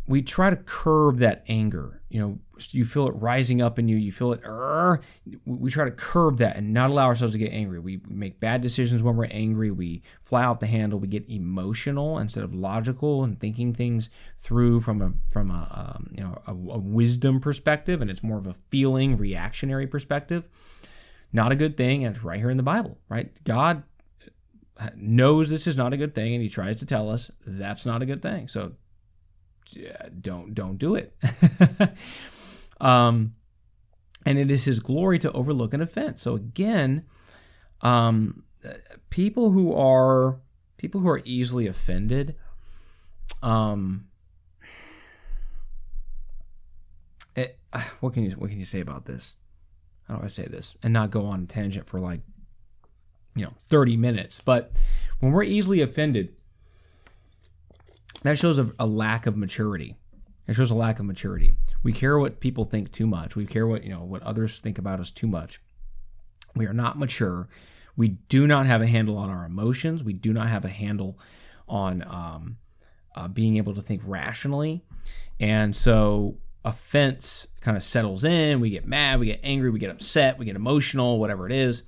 we 0.06 0.22
try 0.22 0.50
to 0.50 0.58
curb 0.58 1.20
that 1.20 1.44
anger. 1.48 2.02
You 2.10 2.20
know, 2.20 2.40
you 2.72 2.86
feel 2.86 3.08
it 3.08 3.12
rising 3.12 3.62
up 3.62 3.80
in 3.80 3.88
you. 3.88 3.98
You 3.98 4.12
feel 4.12 4.34
it. 4.34 4.42
we 5.46 5.72
try 5.72 5.86
to 5.86 5.92
curb 5.92 6.38
that 6.38 6.56
and 6.56 6.74
not 6.74 6.90
allow 6.90 7.06
ourselves 7.06 7.34
to 7.34 7.40
get 7.40 7.52
angry. 7.52 7.80
We 7.80 8.02
make 8.08 8.40
bad 8.40 8.62
decisions 8.62 9.04
when 9.04 9.16
we're 9.16 9.26
angry. 9.26 9.72
We 9.72 10.04
fly 10.22 10.44
out 10.44 10.60
the 10.60 10.68
handle. 10.68 11.00
We 11.00 11.08
get 11.08 11.30
emotional 11.30 12.18
instead 12.20 12.44
of 12.44 12.54
logical 12.54 13.24
and 13.24 13.40
thinking 13.40 13.74
things 13.74 14.10
through 14.40 14.82
from 14.82 15.02
a 15.02 15.14
from 15.30 15.52
a 15.52 15.96
um, 15.96 16.12
you 16.16 16.24
know 16.24 16.42
a, 16.48 16.52
a 16.52 16.78
wisdom 16.78 17.40
perspective, 17.40 18.02
and 18.02 18.10
it's 18.10 18.24
more 18.24 18.38
of 18.38 18.48
a 18.48 18.56
feeling 18.70 19.18
reactionary 19.18 19.88
perspective. 19.88 20.44
Not 21.34 21.52
a 21.52 21.56
good 21.56 21.78
thing, 21.78 22.04
and 22.04 22.16
it's 22.16 22.24
right 22.24 22.40
here 22.40 22.50
in 22.50 22.58
the 22.58 22.64
Bible. 22.64 22.98
Right, 23.10 23.32
God 23.44 23.84
knows 24.96 25.50
this 25.50 25.68
is 25.68 25.78
not 25.78 25.94
a 25.94 25.98
good 25.98 26.16
thing, 26.16 26.34
and 26.34 26.42
He 26.42 26.50
tries 26.50 26.78
to 26.78 26.86
tell 26.86 27.10
us 27.10 27.32
that's 27.46 27.86
not 27.86 28.02
a 28.02 28.06
good 28.06 28.22
thing. 28.22 28.48
So 28.48 28.74
don't 30.20 30.54
don't 30.54 30.78
do 30.78 30.96
it. 30.96 31.16
um, 32.82 33.36
and 34.26 34.38
it 34.38 34.52
is 34.52 34.66
His 34.66 34.80
glory 34.80 35.20
to 35.20 35.32
overlook 35.32 35.74
an 35.74 35.82
offense. 35.82 36.22
So 36.22 36.36
again, 36.36 37.06
um, 37.82 38.44
people 39.10 39.52
who 39.52 39.74
are 39.74 40.40
people 40.78 41.02
who 41.02 41.08
are 41.08 41.22
easily 41.24 41.68
offended, 41.68 42.36
um, 43.42 44.08
it, 47.36 47.60
what 48.02 48.14
can 48.14 48.24
you 48.24 48.32
what 48.32 48.50
can 48.50 48.60
you 48.60 48.66
say 48.66 48.82
about 48.82 49.06
this? 49.06 49.36
How 50.08 50.18
do 50.18 50.26
I 50.26 50.28
say 50.28 50.48
this 50.48 50.76
and 50.84 50.92
not 50.92 51.12
go 51.12 51.26
on 51.26 51.44
a 51.44 51.46
tangent 51.46 51.88
for 51.88 52.00
like 52.00 52.22
you 53.36 53.46
know 53.46 53.54
30 53.70 53.96
minutes? 53.96 54.42
But 54.44 54.72
when 55.20 55.32
we're 55.32 55.44
easily 55.44 55.82
offended, 55.82 56.36
that 58.24 58.38
shows 58.38 58.58
a, 58.58 58.72
a 58.80 58.86
lack 58.86 59.26
of 59.26 59.38
maturity. 59.38 59.96
It 60.52 60.56
shows 60.56 60.70
a 60.70 60.76
lack 60.76 61.00
of 61.00 61.06
maturity. 61.06 61.54
We 61.82 61.94
care 61.94 62.20
what 62.20 62.42
people 62.42 62.66
think 62.66 62.92
too 62.92 63.08
much. 63.08 63.38
We 63.38 63.46
care 63.46 63.66
what 63.66 63.86
you 63.86 63.90
know 63.92 64.04
what 64.04 64.22
others 64.22 64.60
think 64.60 64.78
about 64.78 65.00
us 65.00 65.10
too 65.10 65.26
much. 65.26 65.62
We 66.58 66.66
are 66.68 66.74
not 66.74 67.00
mature. 67.00 67.48
We 67.96 68.10
do 68.10 68.46
not 68.46 68.66
have 68.66 68.82
a 68.82 68.88
handle 68.88 69.18
on 69.18 69.30
our 69.30 69.46
emotions. 69.46 70.04
We 70.04 70.12
do 70.12 70.34
not 70.34 70.50
have 70.50 70.66
a 70.66 70.70
handle 70.70 71.18
on 71.70 72.04
um, 72.04 72.58
uh, 73.16 73.30
being 73.30 73.56
able 73.56 73.74
to 73.76 73.82
think 73.82 74.02
rationally. 74.04 74.84
And 75.40 75.74
so 75.74 76.36
offense 76.66 77.48
kind 77.62 77.78
of 77.78 77.84
settles 77.84 78.26
in. 78.26 78.60
We 78.60 78.72
get 78.72 78.86
mad, 78.86 79.22
we 79.22 79.28
get 79.28 79.40
angry, 79.44 79.70
we 79.70 79.80
get 79.80 79.90
upset, 79.90 80.38
we 80.38 80.44
get 80.44 80.58
emotional, 80.58 81.18
whatever 81.18 81.46
it 81.46 81.54
is. 81.54 81.84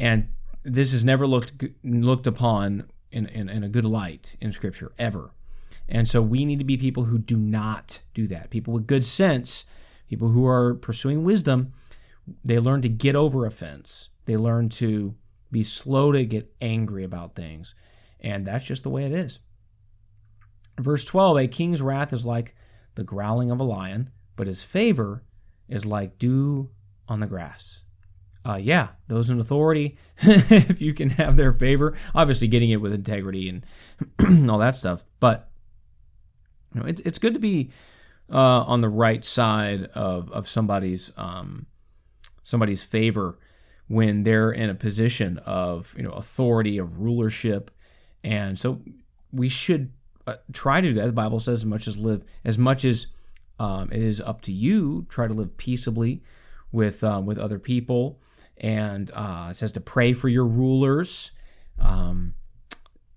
And 0.00 0.30
this 0.64 0.92
is 0.92 1.04
never 1.04 1.28
looked 1.28 1.52
looked 1.84 2.26
upon 2.26 2.90
in, 3.12 3.26
in, 3.26 3.48
in 3.48 3.62
a 3.62 3.68
good 3.68 3.84
light 3.84 4.34
in 4.40 4.52
Scripture 4.52 4.90
ever. 4.98 5.30
And 5.90 6.08
so 6.08 6.22
we 6.22 6.44
need 6.44 6.60
to 6.60 6.64
be 6.64 6.76
people 6.76 7.04
who 7.04 7.18
do 7.18 7.36
not 7.36 8.00
do 8.14 8.28
that. 8.28 8.50
People 8.50 8.72
with 8.72 8.86
good 8.86 9.04
sense, 9.04 9.64
people 10.08 10.28
who 10.28 10.46
are 10.46 10.74
pursuing 10.74 11.24
wisdom, 11.24 11.72
they 12.44 12.58
learn 12.58 12.80
to 12.82 12.88
get 12.88 13.16
over 13.16 13.44
offense. 13.44 14.08
They 14.26 14.36
learn 14.36 14.68
to 14.70 15.14
be 15.50 15.64
slow 15.64 16.12
to 16.12 16.24
get 16.24 16.54
angry 16.60 17.02
about 17.02 17.34
things. 17.34 17.74
And 18.20 18.46
that's 18.46 18.66
just 18.66 18.84
the 18.84 18.90
way 18.90 19.04
it 19.04 19.12
is. 19.12 19.40
Verse 20.78 21.04
12 21.04 21.38
A 21.38 21.48
king's 21.48 21.82
wrath 21.82 22.12
is 22.12 22.24
like 22.24 22.54
the 22.94 23.02
growling 23.02 23.50
of 23.50 23.58
a 23.58 23.64
lion, 23.64 24.10
but 24.36 24.46
his 24.46 24.62
favor 24.62 25.24
is 25.68 25.84
like 25.84 26.18
dew 26.18 26.70
on 27.08 27.20
the 27.20 27.26
grass. 27.26 27.80
Uh, 28.46 28.56
yeah, 28.56 28.88
those 29.08 29.28
in 29.28 29.38
authority, 29.38 29.98
if 30.22 30.80
you 30.80 30.94
can 30.94 31.10
have 31.10 31.36
their 31.36 31.52
favor, 31.52 31.96
obviously 32.14 32.48
getting 32.48 32.70
it 32.70 32.80
with 32.80 32.92
integrity 32.92 33.48
and 33.48 33.64
all 34.50 34.58
that 34.58 34.76
stuff. 34.76 35.04
But 35.18 35.49
you 36.74 36.80
know, 36.80 36.86
it's 36.86 37.00
it's 37.02 37.18
good 37.18 37.34
to 37.34 37.40
be 37.40 37.70
uh, 38.32 38.62
on 38.62 38.80
the 38.80 38.88
right 38.88 39.24
side 39.24 39.84
of 39.94 40.30
of 40.32 40.48
somebody's 40.48 41.12
um, 41.16 41.66
somebody's 42.44 42.82
favor 42.82 43.38
when 43.88 44.22
they're 44.22 44.52
in 44.52 44.70
a 44.70 44.74
position 44.74 45.38
of 45.38 45.94
you 45.96 46.02
know 46.02 46.12
authority 46.12 46.78
of 46.78 47.00
rulership, 47.00 47.70
and 48.22 48.58
so 48.58 48.80
we 49.32 49.48
should 49.48 49.92
uh, 50.26 50.36
try 50.52 50.80
to 50.80 50.88
do 50.88 50.94
that. 50.94 51.06
The 51.06 51.12
Bible 51.12 51.40
says 51.40 51.60
as 51.60 51.66
much 51.66 51.88
as 51.88 51.96
live 51.96 52.22
as 52.44 52.56
much 52.56 52.84
as 52.84 53.06
um, 53.58 53.90
it 53.92 54.02
is 54.02 54.20
up 54.20 54.42
to 54.42 54.52
you. 54.52 55.06
Try 55.08 55.26
to 55.26 55.34
live 55.34 55.56
peaceably 55.56 56.22
with 56.70 57.02
um, 57.02 57.26
with 57.26 57.38
other 57.38 57.58
people, 57.58 58.20
and 58.58 59.10
uh, 59.12 59.48
it 59.50 59.56
says 59.56 59.72
to 59.72 59.80
pray 59.80 60.12
for 60.12 60.28
your 60.28 60.46
rulers, 60.46 61.32
um, 61.80 62.34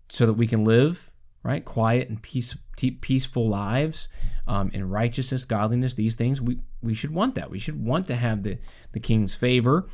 so 0.09 0.25
that 0.25 0.33
we 0.33 0.47
can 0.47 0.65
live 0.65 1.11
right? 1.43 1.63
Quiet 1.63 2.09
and 2.09 2.21
peace, 2.21 2.55
peaceful 3.01 3.49
lives 3.49 4.07
um, 4.47 4.71
in 4.73 4.89
righteousness, 4.89 5.45
godliness, 5.45 5.93
these 5.93 6.15
things. 6.15 6.41
We, 6.41 6.59
we 6.81 6.93
should 6.93 7.13
want 7.13 7.35
that. 7.35 7.51
We 7.51 7.59
should 7.59 7.83
want 7.83 8.07
to 8.07 8.15
have 8.15 8.43
the, 8.43 8.57
the 8.93 8.99
king's 8.99 9.35
favor 9.35 9.87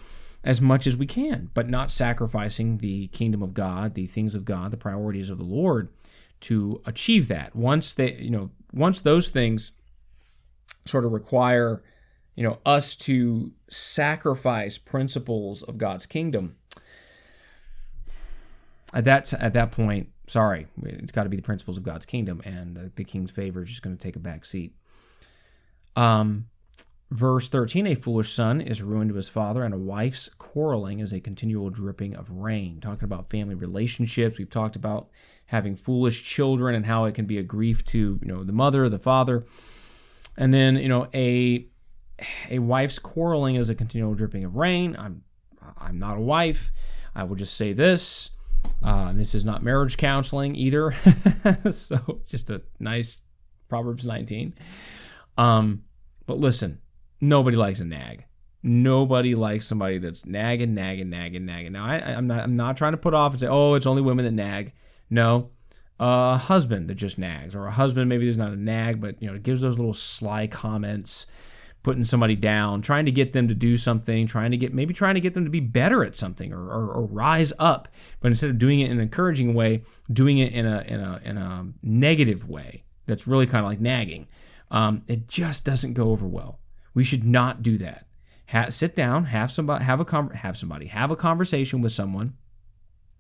as 0.43 0.62
much 0.62 0.88
as 0.88 0.95
we 0.95 1.05
can, 1.05 1.49
but 1.53 1.69
not 1.69 1.91
sacrificing 1.91 2.77
the 2.77 3.07
kingdom 3.07 3.43
of 3.43 3.53
God, 3.53 3.95
the 3.95 4.07
things 4.07 4.35
of 4.35 4.45
God, 4.45 4.71
the 4.71 4.77
priorities 4.77 5.29
of 5.29 5.38
the 5.38 5.43
Lord 5.43 5.89
to 6.41 6.81
achieve 6.85 7.27
that. 7.27 7.55
Once 7.55 7.93
they, 7.93 8.13
you 8.13 8.29
know, 8.29 8.51
once 8.71 9.01
those 9.01 9.29
things 9.29 9.71
sort 10.85 11.05
of 11.05 11.12
require, 11.12 11.83
you 12.35 12.43
know, 12.43 12.59
us 12.65 12.95
to 12.95 13.51
sacrifice 13.69 14.77
principles 14.77 15.63
of 15.63 15.77
God's 15.77 16.05
kingdom, 16.05 16.55
at 18.93 19.05
that 19.05 19.31
at 19.33 19.53
that 19.53 19.71
point, 19.71 20.09
sorry, 20.29 20.67
it's 20.83 21.11
got 21.11 21.23
to 21.23 21.29
be 21.29 21.35
the 21.35 21.43
principles 21.43 21.77
of 21.77 21.83
God's 21.83 22.05
kingdom, 22.05 22.41
and 22.45 22.75
the, 22.75 22.91
the 22.95 23.03
king's 23.03 23.31
favor 23.31 23.63
is 23.63 23.69
just 23.69 23.81
going 23.81 23.97
to 23.97 24.01
take 24.01 24.15
a 24.15 24.19
back 24.19 24.45
seat. 24.45 24.73
Um, 25.95 26.47
verse 27.11 27.49
13 27.49 27.87
A 27.87 27.95
foolish 27.95 28.33
son 28.33 28.61
is 28.61 28.81
ruined 28.81 29.09
to 29.09 29.15
his 29.15 29.27
father, 29.27 29.63
and 29.63 29.73
a 29.73 29.77
wife's 29.77 30.29
quarreling 30.37 30.99
is 30.99 31.11
a 31.11 31.19
continual 31.19 31.69
dripping 31.69 32.15
of 32.15 32.29
rain. 32.29 32.79
Talking 32.79 33.05
about 33.05 33.29
family 33.29 33.55
relationships, 33.55 34.37
we've 34.37 34.49
talked 34.49 34.75
about 34.75 35.09
having 35.47 35.75
foolish 35.75 36.23
children 36.23 36.75
and 36.75 36.85
how 36.85 37.05
it 37.05 37.15
can 37.15 37.25
be 37.25 37.39
a 37.39 37.43
grief 37.43 37.83
to 37.87 38.19
you 38.21 38.27
know 38.27 38.43
the 38.43 38.53
mother, 38.53 38.87
the 38.87 38.99
father, 38.99 39.45
and 40.37 40.53
then 40.53 40.75
you 40.77 40.89
know 40.89 41.07
a 41.13 41.65
a 42.49 42.59
wife's 42.59 42.99
quarreling 42.99 43.55
is 43.55 43.69
a 43.69 43.75
continual 43.75 44.13
dripping 44.13 44.43
of 44.43 44.55
rain. 44.55 44.95
I'm 44.97 45.23
I'm 45.77 45.97
not 45.97 46.17
a 46.17 46.21
wife. 46.21 46.71
I 47.15 47.23
will 47.23 47.35
just 47.35 47.57
say 47.57 47.73
this 47.73 48.29
uh, 48.84 49.13
this 49.13 49.36
is 49.36 49.45
not 49.45 49.63
marriage 49.63 49.98
counseling 49.98 50.56
either. 50.56 50.95
so 51.72 52.22
just 52.28 52.50
a 52.50 52.62
nice 52.80 53.19
Proverbs 53.67 54.06
19. 54.06 54.54
Um, 55.38 55.84
but 56.26 56.38
listen, 56.38 56.80
nobody 57.22 57.58
likes 57.58 57.80
a 57.80 57.86
nag. 57.86 58.26
Nobody 58.62 59.36
likes 59.36 59.67
somebody 59.67 60.00
that's 60.00 60.26
nagging, 60.26 60.74
nagging, 60.74 61.10
nagging, 61.10 61.45
nagging. 61.45 61.72
Now, 61.72 61.86
I, 61.86 62.12
am 62.12 62.28
not. 62.28 62.43
I'm 62.43 62.56
not 62.56 62.76
trying 62.76 62.91
to 62.91 62.98
put 62.98 63.13
off 63.13 63.32
and 63.32 63.39
say, 63.39 63.48
"Oh, 63.48 63.76
it's 63.76 63.86
only 63.86 64.02
women 64.02 64.26
that 64.26 64.34
nag." 64.34 64.74
No, 65.10 65.52
a 65.98 66.38
husband 66.38 66.89
that 66.89 66.95
just 66.95 67.17
nags, 67.17 67.56
or 67.56 67.67
a 67.67 67.72
husband 67.72 68.10
maybe 68.10 68.26
there's 68.26 68.38
not 68.38 68.52
a 68.52 68.58
nag, 68.58 69.00
but 69.00 69.22
you 69.22 69.32
know, 69.32 69.39
gives 69.39 69.62
those 69.62 69.78
little 69.78 69.93
sly 69.93 70.45
comments 70.48 71.26
putting 71.83 72.03
somebody 72.03 72.35
down, 72.35 72.81
trying 72.81 73.05
to 73.05 73.11
get 73.11 73.33
them 73.33 73.47
to 73.47 73.53
do 73.53 73.77
something, 73.77 74.27
trying 74.27 74.51
to 74.51 74.57
get 74.57 74.73
maybe 74.73 74.93
trying 74.93 75.15
to 75.15 75.21
get 75.21 75.33
them 75.33 75.45
to 75.45 75.49
be 75.49 75.59
better 75.59 76.03
at 76.03 76.15
something 76.15 76.51
or, 76.51 76.61
or, 76.61 76.91
or 76.91 77.05
rise 77.05 77.53
up. 77.57 77.87
But 78.19 78.31
instead 78.31 78.49
of 78.49 78.59
doing 78.59 78.79
it 78.81 78.85
in 78.85 78.93
an 78.93 78.99
encouraging 78.99 79.53
way, 79.53 79.83
doing 80.11 80.37
it 80.37 80.53
in 80.53 80.65
a 80.65 80.81
in 80.81 80.99
a 80.99 81.21
in 81.23 81.37
a 81.37 81.67
negative 81.81 82.47
way 82.47 82.83
that's 83.05 83.27
really 83.27 83.47
kind 83.47 83.65
of 83.65 83.69
like 83.69 83.79
nagging. 83.79 84.27
Um, 84.71 85.03
it 85.07 85.27
just 85.27 85.65
doesn't 85.65 85.93
go 85.93 86.11
over 86.11 86.27
well. 86.27 86.59
We 86.93 87.03
should 87.03 87.23
not 87.23 87.63
do 87.63 87.77
that. 87.79 88.05
Ha- 88.49 88.69
sit 88.69 88.95
down, 88.95 89.25
have 89.25 89.51
somebody 89.51 89.85
have 89.85 89.99
a 89.99 90.37
have 90.37 90.57
somebody 90.57 90.87
have 90.87 91.11
a 91.11 91.15
conversation 91.15 91.81
with 91.81 91.93
someone 91.93 92.33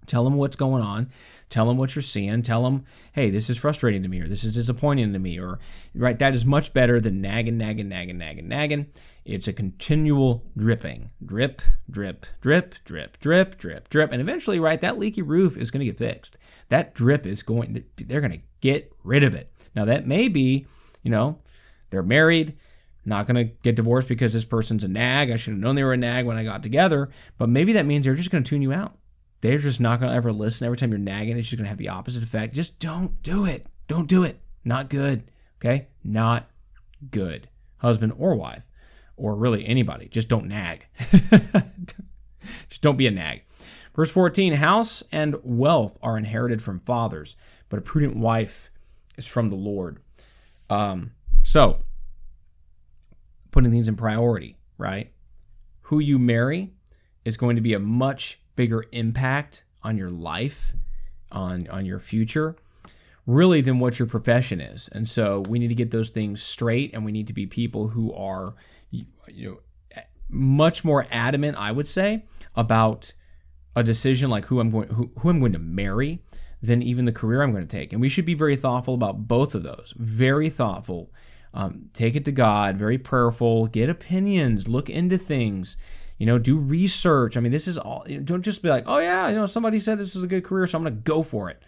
Tell 0.05 0.23
them 0.23 0.35
what's 0.35 0.55
going 0.55 0.81
on. 0.81 1.09
Tell 1.49 1.67
them 1.67 1.77
what 1.77 1.95
you're 1.95 2.03
seeing. 2.03 2.41
Tell 2.41 2.63
them, 2.63 2.85
hey, 3.13 3.29
this 3.29 3.49
is 3.49 3.57
frustrating 3.57 4.03
to 4.03 4.09
me, 4.09 4.21
or 4.21 4.27
this 4.27 4.43
is 4.43 4.53
disappointing 4.53 5.13
to 5.13 5.19
me, 5.19 5.39
or 5.39 5.59
right. 5.95 6.17
That 6.17 6.33
is 6.33 6.45
much 6.45 6.73
better 6.73 6.99
than 6.99 7.21
nagging, 7.21 7.57
nagging, 7.57 7.89
nagging, 7.89 8.17
nagging, 8.17 8.47
nagging. 8.47 8.87
It's 9.25 9.47
a 9.47 9.53
continual 9.53 10.43
dripping, 10.57 11.11
drip, 11.25 11.61
drip, 11.89 12.25
drip, 12.41 12.75
drip, 12.85 13.19
drip, 13.19 13.57
drip, 13.57 13.89
drip, 13.89 14.11
and 14.11 14.21
eventually, 14.21 14.59
right, 14.59 14.81
that 14.81 14.99
leaky 14.99 15.21
roof 15.21 15.57
is 15.57 15.71
going 15.71 15.79
to 15.79 15.85
get 15.85 15.97
fixed. 15.97 16.37
That 16.69 16.93
drip 16.93 17.25
is 17.25 17.43
going. 17.43 17.83
They're 17.97 18.21
going 18.21 18.31
to 18.31 18.41
get 18.61 18.93
rid 19.03 19.23
of 19.23 19.33
it. 19.33 19.51
Now 19.75 19.85
that 19.85 20.07
may 20.07 20.27
be, 20.27 20.65
you 21.03 21.11
know, 21.11 21.39
they're 21.89 22.03
married 22.03 22.57
not 23.05 23.25
going 23.27 23.35
to 23.35 23.53
get 23.63 23.75
divorced 23.75 24.07
because 24.07 24.33
this 24.33 24.45
person's 24.45 24.83
a 24.83 24.87
nag. 24.87 25.31
I 25.31 25.37
should 25.37 25.53
have 25.53 25.59
known 25.59 25.75
they 25.75 25.83
were 25.83 25.93
a 25.93 25.97
nag 25.97 26.25
when 26.25 26.37
I 26.37 26.43
got 26.43 26.61
together. 26.61 27.09
But 27.37 27.49
maybe 27.49 27.73
that 27.73 27.85
means 27.85 28.05
they're 28.05 28.13
just 28.13 28.29
going 28.29 28.43
to 28.43 28.49
tune 28.49 28.61
you 28.61 28.71
out 28.71 28.98
they're 29.41 29.57
just 29.57 29.79
not 29.79 29.99
going 29.99 30.11
to 30.11 30.15
ever 30.15 30.31
listen. 30.31 30.65
Every 30.65 30.77
time 30.77 30.91
you're 30.91 30.99
nagging, 30.99 31.37
it's 31.37 31.47
just 31.47 31.57
going 31.57 31.65
to 31.65 31.69
have 31.69 31.77
the 31.77 31.89
opposite 31.89 32.23
effect. 32.23 32.53
Just 32.53 32.79
don't 32.79 33.21
do 33.23 33.45
it. 33.45 33.67
Don't 33.87 34.07
do 34.07 34.23
it. 34.23 34.39
Not 34.65 34.89
good. 34.89 35.23
Okay? 35.59 35.87
Not 36.03 36.49
good. 37.11 37.47
Husband 37.77 38.13
or 38.17 38.35
wife, 38.35 38.63
or 39.15 39.35
really 39.35 39.65
anybody. 39.65 40.07
Just 40.07 40.27
don't 40.27 40.47
nag. 40.47 40.85
just 42.69 42.81
don't 42.81 42.97
be 42.97 43.07
a 43.07 43.11
nag. 43.11 43.43
Verse 43.95 44.11
14 44.11 44.53
House 44.53 45.03
and 45.11 45.35
wealth 45.43 45.97
are 46.01 46.17
inherited 46.17 46.61
from 46.61 46.79
fathers, 46.81 47.35
but 47.69 47.79
a 47.79 47.81
prudent 47.81 48.17
wife 48.17 48.69
is 49.17 49.25
from 49.25 49.49
the 49.49 49.55
Lord. 49.55 49.99
Um, 50.69 51.11
so, 51.43 51.79
putting 53.51 53.71
things 53.71 53.87
in 53.87 53.95
priority, 53.95 54.57
right? 54.77 55.11
Who 55.83 55.99
you 55.99 56.19
marry 56.19 56.73
is 57.25 57.37
going 57.37 57.55
to 57.55 57.61
be 57.61 57.73
a 57.73 57.79
much 57.79 58.39
bigger 58.59 58.83
impact 58.91 59.63
on 59.83 59.97
your 59.97 60.11
life, 60.11 60.73
on 61.31 61.65
on 61.69 61.85
your 61.85 61.97
future, 61.97 62.57
really 63.25 63.61
than 63.61 63.79
what 63.79 63.99
your 63.99 64.05
profession 64.05 64.59
is. 64.59 64.89
And 64.91 65.07
so 65.07 65.39
we 65.47 65.59
need 65.59 65.69
to 65.69 65.75
get 65.75 65.91
those 65.91 66.09
things 66.09 66.43
straight, 66.43 66.93
and 66.93 67.05
we 67.05 67.13
need 67.13 67.27
to 67.27 67.33
be 67.33 67.45
people 67.45 67.87
who 67.87 68.13
are, 68.13 68.55
you 68.91 69.05
know, 69.29 69.59
much 70.27 70.83
more 70.83 71.07
adamant, 71.09 71.55
I 71.57 71.71
would 71.71 71.87
say, 71.87 72.25
about 72.53 73.13
a 73.77 73.81
decision 73.81 74.29
like 74.29 74.43
who 74.47 74.59
I'm 74.59 74.71
going 74.71 74.89
who, 74.89 75.09
who 75.19 75.29
I'm 75.29 75.39
going 75.39 75.53
to 75.53 75.59
marry 75.59 76.21
than 76.61 76.81
even 76.81 77.05
the 77.05 77.13
career 77.13 77.41
I'm 77.41 77.53
going 77.53 77.65
to 77.65 77.77
take. 77.77 77.93
And 77.93 78.01
we 78.01 78.09
should 78.09 78.25
be 78.25 78.33
very 78.33 78.57
thoughtful 78.57 78.93
about 78.93 79.29
both 79.29 79.55
of 79.55 79.63
those. 79.63 79.93
Very 79.95 80.49
thoughtful. 80.49 81.13
Um, 81.53 81.85
take 81.93 82.13
it 82.17 82.25
to 82.25 82.33
God. 82.33 82.75
Very 82.75 82.97
prayerful. 82.97 83.67
Get 83.67 83.89
opinions. 83.89 84.67
Look 84.67 84.89
into 84.89 85.17
things 85.17 85.77
you 86.19 86.27
know 86.27 86.37
do 86.37 86.57
research. 86.57 87.35
I 87.35 87.39
mean 87.39 87.51
this 87.51 87.67
is 87.67 87.77
all 87.77 88.03
you 88.07 88.17
know, 88.17 88.23
don't 88.23 88.43
just 88.43 88.61
be 88.61 88.69
like 88.69 88.83
oh 88.85 88.99
yeah 88.99 89.27
you 89.29 89.35
know 89.35 89.47
somebody 89.47 89.79
said 89.79 89.97
this 89.97 90.15
is 90.15 90.23
a 90.23 90.27
good 90.27 90.43
career 90.43 90.67
so 90.67 90.77
i'm 90.77 90.83
going 90.83 90.95
to 90.95 91.01
go 91.01 91.23
for 91.23 91.49
it. 91.49 91.63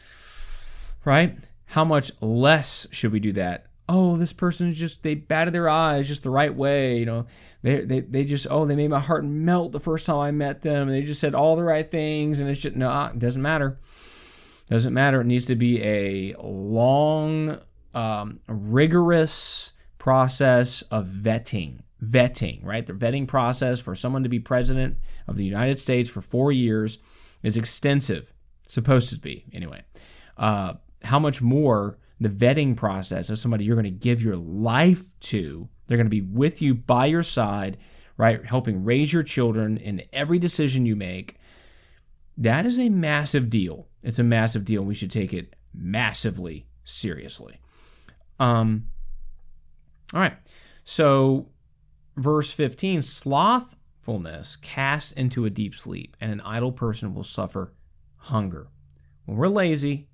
Right? 1.04 1.36
How 1.66 1.84
much 1.84 2.12
less 2.22 2.86
should 2.92 3.12
we 3.12 3.20
do 3.20 3.34
that? 3.34 3.66
Oh 3.90 4.16
this 4.18 4.34
person 4.34 4.72
just 4.74 5.02
they 5.02 5.16
batted 5.16 5.56
their 5.56 5.68
eyes 5.68 6.08
just 6.08 6.22
the 6.22 6.30
right 6.30 6.54
way 6.54 7.00
you 7.00 7.06
know? 7.08 7.26
They, 7.64 7.82
they, 7.86 8.00
they 8.02 8.24
just 8.24 8.46
oh 8.50 8.66
they 8.66 8.76
made 8.76 8.90
my 8.90 9.00
heart 9.00 9.26
melt 9.26 9.72
the 9.72 9.80
first 9.80 10.06
time 10.06 10.20
i 10.20 10.32
met 10.32 10.62
them 10.62 10.88
and 10.88 10.96
they 10.96 11.02
just 11.02 11.22
said 11.22 11.34
all 11.34 11.56
the 11.56 11.64
right 11.64 11.90
things 11.90 12.40
and 12.40 12.48
it's 12.48 12.62
just 12.62 12.76
no 12.76 13.06
it 13.06 13.18
doesn't 13.18 13.42
matter. 13.42 13.80
Doesn't 14.72 14.94
matter. 14.94 15.20
It 15.20 15.28
needs 15.28 15.48
to 15.48 15.56
be 15.56 15.84
a 15.84 16.36
long 16.42 17.60
um, 17.94 18.40
rigorous 18.48 19.74
process 20.02 20.82
of 20.90 21.06
vetting 21.06 21.78
vetting, 22.04 22.66
right? 22.66 22.88
The 22.88 22.94
vetting 22.94 23.28
process 23.28 23.80
for 23.80 23.94
someone 23.94 24.24
to 24.24 24.30
be 24.30 24.40
president 24.40 24.98
of 25.28 25.38
the 25.38 25.46
United 25.46 25.78
States 25.78 26.10
for 26.10 26.22
four 26.22 26.52
years 26.52 26.98
is 27.44 27.56
extensive, 27.56 28.34
supposed 28.68 29.10
to 29.10 29.20
be 29.20 29.46
anyway. 29.54 29.84
Uh, 30.38 30.74
how 31.04 31.20
much 31.20 31.40
more 31.40 32.00
the 32.20 32.30
vetting 32.30 32.76
process 32.76 33.30
of 33.30 33.38
somebody 33.38 33.64
you're 33.64 33.76
going 33.76 33.84
to 33.84 33.92
give 33.92 34.24
your 34.24 34.38
life 34.38 35.04
to? 35.20 35.70
They're 35.86 35.98
going 35.98 36.08
to 36.08 36.10
be 36.10 36.22
with 36.22 36.64
you 36.64 36.74
by 36.74 37.06
your 37.06 37.22
side, 37.22 37.78
right? 38.18 38.44
Helping 38.44 38.84
raise 38.84 39.14
your 39.14 39.22
children 39.22 39.78
in 39.78 40.02
every 40.12 40.40
decision 40.40 40.88
you 40.88 40.96
make. 40.96 41.38
That 42.40 42.66
is 42.66 42.80
a 42.80 42.90
massive 42.90 43.52
deal. 43.52 43.88
It's 44.02 44.18
a 44.18 44.24
massive 44.24 44.66
deal. 44.66 44.82
We 44.82 44.96
should 44.96 45.12
take 45.12 45.32
it 45.32 45.54
massively 45.76 46.66
seriously. 46.84 47.60
Um, 48.40 48.88
all 50.14 50.20
right. 50.20 50.38
So 50.84 51.48
verse 52.18 52.52
15 52.52 53.02
slothfulness 53.02 54.58
casts 54.58 55.12
into 55.12 55.46
a 55.46 55.50
deep 55.50 55.76
sleep, 55.76 56.18
and 56.20 56.32
an 56.32 56.42
idle 56.42 56.72
person 56.72 57.14
will 57.14 57.24
suffer 57.24 57.74
hunger. 58.18 58.68
When 59.26 59.38
we're 59.38 59.48
lazy, 59.48 60.08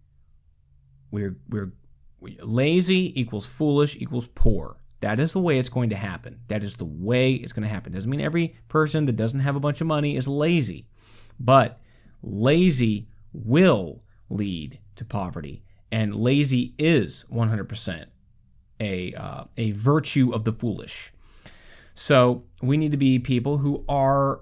we're, 1.11 1.37
we're 1.49 1.73
we, 2.19 2.37
lazy 2.41 3.19
equals 3.19 3.45
foolish 3.45 3.95
equals 3.95 4.27
poor. 4.33 4.77
That 4.99 5.19
is 5.19 5.33
the 5.33 5.39
way 5.39 5.59
it's 5.59 5.69
going 5.69 5.91
to 5.91 5.95
happen. 5.95 6.39
That 6.47 6.63
is 6.63 6.75
the 6.75 6.85
way 6.85 7.33
it's 7.33 7.53
going 7.53 7.67
to 7.67 7.73
happen. 7.73 7.93
Doesn't 7.93 8.09
mean 8.09 8.21
every 8.21 8.55
person 8.67 9.05
that 9.05 9.15
doesn't 9.15 9.41
have 9.41 9.55
a 9.55 9.59
bunch 9.59 9.79
of 9.79 9.87
money 9.87 10.15
is 10.15 10.27
lazy, 10.27 10.87
but 11.39 11.79
lazy 12.23 13.07
will 13.31 14.01
lead 14.29 14.79
to 14.95 15.05
poverty, 15.05 15.63
and 15.91 16.15
lazy 16.15 16.73
is 16.77 17.25
100% 17.31 18.05
a 18.79 19.13
uh, 19.13 19.43
a 19.57 19.71
virtue 19.71 20.31
of 20.33 20.43
the 20.43 20.51
foolish. 20.51 21.13
So 21.95 22.43
we 22.61 22.77
need 22.77 22.91
to 22.91 22.97
be 22.97 23.19
people 23.19 23.57
who 23.57 23.83
are 23.89 24.41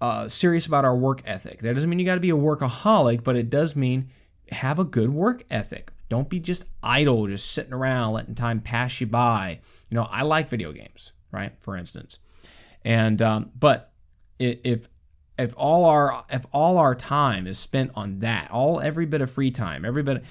uh, 0.00 0.28
serious 0.28 0.66
about 0.66 0.84
our 0.84 0.96
work 0.96 1.22
ethic. 1.24 1.62
That 1.62 1.74
doesn't 1.74 1.90
mean 1.90 1.98
you 1.98 2.06
got 2.06 2.14
to 2.14 2.20
be 2.20 2.30
a 2.30 2.36
workaholic, 2.36 3.24
but 3.24 3.36
it 3.36 3.50
does 3.50 3.74
mean 3.74 4.10
have 4.52 4.78
a 4.78 4.84
good 4.84 5.10
work 5.10 5.44
ethic. 5.50 5.90
Don't 6.08 6.28
be 6.28 6.40
just 6.40 6.64
idle, 6.82 7.26
just 7.26 7.50
sitting 7.50 7.72
around 7.72 8.14
letting 8.14 8.34
time 8.34 8.60
pass 8.60 9.00
you 9.00 9.06
by. 9.06 9.60
You 9.90 9.96
know, 9.96 10.04
I 10.04 10.22
like 10.22 10.48
video 10.48 10.72
games, 10.72 11.12
right? 11.32 11.52
For 11.60 11.76
instance, 11.76 12.18
and 12.84 13.20
um, 13.20 13.50
but 13.58 13.92
if 14.38 14.88
if 15.38 15.54
all 15.56 15.84
our 15.84 16.24
if 16.30 16.46
all 16.52 16.78
our 16.78 16.94
time 16.94 17.46
is 17.46 17.58
spent 17.58 17.92
on 17.94 18.20
that, 18.20 18.50
all 18.50 18.80
every 18.80 19.06
bit 19.06 19.20
of 19.20 19.30
free 19.30 19.50
time, 19.50 19.84
every 19.84 20.02
bit, 20.02 20.18
of, 20.18 20.22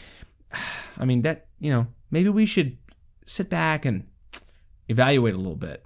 I 0.98 1.06
mean 1.06 1.22
that 1.24 1.48
you 1.60 1.72
know 1.72 1.88
maybe 2.10 2.30
we 2.30 2.46
should 2.46 2.78
sit 3.28 3.50
back 3.50 3.86
and 3.86 4.08
evaluate 4.90 5.36
a 5.36 5.38
little 5.38 5.56
bit 5.56 5.86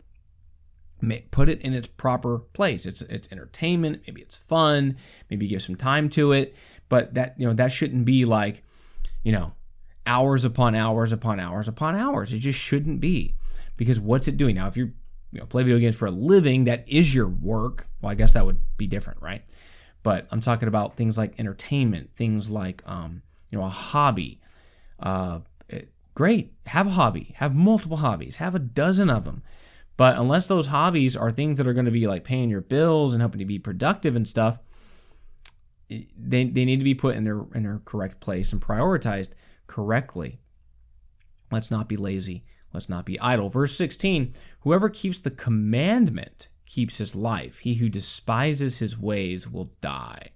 put 1.32 1.50
it 1.50 1.62
in 1.62 1.74
its 1.74 1.88
proper 1.88 2.40
place. 2.40 2.86
It's 2.86 3.02
it's 3.04 3.28
entertainment, 3.32 4.04
maybe 4.06 4.22
it's 4.22 4.36
fun, 4.36 4.98
maybe 5.30 5.48
give 5.48 5.62
some 5.62 5.76
time 5.76 6.10
to 6.12 6.32
it, 6.32 6.56
but 6.90 7.14
that 7.16 7.36
you 7.38 7.48
know 7.48 7.54
that 7.54 7.72
shouldn't 7.72 8.06
be 8.06 8.26
like, 8.26 8.64
you 9.24 9.32
know, 9.32 9.54
hours 10.06 10.46
upon 10.46 10.76
hours 10.76 11.12
upon 11.12 11.40
hours 11.40 11.68
upon 11.68 11.96
hours. 11.96 12.32
It 12.32 12.40
just 12.40 12.60
shouldn't 12.60 13.00
be. 13.00 13.36
Because 13.78 14.00
what's 14.00 14.28
it 14.28 14.38
doing? 14.38 14.56
Now 14.56 14.68
if 14.68 14.78
you 14.78 14.92
you 15.32 15.40
know 15.40 15.46
play 15.46 15.64
video 15.64 15.80
games 15.80 15.96
for 15.96 16.08
a 16.08 16.12
living, 16.12 16.66
that 16.66 16.88
is 16.88 17.14
your 17.14 17.28
work. 17.28 17.88
Well, 18.02 18.12
I 18.12 18.16
guess 18.16 18.34
that 18.34 18.46
would 18.46 18.60
be 18.78 18.88
different, 18.88 19.22
right? 19.22 19.44
But 20.04 20.28
I'm 20.32 20.42
talking 20.42 20.68
about 20.68 20.96
things 20.96 21.18
like 21.18 21.40
entertainment, 21.40 22.12
things 22.16 22.50
like 22.50 22.84
um, 22.86 23.24
you 23.50 23.58
know, 23.58 23.66
a 23.66 23.70
hobby. 23.70 24.42
Uh, 25.00 25.40
great, 26.14 26.54
have 26.68 26.88
a 26.88 26.92
hobby, 26.92 27.34
have 27.38 27.56
multiple 27.56 27.98
hobbies, 27.98 28.38
have 28.38 28.56
a 28.56 28.60
dozen 28.60 29.10
of 29.10 29.26
them 29.26 29.44
but 30.02 30.18
unless 30.18 30.48
those 30.48 30.66
hobbies 30.66 31.16
are 31.16 31.32
things 31.32 31.58
that 31.58 31.68
are 31.68 31.74
going 31.74 31.86
to 31.86 31.92
be 31.92 32.08
like 32.08 32.24
paying 32.24 32.50
your 32.50 32.62
bills 32.62 33.14
and 33.14 33.22
helping 33.22 33.40
you 33.40 33.46
be 33.46 33.60
productive 33.60 34.16
and 34.16 34.28
stuff, 34.28 34.58
they, 35.90 36.06
they 36.18 36.66
need 36.66 36.78
to 36.78 36.84
be 36.84 36.96
put 36.96 37.16
in 37.16 37.24
their 37.24 37.44
in 37.54 37.62
their 37.62 37.84
correct 37.86 38.20
place 38.20 38.52
and 38.52 38.60
prioritized 38.60 39.30
correctly. 39.68 40.40
Let's 41.52 41.70
not 41.70 41.88
be 41.88 41.98
lazy. 41.98 42.46
Let's 42.74 42.90
not 42.90 43.06
be 43.06 43.20
idle. 43.20 43.50
Verse 43.50 43.76
16 43.76 44.34
Whoever 44.62 44.90
keeps 44.90 45.22
the 45.22 45.30
commandment 45.30 46.48
keeps 46.66 46.98
his 46.98 47.14
life. 47.14 47.60
He 47.60 47.76
who 47.76 47.88
despises 47.88 48.80
his 48.80 48.98
ways 48.98 49.48
will 49.48 49.72
die. 49.82 50.30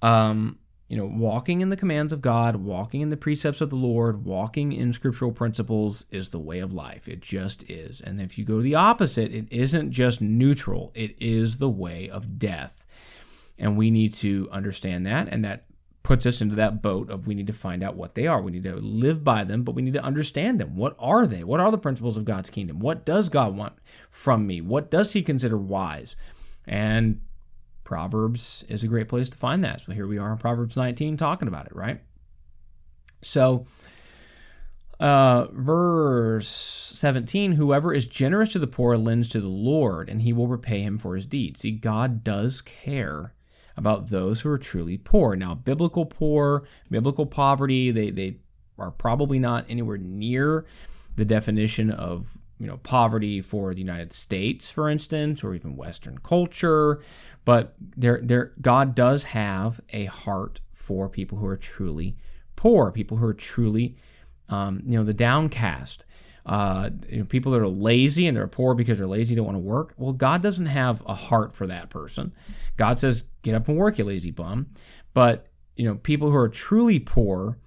Um, 0.00 0.59
you 0.90 0.96
know, 0.96 1.06
walking 1.06 1.60
in 1.60 1.68
the 1.68 1.76
commands 1.76 2.12
of 2.12 2.20
God, 2.20 2.56
walking 2.56 3.00
in 3.00 3.10
the 3.10 3.16
precepts 3.16 3.60
of 3.60 3.70
the 3.70 3.76
Lord, 3.76 4.24
walking 4.24 4.72
in 4.72 4.92
scriptural 4.92 5.30
principles 5.30 6.04
is 6.10 6.30
the 6.30 6.40
way 6.40 6.58
of 6.58 6.72
life. 6.72 7.06
It 7.06 7.20
just 7.20 7.62
is. 7.70 8.00
And 8.00 8.20
if 8.20 8.36
you 8.36 8.44
go 8.44 8.60
the 8.60 8.74
opposite, 8.74 9.32
it 9.32 9.46
isn't 9.52 9.92
just 9.92 10.20
neutral, 10.20 10.90
it 10.96 11.14
is 11.20 11.58
the 11.58 11.68
way 11.68 12.10
of 12.10 12.40
death. 12.40 12.84
And 13.56 13.76
we 13.76 13.92
need 13.92 14.14
to 14.14 14.48
understand 14.50 15.06
that. 15.06 15.28
And 15.28 15.44
that 15.44 15.66
puts 16.02 16.26
us 16.26 16.40
into 16.40 16.56
that 16.56 16.82
boat 16.82 17.08
of 17.08 17.24
we 17.24 17.36
need 17.36 17.46
to 17.46 17.52
find 17.52 17.84
out 17.84 17.94
what 17.94 18.16
they 18.16 18.26
are. 18.26 18.42
We 18.42 18.50
need 18.50 18.64
to 18.64 18.74
live 18.74 19.22
by 19.22 19.44
them, 19.44 19.62
but 19.62 19.76
we 19.76 19.82
need 19.82 19.94
to 19.94 20.02
understand 20.02 20.58
them. 20.58 20.74
What 20.74 20.96
are 20.98 21.24
they? 21.24 21.44
What 21.44 21.60
are 21.60 21.70
the 21.70 21.78
principles 21.78 22.16
of 22.16 22.24
God's 22.24 22.50
kingdom? 22.50 22.80
What 22.80 23.06
does 23.06 23.28
God 23.28 23.56
want 23.56 23.74
from 24.10 24.44
me? 24.44 24.60
What 24.60 24.90
does 24.90 25.12
He 25.12 25.22
consider 25.22 25.56
wise? 25.56 26.16
And 26.66 27.20
Proverbs 27.90 28.64
is 28.68 28.84
a 28.84 28.86
great 28.86 29.08
place 29.08 29.28
to 29.28 29.36
find 29.36 29.64
that. 29.64 29.80
So 29.80 29.90
here 29.90 30.06
we 30.06 30.16
are 30.16 30.30
in 30.30 30.38
Proverbs 30.38 30.76
19 30.76 31.16
talking 31.16 31.48
about 31.48 31.66
it, 31.66 31.74
right? 31.74 32.00
So, 33.20 33.66
uh, 35.00 35.46
verse 35.50 36.92
17 36.94 37.50
Whoever 37.50 37.92
is 37.92 38.06
generous 38.06 38.52
to 38.52 38.60
the 38.60 38.68
poor 38.68 38.96
lends 38.96 39.28
to 39.30 39.40
the 39.40 39.48
Lord, 39.48 40.08
and 40.08 40.22
he 40.22 40.32
will 40.32 40.46
repay 40.46 40.82
him 40.82 40.98
for 40.98 41.16
his 41.16 41.26
deeds. 41.26 41.62
See, 41.62 41.72
God 41.72 42.22
does 42.22 42.60
care 42.60 43.34
about 43.76 44.10
those 44.10 44.42
who 44.42 44.50
are 44.50 44.58
truly 44.58 44.96
poor. 44.96 45.34
Now, 45.34 45.56
biblical 45.56 46.06
poor, 46.06 46.62
biblical 46.92 47.26
poverty, 47.26 47.90
they, 47.90 48.10
they 48.10 48.36
are 48.78 48.92
probably 48.92 49.40
not 49.40 49.66
anywhere 49.68 49.98
near 49.98 50.64
the 51.16 51.24
definition 51.24 51.90
of 51.90 52.38
you 52.60 52.66
know 52.68 52.76
poverty 52.78 53.40
for 53.40 53.74
the 53.74 53.80
United 53.80 54.12
States, 54.12 54.70
for 54.70 54.88
instance, 54.88 55.42
or 55.42 55.54
even 55.54 55.76
Western 55.76 56.18
culture. 56.18 57.00
But 57.44 57.74
there, 57.96 58.20
there, 58.22 58.52
God 58.60 58.94
does 58.94 59.22
have 59.24 59.80
a 59.90 60.04
heart 60.04 60.60
for 60.72 61.08
people 61.08 61.38
who 61.38 61.46
are 61.46 61.56
truly 61.56 62.16
poor, 62.56 62.92
people 62.92 63.16
who 63.16 63.26
are 63.26 63.34
truly, 63.34 63.96
um, 64.50 64.82
you 64.86 64.96
know, 64.98 65.04
the 65.04 65.14
downcast. 65.14 66.04
uh, 66.46 66.90
you 67.08 67.18
know, 67.18 67.24
people 67.24 67.52
that 67.52 67.60
are 67.60 67.68
lazy 67.68 68.26
and 68.26 68.36
they're 68.36 68.46
poor 68.46 68.74
because 68.74 68.98
they're 68.98 69.06
lazy, 69.06 69.34
don't 69.34 69.44
want 69.46 69.56
to 69.56 69.60
work. 69.60 69.94
Well, 69.96 70.12
God 70.12 70.42
doesn't 70.42 70.66
have 70.66 71.02
a 71.06 71.14
heart 71.14 71.54
for 71.54 71.66
that 71.66 71.90
person. 71.90 72.32
God 72.76 72.98
says, 72.98 73.24
"Get 73.42 73.54
up 73.54 73.68
and 73.68 73.76
work, 73.76 73.98
you 73.98 74.04
lazy 74.04 74.30
bum." 74.30 74.66
But 75.14 75.46
you 75.76 75.84
know, 75.86 75.96
people 75.96 76.30
who 76.30 76.36
are 76.36 76.48
truly 76.48 76.98
poor, 76.98 77.58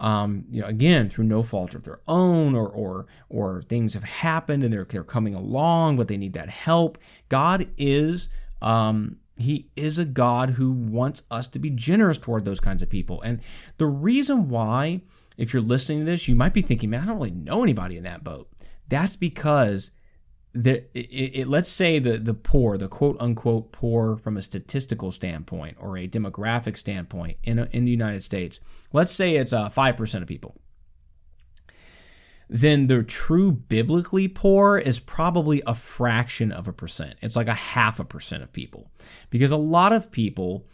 um, 0.00 0.44
you 0.50 0.60
know, 0.60 0.68
again 0.68 1.08
through 1.08 1.24
no 1.24 1.42
fault 1.42 1.74
of 1.74 1.84
their 1.84 2.00
own, 2.06 2.54
or 2.54 2.68
or 2.68 3.06
or 3.28 3.62
things 3.62 3.94
have 3.94 4.04
happened 4.04 4.64
and 4.64 4.72
they're 4.72 4.86
they're 4.88 5.04
coming 5.04 5.34
along, 5.34 5.96
but 5.96 6.08
they 6.08 6.16
need 6.16 6.34
that 6.34 6.50
help. 6.50 6.98
God 7.28 7.68
is. 7.76 8.28
Um, 8.62 9.16
he 9.38 9.68
is 9.76 9.98
a 9.98 10.06
God 10.06 10.50
who 10.50 10.72
wants 10.72 11.22
us 11.30 11.46
to 11.48 11.58
be 11.58 11.68
generous 11.68 12.16
toward 12.16 12.46
those 12.46 12.58
kinds 12.58 12.82
of 12.82 12.88
people. 12.88 13.20
And 13.20 13.40
the 13.76 13.86
reason 13.86 14.48
why 14.48 15.02
if 15.36 15.52
you're 15.52 15.62
listening 15.62 16.00
to 16.00 16.04
this, 16.04 16.28
you 16.28 16.34
might 16.34 16.54
be 16.54 16.62
thinking, 16.62 16.90
man, 16.90 17.02
I 17.02 17.06
don't 17.06 17.16
really 17.16 17.30
know 17.30 17.62
anybody 17.62 17.96
in 17.96 18.04
that 18.04 18.24
boat. 18.24 18.48
That's 18.88 19.16
because 19.16 19.90
it, 20.64 20.90
it, 20.94 21.48
let's 21.48 21.68
say 21.68 21.98
the, 21.98 22.18
the 22.18 22.34
poor, 22.34 22.76
the 22.76 22.88
quote 22.88 23.16
unquote 23.20 23.72
poor 23.72 24.16
from 24.16 24.36
a 24.36 24.42
statistical 24.42 25.12
standpoint 25.12 25.76
or 25.80 25.96
a 25.96 26.08
demographic 26.08 26.76
standpoint 26.76 27.38
in, 27.42 27.58
in 27.72 27.84
the 27.84 27.90
United 27.90 28.22
States, 28.22 28.60
let's 28.92 29.12
say 29.12 29.36
it's 29.36 29.52
uh, 29.52 29.68
5% 29.68 30.22
of 30.22 30.28
people. 30.28 30.56
Then 32.48 32.86
the 32.86 33.02
true 33.02 33.50
biblically 33.50 34.28
poor 34.28 34.78
is 34.78 35.00
probably 35.00 35.62
a 35.66 35.74
fraction 35.74 36.52
of 36.52 36.68
a 36.68 36.72
percent. 36.72 37.16
It's 37.20 37.34
like 37.34 37.48
a 37.48 37.54
half 37.54 37.98
a 37.98 38.04
percent 38.04 38.44
of 38.44 38.52
people. 38.52 38.90
Because 39.30 39.50
a 39.50 39.56
lot 39.56 39.92
of 39.92 40.12
people 40.12 40.64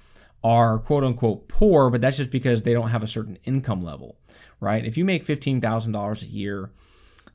are 0.45 0.79
quote 0.79 1.03
unquote 1.03 1.49
poor, 1.49 1.89
but 1.89 2.03
that's 2.03 2.19
just 2.19 2.31
because 2.31 2.63
they 2.63 2.75
don't 2.75 2.91
have 2.91 3.03
a 3.03 3.07
certain 3.07 3.39
income 3.45 3.83
level 3.83 4.19
right? 4.63 4.87
If 4.87 4.97
you 4.97 5.05
make 5.05 5.27
$15,000 5.27 6.23
a 6.23 6.27
year 6.27 6.71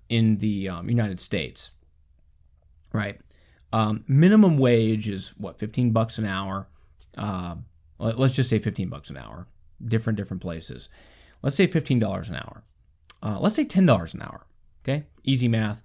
in 0.10 0.38
the 0.38 0.70
um, 0.70 0.90
United 0.90 1.20
States, 1.20 1.72
right? 2.98 3.20
Um, 3.72 4.04
minimum 4.08 4.58
wage 4.58 5.08
is 5.08 5.30
what, 5.38 5.60
15 5.60 5.92
bucks 5.92 6.18
an 6.18 6.26
hour? 6.26 6.68
Uh, 7.18 7.56
let's 8.00 8.36
just 8.36 8.50
say 8.50 8.60
15 8.60 8.90
bucks 8.90 9.10
an 9.10 9.18
hour, 9.18 9.48
different, 9.86 10.18
different 10.18 10.42
places. 10.42 10.90
Let's 11.42 11.56
say 11.56 11.68
$15 11.68 12.30
an 12.30 12.36
hour. 12.36 12.64
Uh, 13.22 13.40
let's 13.40 13.56
say 13.56 13.66
$10 13.66 14.14
an 14.14 14.22
hour. 14.22 14.46
Okay. 14.84 15.06
Easy 15.24 15.48
math. 15.48 15.82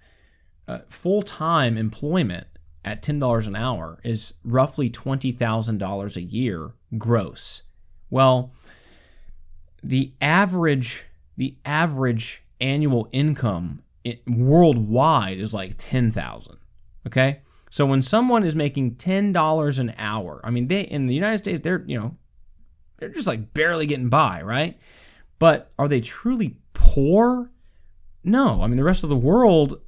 Uh, 0.68 0.80
Full 0.88 1.22
time 1.22 1.76
employment 1.76 2.46
at 2.84 3.02
$10 3.02 3.46
an 3.46 3.56
hour 3.56 3.98
is 4.04 4.34
roughly 4.44 4.88
$20,000 4.90 6.16
a 6.16 6.22
year 6.22 6.72
gross. 6.98 7.62
Well, 8.10 8.52
the 9.82 10.12
average 10.20 11.04
the 11.36 11.56
average 11.64 12.42
annual 12.60 13.08
income 13.10 13.82
worldwide 14.26 15.38
is 15.38 15.54
like 15.54 15.74
10,000. 15.78 16.56
Okay? 17.06 17.40
So 17.70 17.86
when 17.86 18.02
someone 18.02 18.44
is 18.44 18.54
making 18.54 18.96
$10 18.96 19.78
an 19.78 19.94
hour, 19.96 20.40
I 20.44 20.50
mean 20.50 20.68
they 20.68 20.82
in 20.82 21.06
the 21.06 21.14
United 21.14 21.38
States 21.38 21.60
they're, 21.62 21.82
you 21.86 21.98
know, 21.98 22.16
they're 22.98 23.08
just 23.08 23.26
like 23.26 23.54
barely 23.54 23.86
getting 23.86 24.08
by, 24.08 24.42
right? 24.42 24.78
But 25.38 25.72
are 25.78 25.88
they 25.88 26.00
truly 26.00 26.56
poor? 26.74 27.50
No. 28.22 28.62
I 28.62 28.66
mean 28.66 28.76
the 28.76 28.84
rest 28.84 29.04
of 29.04 29.10
the 29.10 29.16
world 29.16 29.80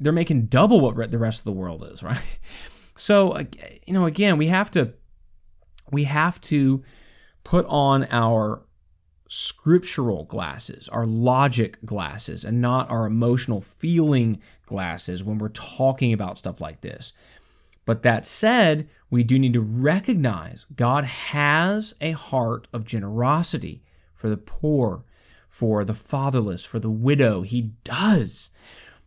they're 0.00 0.12
making 0.12 0.46
double 0.46 0.80
what 0.80 1.10
the 1.10 1.18
rest 1.18 1.40
of 1.40 1.44
the 1.44 1.52
world 1.52 1.86
is, 1.90 2.02
right? 2.02 2.18
So 2.96 3.38
you 3.86 3.94
know, 3.94 4.06
again, 4.06 4.36
we 4.38 4.48
have 4.48 4.70
to 4.72 4.92
we 5.90 6.04
have 6.04 6.40
to 6.42 6.82
put 7.44 7.66
on 7.66 8.06
our 8.10 8.62
scriptural 9.34 10.24
glasses, 10.24 10.90
our 10.90 11.06
logic 11.06 11.78
glasses, 11.86 12.44
and 12.44 12.60
not 12.60 12.90
our 12.90 13.06
emotional 13.06 13.62
feeling 13.62 14.38
glasses 14.66 15.24
when 15.24 15.38
we're 15.38 15.48
talking 15.48 16.12
about 16.12 16.36
stuff 16.36 16.60
like 16.60 16.82
this. 16.82 17.14
But 17.86 18.02
that 18.02 18.26
said, 18.26 18.90
we 19.08 19.24
do 19.24 19.38
need 19.38 19.54
to 19.54 19.62
recognize 19.62 20.66
God 20.76 21.04
has 21.04 21.94
a 21.98 22.10
heart 22.10 22.68
of 22.74 22.84
generosity 22.84 23.82
for 24.14 24.28
the 24.28 24.36
poor, 24.36 25.02
for 25.48 25.82
the 25.82 25.94
fatherless, 25.94 26.62
for 26.62 26.78
the 26.78 26.90
widow. 26.90 27.40
He 27.40 27.72
does. 27.84 28.50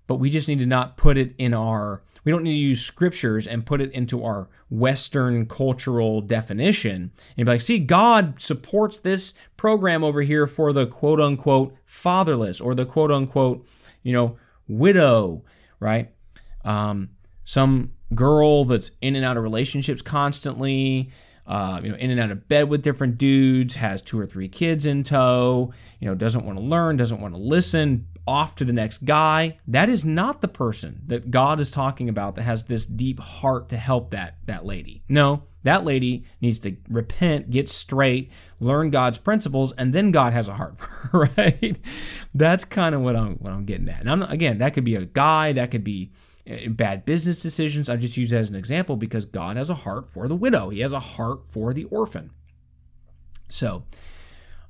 But 0.07 0.15
we 0.15 0.31
just 0.31 0.47
need 0.47 0.57
to 0.57 0.65
not 0.65 0.97
put 0.97 1.17
it 1.19 1.35
in 1.37 1.53
our 1.53 2.01
we 2.25 2.31
don't 2.31 2.43
need 2.43 2.53
to 2.53 2.57
use 2.57 2.81
scriptures 2.81 3.47
and 3.47 3.65
put 3.65 3.79
it 3.79 3.91
into 3.93 4.23
our 4.23 4.49
Western 4.69 5.45
cultural 5.45 6.21
definition 6.21 7.11
and 7.37 7.45
be 7.45 7.51
like, 7.51 7.61
see, 7.61 7.77
God 7.77 8.35
supports 8.39 8.97
this 8.97 9.33
program 9.55 10.03
over 10.03 10.21
here 10.21 10.47
for 10.47 10.73
the 10.73 10.87
quote 10.87 11.21
unquote 11.21 11.75
fatherless 11.85 12.59
or 12.59 12.73
the 12.73 12.85
quote 12.85 13.11
unquote, 13.11 13.65
you 14.01 14.11
know, 14.11 14.37
widow, 14.67 15.43
right? 15.79 16.11
Um, 16.65 17.11
some 17.45 17.91
girl 18.15 18.65
that's 18.65 18.89
in 19.01 19.15
and 19.15 19.23
out 19.23 19.37
of 19.37 19.43
relationships 19.43 20.01
constantly, 20.01 21.11
uh, 21.47 21.79
you 21.83 21.89
know, 21.89 21.97
in 21.97 22.11
and 22.11 22.19
out 22.19 22.31
of 22.31 22.47
bed 22.47 22.69
with 22.69 22.81
different 22.81 23.17
dudes, 23.17 23.75
has 23.75 24.01
two 24.01 24.19
or 24.19 24.25
three 24.25 24.47
kids 24.47 24.85
in 24.85 25.03
tow, 25.03 25.71
you 25.99 26.07
know, 26.07 26.15
doesn't 26.15 26.45
want 26.45 26.57
to 26.57 26.63
learn, 26.63 26.97
doesn't 26.97 27.21
want 27.21 27.33
to 27.33 27.39
listen, 27.39 28.07
off 28.27 28.55
to 28.55 28.65
the 28.65 28.73
next 28.73 29.05
guy. 29.05 29.57
That 29.67 29.89
is 29.89 30.03
not 30.03 30.41
the 30.41 30.47
person 30.47 31.01
that 31.07 31.31
God 31.31 31.59
is 31.59 31.69
talking 31.69 32.09
about 32.09 32.35
that 32.35 32.43
has 32.43 32.63
this 32.63 32.85
deep 32.85 33.19
heart 33.19 33.69
to 33.69 33.77
help 33.77 34.11
that 34.11 34.37
that 34.45 34.65
lady. 34.65 35.03
No, 35.07 35.43
that 35.63 35.83
lady 35.83 36.25
needs 36.41 36.59
to 36.59 36.75
repent, 36.89 37.51
get 37.51 37.69
straight, 37.69 38.31
learn 38.59 38.89
God's 38.89 39.17
principles, 39.17 39.73
and 39.73 39.93
then 39.93 40.11
God 40.11 40.33
has 40.33 40.47
a 40.47 40.55
heart 40.55 40.77
for 40.79 40.87
her, 40.87 41.29
right? 41.37 41.77
That's 42.33 42.65
kind 42.65 42.95
of 42.95 43.01
what 43.01 43.15
I'm 43.15 43.35
what 43.35 43.53
I'm 43.53 43.65
getting 43.65 43.89
at. 43.89 43.99
And 43.99 44.09
I'm 44.09 44.23
again, 44.23 44.57
that 44.59 44.73
could 44.73 44.85
be 44.85 44.95
a 44.95 45.05
guy, 45.05 45.53
that 45.53 45.71
could 45.71 45.83
be 45.83 46.11
bad 46.69 47.05
business 47.05 47.39
decisions. 47.39 47.89
I 47.89 47.95
just 47.95 48.17
use 48.17 48.29
that 48.29 48.39
as 48.39 48.49
an 48.49 48.55
example 48.55 48.95
because 48.95 49.25
God 49.25 49.57
has 49.57 49.69
a 49.69 49.75
heart 49.75 50.09
for 50.09 50.27
the 50.27 50.35
widow. 50.35 50.69
He 50.69 50.81
has 50.81 50.93
a 50.93 50.99
heart 50.99 51.45
for 51.51 51.73
the 51.73 51.85
orphan. 51.85 52.31
So, 53.49 53.83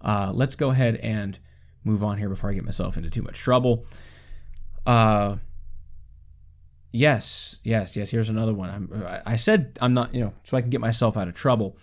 uh, 0.02 0.32
let's 0.34 0.56
go 0.56 0.70
ahead 0.72 0.96
and 0.98 1.38
move 1.84 2.04
on 2.04 2.18
here 2.18 2.30
before 2.30 2.50
I 2.50 2.54
get 2.54 2.64
myself 2.64 2.98
into 2.98 3.10
too 3.10 3.22
much 3.22 3.38
trouble. 3.38 3.86
Uh, 4.86 5.38
yes, 6.92 7.58
yes, 7.64 7.96
yes. 7.96 8.10
Here's 8.10 8.30
another 8.30 8.54
one. 8.54 8.70
I'm, 8.70 9.22
I 9.26 9.36
said 9.36 9.78
I'm 9.82 9.94
not, 9.94 10.14
you 10.14 10.22
know, 10.22 10.34
so 10.44 10.58
I 10.58 10.62
can 10.62 10.70
get 10.70 10.82
myself 10.82 11.18
out 11.18 11.28
of 11.28 11.36
trouble, 11.36 11.78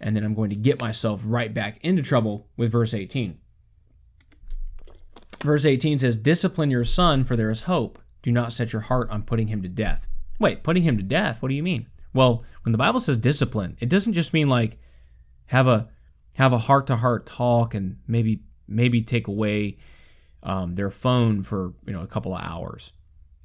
and 0.00 0.14
then 0.14 0.24
I'm 0.24 0.34
going 0.34 0.50
to 0.50 0.56
get 0.56 0.80
myself 0.80 1.22
right 1.24 1.52
back 1.52 1.78
into 1.82 2.02
trouble 2.02 2.48
with 2.56 2.72
verse 2.72 2.92
18. 2.92 3.38
Verse 5.40 5.64
18 5.64 6.00
says, 6.00 6.16
"Discipline 6.16 6.70
your 6.70 6.84
son, 6.84 7.24
for 7.24 7.36
there 7.36 7.50
is 7.50 7.62
hope. 7.62 7.98
Do 8.22 8.32
not 8.32 8.52
set 8.52 8.72
your 8.72 8.82
heart 8.82 9.10
on 9.10 9.22
putting 9.22 9.48
him 9.48 9.62
to 9.62 9.68
death." 9.68 10.06
Wait, 10.38 10.62
putting 10.62 10.84
him 10.84 10.96
to 10.96 11.02
death? 11.02 11.42
What 11.42 11.48
do 11.48 11.54
you 11.54 11.62
mean? 11.62 11.86
Well, 12.14 12.44
when 12.62 12.72
the 12.72 12.78
Bible 12.78 13.00
says 13.00 13.18
discipline, 13.18 13.76
it 13.80 13.88
doesn't 13.88 14.12
just 14.12 14.32
mean 14.32 14.48
like 14.48 14.78
have 15.46 15.66
a 15.66 15.88
have 16.34 16.52
a 16.52 16.58
heart 16.58 16.86
to 16.86 16.96
heart 16.96 17.26
talk 17.26 17.74
and 17.74 17.98
maybe 18.06 18.42
maybe 18.66 19.02
take 19.02 19.26
away 19.26 19.78
um, 20.42 20.74
their 20.74 20.90
phone 20.90 21.42
for 21.42 21.74
you 21.86 21.92
know 21.92 22.02
a 22.02 22.06
couple 22.06 22.34
of 22.34 22.42
hours. 22.42 22.92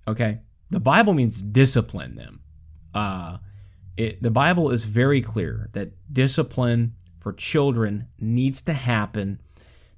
Okay, 0.08 0.40
the 0.70 0.80
Bible 0.80 1.14
means 1.14 1.42
discipline 1.42 2.16
them. 2.16 2.42
Uh, 2.94 3.38
it, 3.98 4.22
the 4.22 4.32
Bible 4.32 4.70
is 4.70 4.86
very 4.86 5.22
clear 5.22 5.70
that 5.74 5.92
discipline 6.12 6.96
for 7.20 7.34
children 7.34 8.08
needs 8.20 8.62
to 8.62 8.74
happen. 8.74 9.42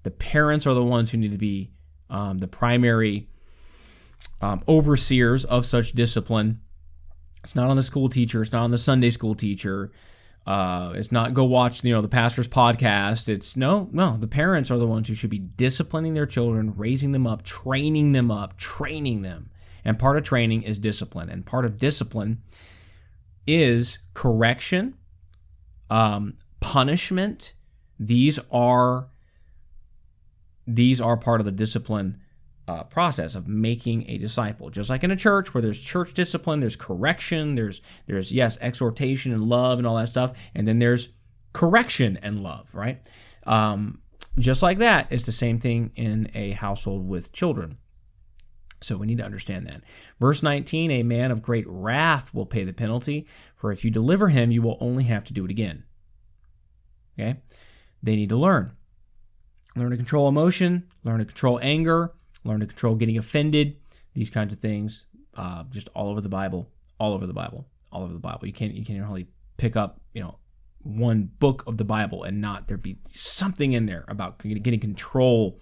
The 0.03 0.11
parents 0.11 0.67
are 0.67 0.73
the 0.73 0.83
ones 0.83 1.11
who 1.11 1.17
need 1.17 1.31
to 1.31 1.37
be 1.37 1.71
um, 2.09 2.37
the 2.37 2.47
primary 2.47 3.27
um, 4.41 4.63
overseers 4.67 5.45
of 5.45 5.65
such 5.65 5.93
discipline. 5.93 6.61
It's 7.43 7.55
not 7.55 7.69
on 7.69 7.77
the 7.77 7.83
school 7.83 8.09
teacher. 8.09 8.41
It's 8.41 8.51
not 8.51 8.63
on 8.63 8.71
the 8.71 8.77
Sunday 8.77 9.11
school 9.11 9.35
teacher. 9.35 9.91
Uh, 10.45 10.93
it's 10.95 11.11
not 11.11 11.33
go 11.33 11.43
watch 11.43 11.83
you 11.83 11.91
know 11.91 12.01
the 12.01 12.07
pastor's 12.07 12.47
podcast. 12.47 13.27
It's 13.29 13.55
no, 13.55 13.89
no. 13.91 14.17
The 14.17 14.27
parents 14.27 14.69
are 14.69 14.77
the 14.77 14.87
ones 14.87 15.07
who 15.07 15.15
should 15.15 15.31
be 15.31 15.39
disciplining 15.39 16.13
their 16.13 16.27
children, 16.27 16.73
raising 16.75 17.11
them 17.11 17.25
up, 17.25 17.43
training 17.43 18.11
them 18.11 18.29
up, 18.29 18.57
training 18.57 19.23
them. 19.23 19.49
And 19.83 19.97
part 19.97 20.17
of 20.17 20.23
training 20.23 20.63
is 20.63 20.79
discipline, 20.79 21.29
and 21.29 21.45
part 21.45 21.65
of 21.65 21.77
discipline 21.77 22.41
is 23.47 23.97
correction, 24.13 24.95
um, 25.89 26.35
punishment. 26.59 27.53
These 27.99 28.39
are 28.51 29.07
these 30.67 30.99
are 30.99 31.17
part 31.17 31.41
of 31.41 31.45
the 31.45 31.51
discipline 31.51 32.19
uh, 32.67 32.83
process 32.83 33.35
of 33.35 33.47
making 33.47 34.09
a 34.09 34.17
disciple. 34.17 34.69
Just 34.69 34.89
like 34.89 35.03
in 35.03 35.11
a 35.11 35.15
church 35.15 35.53
where 35.53 35.61
there's 35.61 35.79
church 35.79 36.13
discipline, 36.13 36.59
there's 36.59 36.75
correction, 36.75 37.55
there's 37.55 37.81
there's 38.07 38.31
yes 38.31 38.57
exhortation 38.61 39.33
and 39.33 39.43
love 39.43 39.77
and 39.77 39.87
all 39.87 39.97
that 39.97 40.09
stuff, 40.09 40.33
and 40.53 40.67
then 40.67 40.79
there's 40.79 41.09
correction 41.53 42.17
and 42.21 42.41
love, 42.41 42.73
right? 42.73 43.01
Um, 43.45 44.01
just 44.37 44.61
like 44.61 44.79
that, 44.79 45.07
it's 45.11 45.25
the 45.25 45.31
same 45.31 45.59
thing 45.59 45.91
in 45.95 46.29
a 46.33 46.51
household 46.51 47.07
with 47.07 47.31
children. 47.31 47.77
So 48.81 48.97
we 48.97 49.07
need 49.07 49.19
to 49.19 49.25
understand 49.25 49.67
that. 49.67 49.81
Verse 50.19 50.43
19 50.43 50.91
A 50.91 51.03
man 51.03 51.31
of 51.31 51.41
great 51.41 51.65
wrath 51.67 52.33
will 52.33 52.45
pay 52.45 52.63
the 52.63 52.73
penalty, 52.73 53.27
for 53.55 53.71
if 53.71 53.85
you 53.85 53.91
deliver 53.91 54.27
him, 54.27 54.51
you 54.51 54.61
will 54.61 54.77
only 54.81 55.05
have 55.05 55.23
to 55.25 55.33
do 55.33 55.45
it 55.45 55.51
again. 55.51 55.83
Okay? 57.17 57.39
They 58.03 58.15
need 58.15 58.29
to 58.29 58.35
learn. 58.35 58.73
Learn 59.75 59.91
to 59.91 59.97
control 59.97 60.27
emotion, 60.27 60.87
learn 61.03 61.19
to 61.19 61.25
control 61.25 61.59
anger, 61.61 62.13
learn 62.45 62.61
to 62.61 62.67
control 62.67 62.95
getting 62.95 63.17
offended. 63.17 63.77
these 64.13 64.29
kinds 64.29 64.53
of 64.53 64.59
things, 64.59 65.05
uh, 65.35 65.63
just 65.71 65.89
all 65.93 66.09
over 66.09 66.21
the 66.21 66.29
Bible, 66.29 66.69
all 66.99 67.13
over 67.13 67.27
the 67.27 67.33
Bible, 67.33 67.67
all 67.91 68.03
over 68.03 68.13
the 68.13 68.19
Bible. 68.19 68.47
You 68.47 68.53
can't 68.53 68.73
you 68.73 68.85
can't 68.85 68.99
hardly 68.99 69.27
pick 69.57 69.75
up 69.75 69.99
you 70.13 70.21
know 70.21 70.37
one 70.83 71.29
book 71.39 71.63
of 71.67 71.77
the 71.77 71.83
Bible 71.83 72.23
and 72.23 72.39
not 72.39 72.67
there 72.67 72.77
be 72.77 72.97
something 73.13 73.73
in 73.73 73.85
there 73.85 74.05
about 74.07 74.39
getting 74.39 74.79
control, 74.79 75.59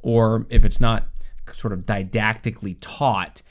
or 0.00 0.46
if 0.48 0.64
it's 0.64 0.80
not 0.80 1.08
sort 1.54 1.72
of 1.72 1.80
didactically 1.80 2.78
taught, 2.80 3.42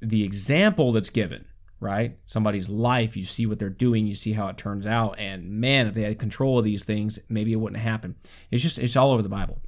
the 0.00 0.24
example 0.24 0.92
that's 0.92 1.10
given 1.10 1.44
right? 1.80 2.18
Somebody's 2.26 2.68
life, 2.68 3.16
you 3.16 3.24
see 3.24 3.46
what 3.46 3.58
they're 3.58 3.70
doing, 3.70 4.06
you 4.06 4.14
see 4.14 4.34
how 4.34 4.48
it 4.48 4.58
turns 4.58 4.86
out, 4.86 5.18
and 5.18 5.50
man, 5.50 5.86
if 5.86 5.94
they 5.94 6.02
had 6.02 6.18
control 6.18 6.58
of 6.58 6.64
these 6.64 6.84
things, 6.84 7.18
maybe 7.28 7.52
it 7.52 7.56
wouldn't 7.56 7.82
happen. 7.82 8.16
It's 8.50 8.62
just 8.62 8.78
it's 8.78 8.96
all 8.96 9.10
over 9.10 9.22
the 9.22 9.28
Bible. 9.28 9.60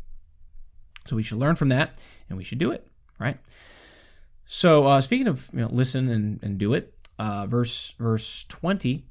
So 1.07 1.17
we 1.17 1.23
should 1.23 1.39
learn 1.39 1.57
from 1.57 1.71
that, 1.71 1.99
and 2.29 2.39
we 2.39 2.45
should 2.45 2.59
do 2.59 2.71
it, 2.71 2.87
right? 3.19 3.39
So 4.47 4.87
uh, 4.87 5.01
speaking 5.01 5.29
of 5.29 5.49
you 5.53 5.61
know, 5.61 5.69
listen 5.71 6.09
and, 6.09 6.43
and 6.43 6.59
do 6.59 6.75
it, 6.75 6.95
uh, 7.19 7.47
verse 7.47 7.95
verse 7.99 8.45
twenty 8.49 9.07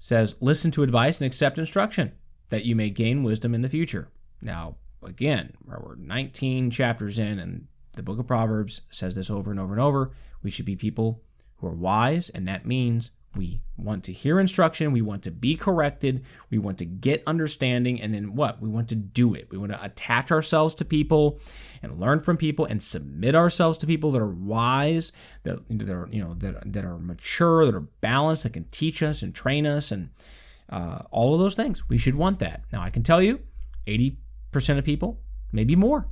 says, 0.00 0.34
"Listen 0.40 0.70
to 0.72 0.82
advice 0.82 1.20
and 1.20 1.26
accept 1.26 1.58
instruction, 1.58 2.12
that 2.50 2.64
you 2.64 2.74
may 2.74 2.90
gain 2.90 3.22
wisdom 3.22 3.54
in 3.54 3.62
the 3.62 3.68
future." 3.68 4.08
Now, 4.40 4.76
again, 5.04 5.52
we're 5.64 5.94
19 5.96 6.70
chapters 6.70 7.18
in, 7.18 7.38
and 7.38 7.66
the 7.94 8.02
book 8.02 8.18
of 8.18 8.26
Proverbs 8.26 8.80
says 8.90 9.14
this 9.14 9.30
over 9.30 9.50
and 9.50 9.60
over 9.60 9.72
and 9.72 9.80
over. 9.80 10.12
We 10.42 10.50
should 10.50 10.64
be 10.64 10.76
people 10.76 11.22
who 11.56 11.68
are 11.68 11.74
wise, 11.74 12.30
and 12.30 12.48
that 12.48 12.66
means 12.66 13.10
we 13.36 13.62
want 13.76 14.04
to 14.04 14.12
hear 14.12 14.38
instruction, 14.38 14.92
we 14.92 15.02
want 15.02 15.22
to 15.22 15.30
be 15.30 15.56
corrected, 15.56 16.24
we 16.50 16.58
want 16.58 16.78
to 16.78 16.84
get 16.84 17.22
understanding, 17.26 18.00
and 18.00 18.12
then 18.12 18.34
what? 18.34 18.60
We 18.60 18.68
want 18.68 18.88
to 18.90 18.94
do 18.94 19.34
it. 19.34 19.48
We 19.50 19.58
want 19.58 19.72
to 19.72 19.82
attach 19.82 20.30
ourselves 20.30 20.74
to 20.76 20.84
people 20.84 21.40
and 21.82 21.98
learn 21.98 22.20
from 22.20 22.36
people 22.36 22.64
and 22.66 22.82
submit 22.82 23.34
ourselves 23.34 23.78
to 23.78 23.86
people 23.86 24.12
that 24.12 24.20
are 24.20 24.28
wise, 24.28 25.12
that, 25.44 25.58
that 25.70 25.88
are 25.88 26.08
you 26.10 26.22
know 26.22 26.34
that, 26.34 26.72
that 26.72 26.84
are 26.84 26.98
mature, 26.98 27.64
that 27.66 27.74
are 27.74 27.80
balanced, 27.80 28.42
that 28.42 28.52
can 28.52 28.64
teach 28.70 29.02
us 29.02 29.22
and 29.22 29.34
train 29.34 29.66
us, 29.66 29.90
and 29.90 30.10
uh, 30.68 31.02
all 31.10 31.34
of 31.34 31.40
those 31.40 31.54
things. 31.54 31.88
We 31.88 31.98
should 31.98 32.14
want 32.14 32.38
that. 32.40 32.64
Now 32.72 32.82
I 32.82 32.90
can 32.90 33.02
tell 33.02 33.22
you, 33.22 33.40
eighty 33.86 34.18
percent 34.50 34.78
of 34.78 34.84
people, 34.84 35.20
maybe 35.52 35.76
more, 35.76 36.06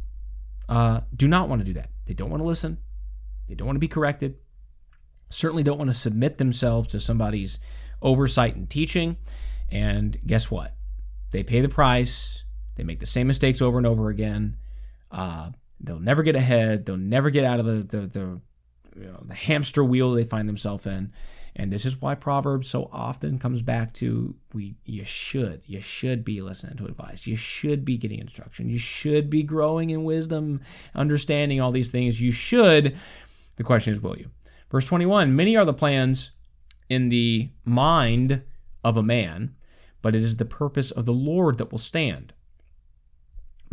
uh, 0.68 1.00
do 1.14 1.28
not 1.28 1.48
want 1.48 1.61
to 1.61 1.66
do 1.66 1.74
that. 1.74 1.90
They 2.06 2.14
don't 2.14 2.30
want 2.30 2.42
to 2.42 2.46
listen. 2.46 2.78
They 3.48 3.54
don't 3.54 3.66
want 3.66 3.76
to 3.76 3.80
be 3.80 3.88
corrected 3.88 4.37
certainly 5.31 5.62
don't 5.62 5.79
want 5.79 5.90
to 5.90 5.95
submit 5.95 6.38
themselves 6.38 6.88
to 6.88 7.01
somebody's 7.01 7.59
oversight 8.03 8.57
and 8.57 8.69
teaching. 8.69 9.16
And 9.71 10.19
guess 10.27 10.51
what? 10.51 10.75
They 11.31 11.43
pay 11.43 11.61
the 11.61 11.69
price. 11.69 12.45
They 12.77 12.85
make 12.85 13.01
the 13.01 13.07
same 13.07 13.29
mistakes 13.29 13.62
over 13.62 13.79
and 13.79 13.87
over 13.87 14.09
again. 14.11 14.57
Uh, 15.11 15.51
they'll 15.81 16.01
never 16.01 16.23
get 16.23 16.37
ahead. 16.37 16.87
They'll 16.87 16.97
never 16.97 17.31
get 17.31 17.45
out 17.45 17.61
of 17.61 17.66
the 17.66 17.83
the, 17.83 18.07
the, 18.07 18.40
you 18.99 19.07
know, 19.07 19.23
the 19.27 19.35
hamster 19.35 19.85
wheel 19.85 20.12
they 20.12 20.25
find 20.25 20.49
themselves 20.49 20.87
in. 20.87 21.12
And 21.57 21.73
this 21.73 21.85
is 21.85 22.01
why 22.01 22.14
Proverbs 22.14 22.69
so 22.69 22.88
often 22.93 23.38
comes 23.38 23.61
back 23.61 23.93
to 23.95 24.35
we 24.53 24.77
you 24.85 25.05
should 25.05 25.62
you 25.66 25.81
should 25.81 26.25
be 26.25 26.40
listening 26.43 26.77
to 26.79 26.87
advice. 26.87 27.27
You 27.27 27.37
should 27.37 27.85
be 27.85 27.97
getting 27.97 28.21
instruction. 28.21 28.69
You 28.69 28.79
should 28.79 29.31
be 29.31 29.43
growing 29.43 29.90
in 29.90 30.05
wisdom, 30.05 30.61
understanding 30.95 31.61
all 31.61 31.73
these 31.73 31.90
things. 31.90 32.21
You 32.21 32.33
should. 32.33 32.97
The 33.57 33.64
question 33.64 33.93
is, 33.93 34.01
will 34.01 34.16
you? 34.16 34.31
Verse 34.70 34.85
21 34.87 35.35
Many 35.35 35.56
are 35.56 35.64
the 35.64 35.72
plans 35.72 36.30
in 36.88 37.09
the 37.09 37.50
mind 37.64 38.42
of 38.83 38.96
a 38.96 39.02
man, 39.02 39.54
but 40.02 40.14
it 40.14 40.22
is 40.22 40.37
the 40.37 40.44
purpose 40.44 40.90
of 40.90 41.06
the 41.06 41.12
Lord 41.12 41.59
that 41.59 41.70
will 41.70 41.78
stand. 41.78 42.33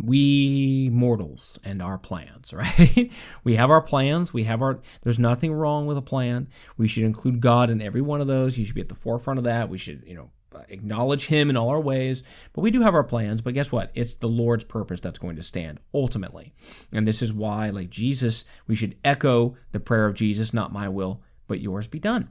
We 0.00 0.90
mortals 0.92 1.58
and 1.64 1.82
our 1.82 1.98
plans, 1.98 2.52
right? 2.52 3.10
we 3.42 3.56
have 3.56 3.70
our 3.70 3.82
plans. 3.82 4.32
We 4.32 4.44
have 4.44 4.62
our, 4.62 4.80
there's 5.02 5.18
nothing 5.18 5.52
wrong 5.52 5.86
with 5.86 5.96
a 5.96 6.02
plan. 6.02 6.48
We 6.76 6.86
should 6.86 7.02
include 7.02 7.40
God 7.40 7.70
in 7.70 7.82
every 7.82 8.00
one 8.00 8.20
of 8.20 8.28
those. 8.28 8.54
He 8.54 8.64
should 8.64 8.76
be 8.76 8.80
at 8.80 8.88
the 8.88 8.94
forefront 8.94 9.38
of 9.38 9.44
that. 9.44 9.68
We 9.68 9.78
should, 9.78 10.04
you 10.06 10.14
know, 10.14 10.30
Uh, 10.58 10.64
acknowledge 10.68 11.26
him 11.26 11.50
in 11.50 11.56
all 11.56 11.68
our 11.68 11.80
ways. 11.80 12.22
But 12.52 12.62
we 12.62 12.70
do 12.70 12.82
have 12.82 12.94
our 12.94 13.04
plans. 13.04 13.40
But 13.40 13.54
guess 13.54 13.70
what? 13.70 13.90
It's 13.94 14.16
the 14.16 14.28
Lord's 14.28 14.64
purpose 14.64 15.00
that's 15.00 15.18
going 15.18 15.36
to 15.36 15.42
stand 15.42 15.80
ultimately. 15.94 16.52
And 16.92 17.06
this 17.06 17.22
is 17.22 17.32
why, 17.32 17.70
like 17.70 17.90
Jesus, 17.90 18.44
we 18.66 18.74
should 18.74 18.96
echo 19.04 19.56
the 19.72 19.80
prayer 19.80 20.06
of 20.06 20.14
Jesus, 20.14 20.52
not 20.54 20.72
my 20.72 20.88
will, 20.88 21.22
but 21.46 21.60
yours 21.60 21.86
be 21.86 21.98
done. 21.98 22.30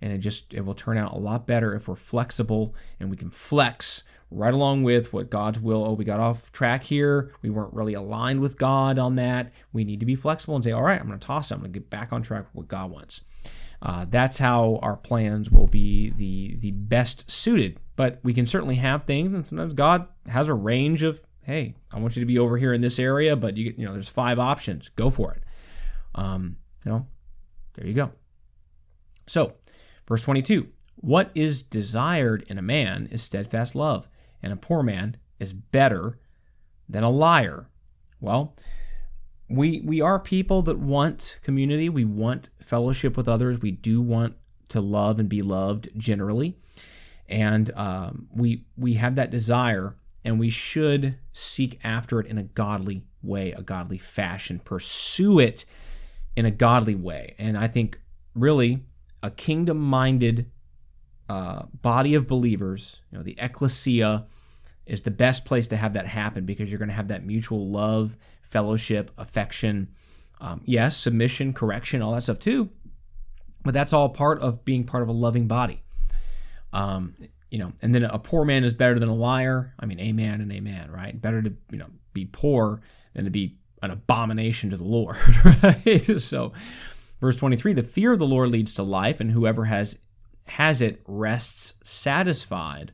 And 0.00 0.12
it 0.12 0.18
just 0.18 0.54
it 0.54 0.64
will 0.64 0.74
turn 0.74 0.96
out 0.96 1.12
a 1.12 1.18
lot 1.18 1.46
better 1.46 1.74
if 1.74 1.88
we're 1.88 1.96
flexible 1.96 2.74
and 3.00 3.10
we 3.10 3.16
can 3.16 3.30
flex 3.30 4.04
right 4.30 4.54
along 4.54 4.82
with 4.82 5.12
what 5.12 5.30
God's 5.30 5.58
will. 5.58 5.84
Oh, 5.84 5.94
we 5.94 6.04
got 6.04 6.20
off 6.20 6.52
track 6.52 6.84
here. 6.84 7.32
We 7.42 7.50
weren't 7.50 7.74
really 7.74 7.94
aligned 7.94 8.40
with 8.40 8.58
God 8.58 8.98
on 8.98 9.16
that. 9.16 9.52
We 9.72 9.84
need 9.84 10.00
to 10.00 10.06
be 10.06 10.14
flexible 10.14 10.54
and 10.54 10.64
say, 10.64 10.72
all 10.72 10.82
right, 10.82 11.00
I'm 11.00 11.06
going 11.06 11.18
to 11.18 11.26
toss 11.26 11.50
it. 11.50 11.54
I'm 11.54 11.60
going 11.60 11.72
to 11.72 11.78
get 11.78 11.90
back 11.90 12.12
on 12.12 12.22
track 12.22 12.44
with 12.44 12.54
what 12.54 12.68
God 12.68 12.90
wants. 12.90 13.22
Uh, 13.80 14.06
that's 14.08 14.38
how 14.38 14.78
our 14.82 14.96
plans 14.96 15.50
will 15.50 15.66
be 15.66 16.10
the 16.10 16.56
the 16.60 16.72
best 16.72 17.30
suited. 17.30 17.78
But 17.96 18.20
we 18.22 18.34
can 18.34 18.46
certainly 18.46 18.76
have 18.76 19.04
things, 19.04 19.32
and 19.32 19.46
sometimes 19.46 19.74
God 19.74 20.06
has 20.26 20.48
a 20.48 20.54
range 20.54 21.02
of, 21.02 21.20
hey, 21.42 21.74
I 21.92 21.98
want 21.98 22.16
you 22.16 22.20
to 22.20 22.26
be 22.26 22.38
over 22.38 22.56
here 22.56 22.72
in 22.72 22.80
this 22.80 22.98
area, 22.98 23.36
but 23.36 23.56
you 23.56 23.74
you 23.76 23.86
know, 23.86 23.92
there's 23.92 24.08
five 24.08 24.38
options. 24.38 24.90
Go 24.96 25.10
for 25.10 25.32
it. 25.32 25.42
Um, 26.14 26.56
you 26.84 26.92
know, 26.92 27.06
there 27.74 27.86
you 27.86 27.94
go. 27.94 28.10
So, 29.26 29.54
verse 30.06 30.22
22 30.22 30.66
What 30.96 31.30
is 31.34 31.62
desired 31.62 32.44
in 32.48 32.58
a 32.58 32.62
man 32.62 33.08
is 33.12 33.22
steadfast 33.22 33.74
love, 33.74 34.08
and 34.42 34.52
a 34.52 34.56
poor 34.56 34.82
man 34.82 35.16
is 35.38 35.52
better 35.52 36.18
than 36.88 37.04
a 37.04 37.10
liar. 37.10 37.68
Well, 38.20 38.56
we 39.48 39.80
we 39.84 40.00
are 40.00 40.18
people 40.18 40.62
that 40.62 40.78
want 40.78 41.38
community. 41.42 41.88
We 41.88 42.04
want 42.04 42.50
fellowship 42.60 43.16
with 43.16 43.28
others. 43.28 43.60
We 43.60 43.70
do 43.70 44.00
want 44.00 44.36
to 44.68 44.80
love 44.80 45.18
and 45.18 45.28
be 45.28 45.42
loved 45.42 45.88
generally, 45.96 46.56
and 47.28 47.70
um, 47.74 48.28
we 48.34 48.64
we 48.76 48.94
have 48.94 49.14
that 49.14 49.30
desire, 49.30 49.96
and 50.24 50.38
we 50.38 50.50
should 50.50 51.16
seek 51.32 51.78
after 51.82 52.20
it 52.20 52.26
in 52.26 52.38
a 52.38 52.42
godly 52.42 53.04
way, 53.22 53.52
a 53.52 53.62
godly 53.62 53.98
fashion. 53.98 54.60
Pursue 54.62 55.38
it 55.38 55.64
in 56.36 56.44
a 56.44 56.50
godly 56.50 56.94
way, 56.94 57.34
and 57.38 57.56
I 57.56 57.68
think 57.68 57.98
really 58.34 58.84
a 59.22 59.30
kingdom-minded 59.30 60.50
uh, 61.28 61.62
body 61.82 62.14
of 62.14 62.26
believers, 62.28 63.00
you 63.10 63.18
know, 63.18 63.24
the 63.24 63.36
ecclesia 63.38 64.26
is 64.86 65.02
the 65.02 65.10
best 65.10 65.44
place 65.44 65.68
to 65.68 65.76
have 65.76 65.92
that 65.92 66.06
happen 66.06 66.46
because 66.46 66.70
you're 66.70 66.78
going 66.78 66.88
to 66.88 66.94
have 66.94 67.08
that 67.08 67.26
mutual 67.26 67.68
love 67.70 68.16
fellowship, 68.48 69.10
affection, 69.18 69.88
um, 70.40 70.62
yes, 70.64 70.96
submission, 70.96 71.52
correction, 71.52 72.02
all 72.02 72.14
that 72.14 72.22
stuff 72.22 72.38
too. 72.38 72.70
But 73.64 73.74
that's 73.74 73.92
all 73.92 74.08
part 74.08 74.40
of 74.40 74.64
being 74.64 74.84
part 74.84 75.02
of 75.02 75.08
a 75.08 75.12
loving 75.12 75.46
body. 75.46 75.82
Um, 76.72 77.14
you 77.50 77.58
know, 77.58 77.72
and 77.82 77.94
then 77.94 78.04
a 78.04 78.18
poor 78.18 78.44
man 78.44 78.64
is 78.64 78.74
better 78.74 78.98
than 78.98 79.08
a 79.08 79.14
liar. 79.14 79.74
I 79.80 79.86
mean, 79.86 80.00
amen 80.00 80.40
and 80.40 80.52
amen, 80.52 80.90
right? 80.90 81.18
Better 81.20 81.42
to 81.42 81.52
you 81.70 81.78
know 81.78 81.88
be 82.12 82.26
poor 82.26 82.80
than 83.14 83.24
to 83.24 83.30
be 83.30 83.58
an 83.82 83.90
abomination 83.90 84.70
to 84.70 84.76
the 84.76 84.84
Lord, 84.84 85.16
right? 85.62 86.20
so, 86.20 86.52
verse 87.20 87.36
twenty-three: 87.36 87.72
the 87.72 87.82
fear 87.82 88.12
of 88.12 88.18
the 88.18 88.26
Lord 88.26 88.50
leads 88.50 88.74
to 88.74 88.82
life, 88.82 89.20
and 89.20 89.32
whoever 89.32 89.64
has 89.64 89.98
has 90.46 90.82
it 90.82 91.02
rests 91.06 91.74
satisfied. 91.82 92.92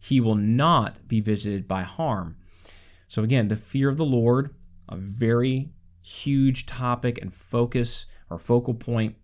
He 0.00 0.20
will 0.20 0.36
not 0.36 1.06
be 1.08 1.20
visited 1.20 1.66
by 1.66 1.82
harm. 1.82 2.36
So 3.08 3.22
again, 3.22 3.48
the 3.48 3.56
fear 3.56 3.88
of 3.88 3.96
the 3.96 4.04
Lord 4.04 4.54
a 4.88 4.96
very 4.96 5.70
huge 6.02 6.66
topic 6.66 7.18
and 7.20 7.32
focus 7.32 8.06
or 8.30 8.38
focal 8.38 8.74
point 8.74 9.16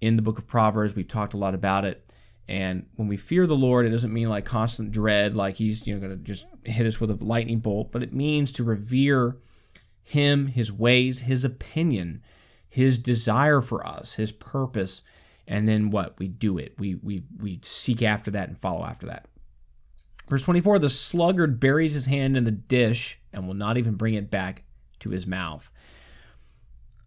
in 0.00 0.16
the 0.16 0.22
book 0.22 0.38
of 0.38 0.46
Proverbs. 0.46 0.94
We've 0.94 1.08
talked 1.08 1.34
a 1.34 1.38
lot 1.38 1.54
about 1.54 1.84
it. 1.84 2.12
And 2.46 2.86
when 2.96 3.08
we 3.08 3.16
fear 3.16 3.46
the 3.46 3.56
Lord, 3.56 3.86
it 3.86 3.90
doesn't 3.90 4.12
mean 4.12 4.28
like 4.28 4.44
constant 4.44 4.92
dread, 4.92 5.34
like 5.34 5.56
he's 5.56 5.86
you 5.86 5.94
know 5.94 6.00
going 6.00 6.18
to 6.18 6.22
just 6.22 6.46
hit 6.64 6.86
us 6.86 7.00
with 7.00 7.10
a 7.10 7.24
lightning 7.24 7.60
bolt, 7.60 7.90
but 7.90 8.02
it 8.02 8.12
means 8.12 8.52
to 8.52 8.64
revere 8.64 9.38
him, 10.02 10.48
his 10.48 10.70
ways, 10.70 11.20
his 11.20 11.44
opinion, 11.44 12.22
his 12.68 12.98
desire 12.98 13.62
for 13.62 13.86
us, 13.86 14.14
his 14.14 14.30
purpose, 14.30 15.00
and 15.48 15.66
then 15.66 15.90
what 15.90 16.18
we 16.18 16.28
do 16.28 16.58
it. 16.58 16.74
We 16.78 16.96
we 16.96 17.24
we 17.40 17.60
seek 17.62 18.02
after 18.02 18.30
that 18.32 18.48
and 18.48 18.58
follow 18.58 18.84
after 18.84 19.06
that. 19.06 19.26
Verse 20.28 20.42
24, 20.42 20.78
the 20.78 20.90
sluggard 20.90 21.60
buries 21.60 21.94
his 21.94 22.06
hand 22.06 22.36
in 22.36 22.44
the 22.44 22.50
dish 22.50 23.18
and 23.32 23.46
will 23.46 23.54
not 23.54 23.76
even 23.76 23.94
bring 23.94 24.14
it 24.14 24.30
back 24.30 24.64
to 25.04 25.10
his 25.10 25.26
mouth. 25.26 25.70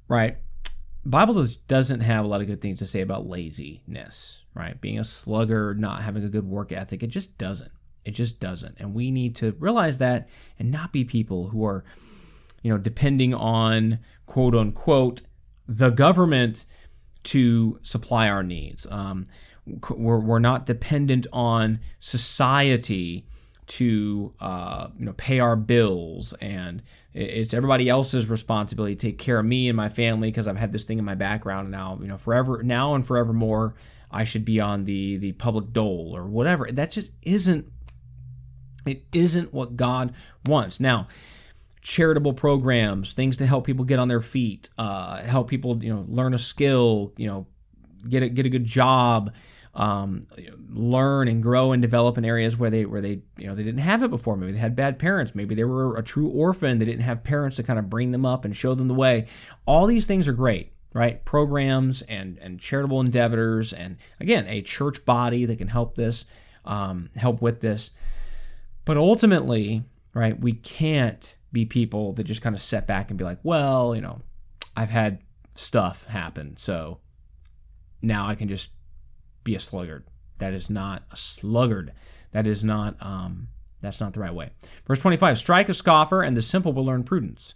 Right? 0.07 0.37
Bible 1.05 1.35
does, 1.35 1.55
doesn't 1.55 2.01
have 2.01 2.25
a 2.25 2.27
lot 2.27 2.41
of 2.41 2.47
good 2.47 2.61
things 2.61 2.79
to 2.79 2.87
say 2.87 3.01
about 3.01 3.27
laziness, 3.27 4.43
right? 4.53 4.79
Being 4.79 4.99
a 4.99 5.05
sluggard, 5.05 5.79
not 5.79 6.01
having 6.01 6.23
a 6.23 6.29
good 6.29 6.47
work 6.47 6.71
ethic, 6.71 7.03
it 7.03 7.07
just 7.07 7.37
doesn't. 7.37 7.71
It 8.03 8.11
just 8.11 8.39
doesn't. 8.39 8.75
And 8.79 8.93
we 8.93 9.11
need 9.11 9.35
to 9.37 9.55
realize 9.59 9.97
that 9.97 10.29
and 10.59 10.71
not 10.71 10.93
be 10.93 11.03
people 11.03 11.49
who 11.49 11.65
are, 11.65 11.83
you 12.61 12.71
know, 12.71 12.77
depending 12.77 13.33
on 13.33 13.99
quote 14.25 14.55
unquote 14.55 15.21
the 15.67 15.89
government 15.89 16.65
to 17.23 17.79
supply 17.81 18.29
our 18.29 18.43
needs. 18.43 18.87
Um, 18.89 19.27
we're, 19.89 20.19
we're 20.19 20.39
not 20.39 20.65
dependent 20.65 21.27
on 21.33 21.79
society 21.99 23.27
to 23.67 24.33
uh, 24.39 24.87
you 24.97 25.05
know 25.05 25.13
pay 25.13 25.39
our 25.39 25.55
bills. 25.55 26.33
And 26.41 26.81
it's 27.13 27.53
everybody 27.53 27.89
else's 27.89 28.27
responsibility 28.27 28.95
to 28.95 29.07
take 29.07 29.17
care 29.17 29.39
of 29.39 29.45
me 29.45 29.69
and 29.69 29.77
my 29.77 29.89
family 29.89 30.29
because 30.29 30.47
I've 30.47 30.57
had 30.57 30.71
this 30.71 30.83
thing 30.83 30.99
in 30.99 31.05
my 31.05 31.15
background 31.15 31.65
and 31.65 31.71
now 31.71 31.97
you 32.01 32.07
know 32.07 32.17
forever 32.17 32.61
now 32.63 32.95
and 32.95 33.05
forevermore 33.05 33.75
I 34.11 34.23
should 34.23 34.45
be 34.45 34.59
on 34.59 34.85
the 34.85 35.17
the 35.17 35.33
public 35.33 35.73
dole 35.73 36.13
or 36.15 36.25
whatever. 36.25 36.71
That 36.71 36.91
just 36.91 37.11
isn't 37.21 37.71
it 38.85 39.03
isn't 39.13 39.53
what 39.53 39.75
God 39.75 40.13
wants. 40.45 40.79
Now 40.79 41.07
charitable 41.81 42.33
programs 42.33 43.13
things 43.13 43.37
to 43.37 43.45
help 43.45 43.65
people 43.65 43.85
get 43.85 43.97
on 43.97 44.09
their 44.09 44.19
feet 44.19 44.69
uh, 44.77 45.21
help 45.23 45.47
people 45.47 45.81
you 45.81 45.93
know 45.93 46.05
learn 46.09 46.33
a 46.33 46.37
skill 46.37 47.13
you 47.15 47.27
know 47.27 47.47
get 48.09 48.23
a, 48.23 48.27
get 48.27 48.45
a 48.45 48.49
good 48.49 48.65
job 48.65 49.31
um, 49.77 50.25
learn 50.71 51.27
and 51.27 51.41
grow 51.41 51.71
and 51.71 51.83
develop 51.83 52.17
in 52.17 52.25
areas 52.25 52.57
where 52.57 52.71
they 52.71 52.85
where 52.85 52.99
they 52.99 53.21
you 53.37 53.45
know 53.45 53.53
they 53.53 53.63
didn't 53.63 53.81
have 53.81 54.01
it 54.01 54.09
before. 54.09 54.35
Maybe 54.35 54.53
they 54.53 54.57
had 54.57 54.75
bad 54.75 54.97
parents. 54.97 55.35
Maybe 55.35 55.53
they 55.53 55.63
were 55.63 55.95
a 55.95 56.03
true 56.03 56.27
orphan. 56.29 56.79
They 56.79 56.85
didn't 56.85 57.03
have 57.03 57.23
parents 57.23 57.57
to 57.57 57.63
kind 57.63 57.77
of 57.77 57.89
bring 57.89 58.11
them 58.11 58.25
up 58.25 58.43
and 58.43 58.57
show 58.57 58.73
them 58.73 58.87
the 58.87 58.95
way. 58.95 59.27
All 59.67 59.85
these 59.85 60.07
things 60.07 60.27
are 60.27 60.33
great, 60.33 60.73
right? 60.93 61.23
Programs 61.25 62.01
and 62.01 62.39
and 62.39 62.59
charitable 62.59 62.99
endeavors, 62.99 63.71
and 63.71 63.97
again, 64.19 64.47
a 64.47 64.63
church 64.63 65.05
body 65.05 65.45
that 65.45 65.59
can 65.59 65.67
help 65.67 65.95
this, 65.95 66.25
um, 66.65 67.11
help 67.15 67.39
with 67.39 67.61
this. 67.61 67.91
But 68.83 68.97
ultimately, 68.97 69.83
right, 70.15 70.39
we 70.39 70.53
can't 70.53 71.35
be 71.51 71.65
people 71.65 72.13
that 72.13 72.23
just 72.23 72.41
kind 72.41 72.55
of 72.55 72.61
set 72.63 72.87
back 72.87 73.11
and 73.11 73.17
be 73.17 73.23
like, 73.23 73.39
well, 73.43 73.93
you 73.93 74.01
know, 74.01 74.21
I've 74.75 74.89
had 74.89 75.19
stuff 75.53 76.05
happen, 76.05 76.57
so 76.57 76.97
now 78.01 78.27
I 78.27 78.33
can 78.33 78.47
just 78.47 78.69
be 79.47 79.55
a 79.55 79.59
sluggard. 79.59 80.03
That 80.37 80.53
is 80.53 80.69
not 80.69 81.03
a 81.11 81.17
sluggard. 81.17 81.93
That 82.33 82.45
is 82.45 82.63
not 82.63 82.95
um, 83.01 83.47
that's 83.81 83.99
not 83.99 84.13
the 84.13 84.19
right 84.19 84.33
way. 84.33 84.51
Verse 84.85 84.99
25 84.99 85.39
Strike 85.39 85.69
a 85.69 85.73
scoffer, 85.73 86.21
and 86.21 86.37
the 86.37 86.41
simple 86.41 86.73
will 86.73 86.85
learn 86.85 87.03
prudence. 87.03 87.55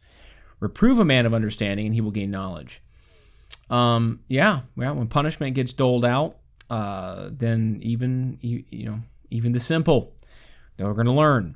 Reprove 0.60 1.00
a 1.00 1.06
man 1.06 1.26
of 1.26 1.34
understanding, 1.34 1.86
and 1.86 1.94
he 1.94 2.02
will 2.02 2.12
gain 2.12 2.32
knowledge. 2.32 2.82
Um, 3.70 4.22
yeah, 4.28 4.62
well, 4.76 4.96
when 4.96 5.08
punishment 5.08 5.56
gets 5.56 5.74
doled 5.74 6.06
out, 6.06 6.38
uh, 6.70 7.30
then 7.32 7.80
even 7.84 8.39
you, 8.42 8.64
you 8.70 8.86
know 8.86 9.00
even 9.30 9.52
the 9.52 9.60
simple 9.60 10.14
they're 10.78 10.94
going 10.94 11.06
to 11.06 11.12
learn. 11.12 11.56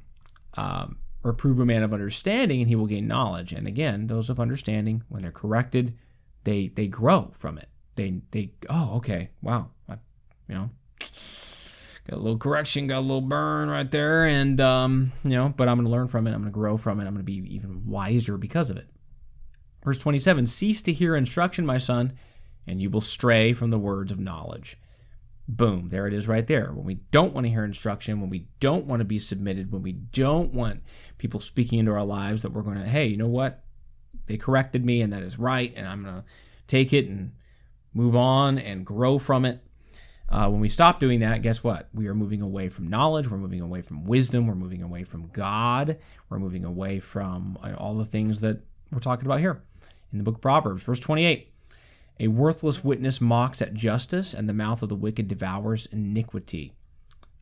Um, 0.56 0.98
reprove 1.24 1.60
a 1.60 1.66
man 1.66 1.84
of 1.84 1.94
understanding, 1.94 2.62
and 2.62 2.70
he 2.70 2.76
will 2.76 2.86
gain 2.86 3.08
knowledge. 3.08 3.52
And 3.52 3.68
again, 3.68 4.08
those 4.08 4.30
of 4.30 4.40
understanding, 4.40 5.04
when 5.10 5.24
they're 5.24 5.32
corrected, 5.32 5.98
they 6.44 6.68
they 6.68 6.88
grow 6.88 7.32
from 7.38 7.58
it. 7.58 7.70
They 7.96 8.22
they 8.32 8.52
oh 8.70 8.98
okay 8.98 9.30
wow 9.42 9.70
I 9.88 9.98
you 10.48 10.56
know, 10.56 10.70
got 12.10 12.18
a 12.18 12.22
little 12.22 12.38
correction, 12.38 12.88
got 12.88 13.00
a 13.00 13.02
little 13.02 13.22
burn 13.22 13.70
right 13.70 13.90
there, 13.90 14.26
and 14.26 14.60
um, 14.62 15.12
you 15.24 15.32
know, 15.32 15.54
but 15.56 15.68
I'm 15.68 15.78
going 15.78 15.86
to 15.86 15.92
learn 15.92 16.08
from 16.08 16.28
it. 16.28 16.32
I'm 16.32 16.42
going 16.42 16.52
to 16.52 16.52
grow 16.52 16.78
from 16.78 17.00
it. 17.00 17.04
I'm 17.04 17.14
going 17.14 17.26
to 17.26 17.32
be 17.32 17.56
even 17.56 17.86
wiser 17.86 18.38
because 18.38 18.70
of 18.70 18.78
it. 18.78 18.88
Verse 19.84 20.00
27: 20.00 20.48
Cease 20.48 20.82
to 20.84 20.94
hear 20.94 21.16
instruction, 21.16 21.66
my 21.66 21.78
son, 21.78 22.14
and 22.68 22.82
you 22.82 22.90
will 22.90 23.02
stray 23.02 23.54
from 23.54 23.70
the 23.70 23.80
words 23.80 24.12
of 24.12 24.20
knowledge. 24.20 24.78
Boom, 25.48 25.90
there 25.90 26.08
it 26.08 26.14
is 26.14 26.28
right 26.28 26.48
there. 26.48 26.72
When 26.72 26.86
we 26.86 26.96
don't 27.12 27.34
want 27.34 27.46
to 27.46 27.52
hear 27.52 27.64
instruction, 27.64 28.20
when 28.20 28.32
we 28.32 28.48
don't 28.60 28.86
want 28.86 29.02
to 29.02 29.06
be 29.06 29.20
submitted, 29.20 29.72
when 29.72 29.84
we 29.84 29.92
don't 29.92 30.54
want 30.54 30.82
people 31.20 31.40
speaking 31.40 31.78
into 31.78 31.92
our 31.92 32.04
lives 32.04 32.42
that 32.42 32.52
we're 32.52 32.64
going 32.64 32.80
to, 32.80 32.90
hey, 32.90 33.06
you 33.06 33.18
know 33.18 33.28
what? 33.28 33.64
They 34.26 34.38
corrected 34.38 34.84
me 34.84 35.02
and 35.02 35.14
that 35.14 35.22
is 35.22 35.38
right, 35.38 35.72
and 35.76 35.88
I'm 35.88 36.02
going 36.02 36.16
to 36.16 36.24
take 36.68 36.94
it 36.94 37.08
and 37.08 37.34
move 37.94 38.16
on 38.16 38.58
and 38.58 38.86
grow 38.86 39.20
from 39.20 39.46
it. 39.46 39.64
Uh, 40.28 40.50
when 40.50 40.60
we 40.60 40.70
stop 40.70 41.00
doing 41.00 41.20
that, 41.20 41.42
guess 41.42 41.64
what? 41.64 41.88
We 41.94 42.08
are 42.08 42.16
moving 42.16 42.42
away 42.42 42.70
from 42.70 42.88
knowledge. 42.88 43.30
We're 43.30 43.38
moving 43.38 43.62
away 43.62 43.82
from 43.82 44.06
wisdom. 44.06 44.48
We're 44.48 44.56
moving 44.56 44.82
away 44.82 45.04
from 45.04 45.30
God. 45.34 45.98
We're 46.30 46.40
moving 46.40 46.66
away 46.66 47.00
from 47.00 47.58
uh, 47.64 47.76
all 47.78 47.96
the 47.96 48.06
things 48.06 48.40
that 48.40 48.60
we're 48.92 49.00
talking 49.00 49.26
about 49.26 49.40
here 49.40 49.62
in 50.12 50.18
the 50.18 50.24
book 50.24 50.36
of 50.36 50.42
Proverbs. 50.42 50.84
Verse 50.84 51.00
28 51.00 51.52
A 52.20 52.28
worthless 52.30 52.84
witness 52.84 53.22
mocks 53.22 53.62
at 53.62 53.76
justice, 53.76 54.34
and 54.34 54.50
the 54.50 54.54
mouth 54.54 54.82
of 54.82 54.90
the 54.90 54.96
wicked 54.96 55.28
devours 55.28 55.88
iniquity. 55.92 56.74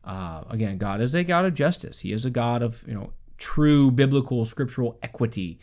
Uh, 0.04 0.42
again, 0.50 0.76
God 0.76 1.00
is 1.00 1.14
a 1.14 1.24
God 1.24 1.46
of 1.46 1.54
justice. 1.54 2.00
He 2.00 2.12
is 2.12 2.26
a 2.26 2.30
God 2.30 2.62
of 2.62 2.84
you 2.86 2.94
know 2.94 3.12
true 3.38 3.90
biblical 3.90 4.44
scriptural 4.44 4.98
equity. 5.02 5.58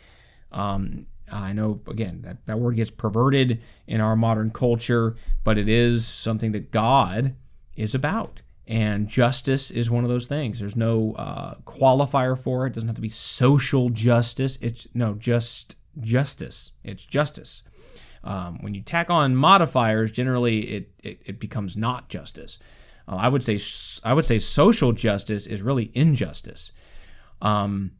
Um, 0.50 1.06
I 1.32 1.52
know, 1.52 1.80
again, 1.88 2.22
that, 2.22 2.44
that 2.46 2.58
word 2.58 2.76
gets 2.76 2.90
perverted 2.90 3.62
in 3.86 4.00
our 4.00 4.14
modern 4.16 4.50
culture, 4.50 5.16
but 5.44 5.58
it 5.58 5.68
is 5.68 6.06
something 6.06 6.52
that 6.52 6.70
God 6.70 7.34
is 7.74 7.94
about. 7.94 8.42
And 8.66 9.08
justice 9.08 9.70
is 9.70 9.90
one 9.90 10.04
of 10.04 10.10
those 10.10 10.26
things. 10.26 10.60
There's 10.60 10.76
no 10.76 11.14
uh, 11.14 11.54
qualifier 11.66 12.38
for 12.38 12.64
it. 12.64 12.70
It 12.70 12.74
doesn't 12.74 12.88
have 12.88 12.96
to 12.96 13.02
be 13.02 13.08
social 13.08 13.90
justice. 13.90 14.58
It's 14.60 14.86
no, 14.94 15.14
just 15.14 15.76
justice. 16.00 16.72
It's 16.84 17.04
justice. 17.04 17.62
Um, 18.24 18.58
when 18.60 18.74
you 18.74 18.82
tack 18.82 19.10
on 19.10 19.34
modifiers, 19.34 20.12
generally 20.12 20.60
it, 20.70 20.90
it, 21.02 21.20
it 21.24 21.40
becomes 21.40 21.76
not 21.76 22.08
justice. 22.08 22.58
Uh, 23.08 23.16
I 23.16 23.28
would 23.28 23.42
say 23.42 23.58
I 24.04 24.14
would 24.14 24.24
say 24.24 24.38
social 24.38 24.92
justice 24.92 25.46
is 25.48 25.60
really 25.60 25.90
injustice. 25.94 26.70
Um, 27.40 27.92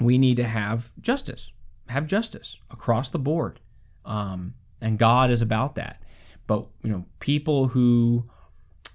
we 0.00 0.16
need 0.16 0.36
to 0.36 0.44
have 0.44 0.92
justice 1.02 1.50
have 1.90 2.06
justice 2.06 2.56
across 2.70 3.10
the 3.10 3.18
board. 3.18 3.60
Um, 4.04 4.54
and 4.80 4.98
God 4.98 5.30
is 5.30 5.42
about 5.42 5.74
that. 5.74 6.02
But 6.46 6.66
you 6.82 6.90
know, 6.90 7.04
people 7.20 7.68
who 7.68 8.24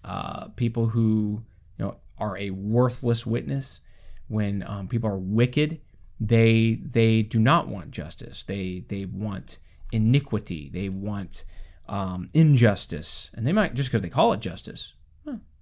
uh, 0.03 0.47
people 0.49 0.87
who 0.87 1.43
you 1.77 1.85
know 1.85 1.97
are 2.17 2.37
a 2.37 2.49
worthless 2.49 3.25
witness, 3.25 3.79
when 4.27 4.63
um, 4.67 4.87
people 4.87 5.09
are 5.09 5.17
wicked, 5.17 5.79
they 6.19 6.79
they 6.83 7.21
do 7.21 7.39
not 7.39 7.67
want 7.67 7.91
justice. 7.91 8.43
They 8.45 8.83
they 8.87 9.05
want 9.05 9.57
iniquity. 9.91 10.69
They 10.73 10.89
want 10.89 11.43
um, 11.87 12.29
injustice, 12.33 13.31
and 13.33 13.45
they 13.45 13.53
might 13.53 13.73
just 13.73 13.89
because 13.89 14.01
they 14.01 14.09
call 14.09 14.33
it 14.33 14.39
justice. 14.39 14.93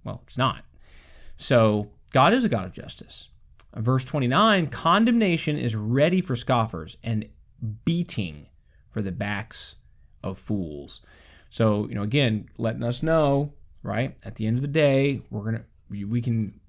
Well, 0.04 0.22
it's 0.26 0.36
not. 0.36 0.64
So 1.36 1.90
God 2.12 2.34
is 2.34 2.44
a 2.44 2.48
God 2.48 2.66
of 2.66 2.72
justice. 2.72 3.28
Verse 3.76 4.04
29 4.04 4.68
condemnation 4.68 5.58
is 5.58 5.74
ready 5.74 6.20
for 6.20 6.36
scoffers 6.36 6.96
and 7.02 7.26
beating 7.84 8.46
for 8.90 9.02
the 9.02 9.12
backs 9.12 9.74
of 10.22 10.38
fools. 10.38 11.00
So, 11.50 11.88
you 11.88 11.94
know, 11.94 12.02
again, 12.02 12.48
letting 12.56 12.82
us 12.82 13.02
know, 13.02 13.52
right? 13.82 14.16
At 14.24 14.36
the 14.36 14.46
end 14.46 14.56
of 14.56 14.62
the 14.62 14.68
day, 14.68 15.22
we're 15.30 15.42
going 15.42 15.56
to, 15.56 16.06
we 16.06 16.20
can 16.20 16.60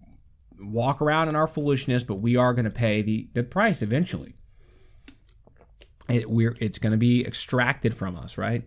walk 0.59 1.01
around 1.01 1.29
in 1.29 1.35
our 1.35 1.47
foolishness, 1.47 2.03
but 2.03 2.15
we 2.15 2.35
are 2.35 2.53
going 2.53 2.65
to 2.65 2.71
pay 2.71 3.01
the, 3.01 3.27
the 3.33 3.43
price 3.43 3.81
eventually. 3.81 4.35
It, 6.07 6.29
we're, 6.29 6.55
it's 6.59 6.79
going 6.79 6.91
to 6.91 6.97
be 6.97 7.25
extracted 7.25 7.95
from 7.95 8.15
us, 8.15 8.37
right? 8.37 8.63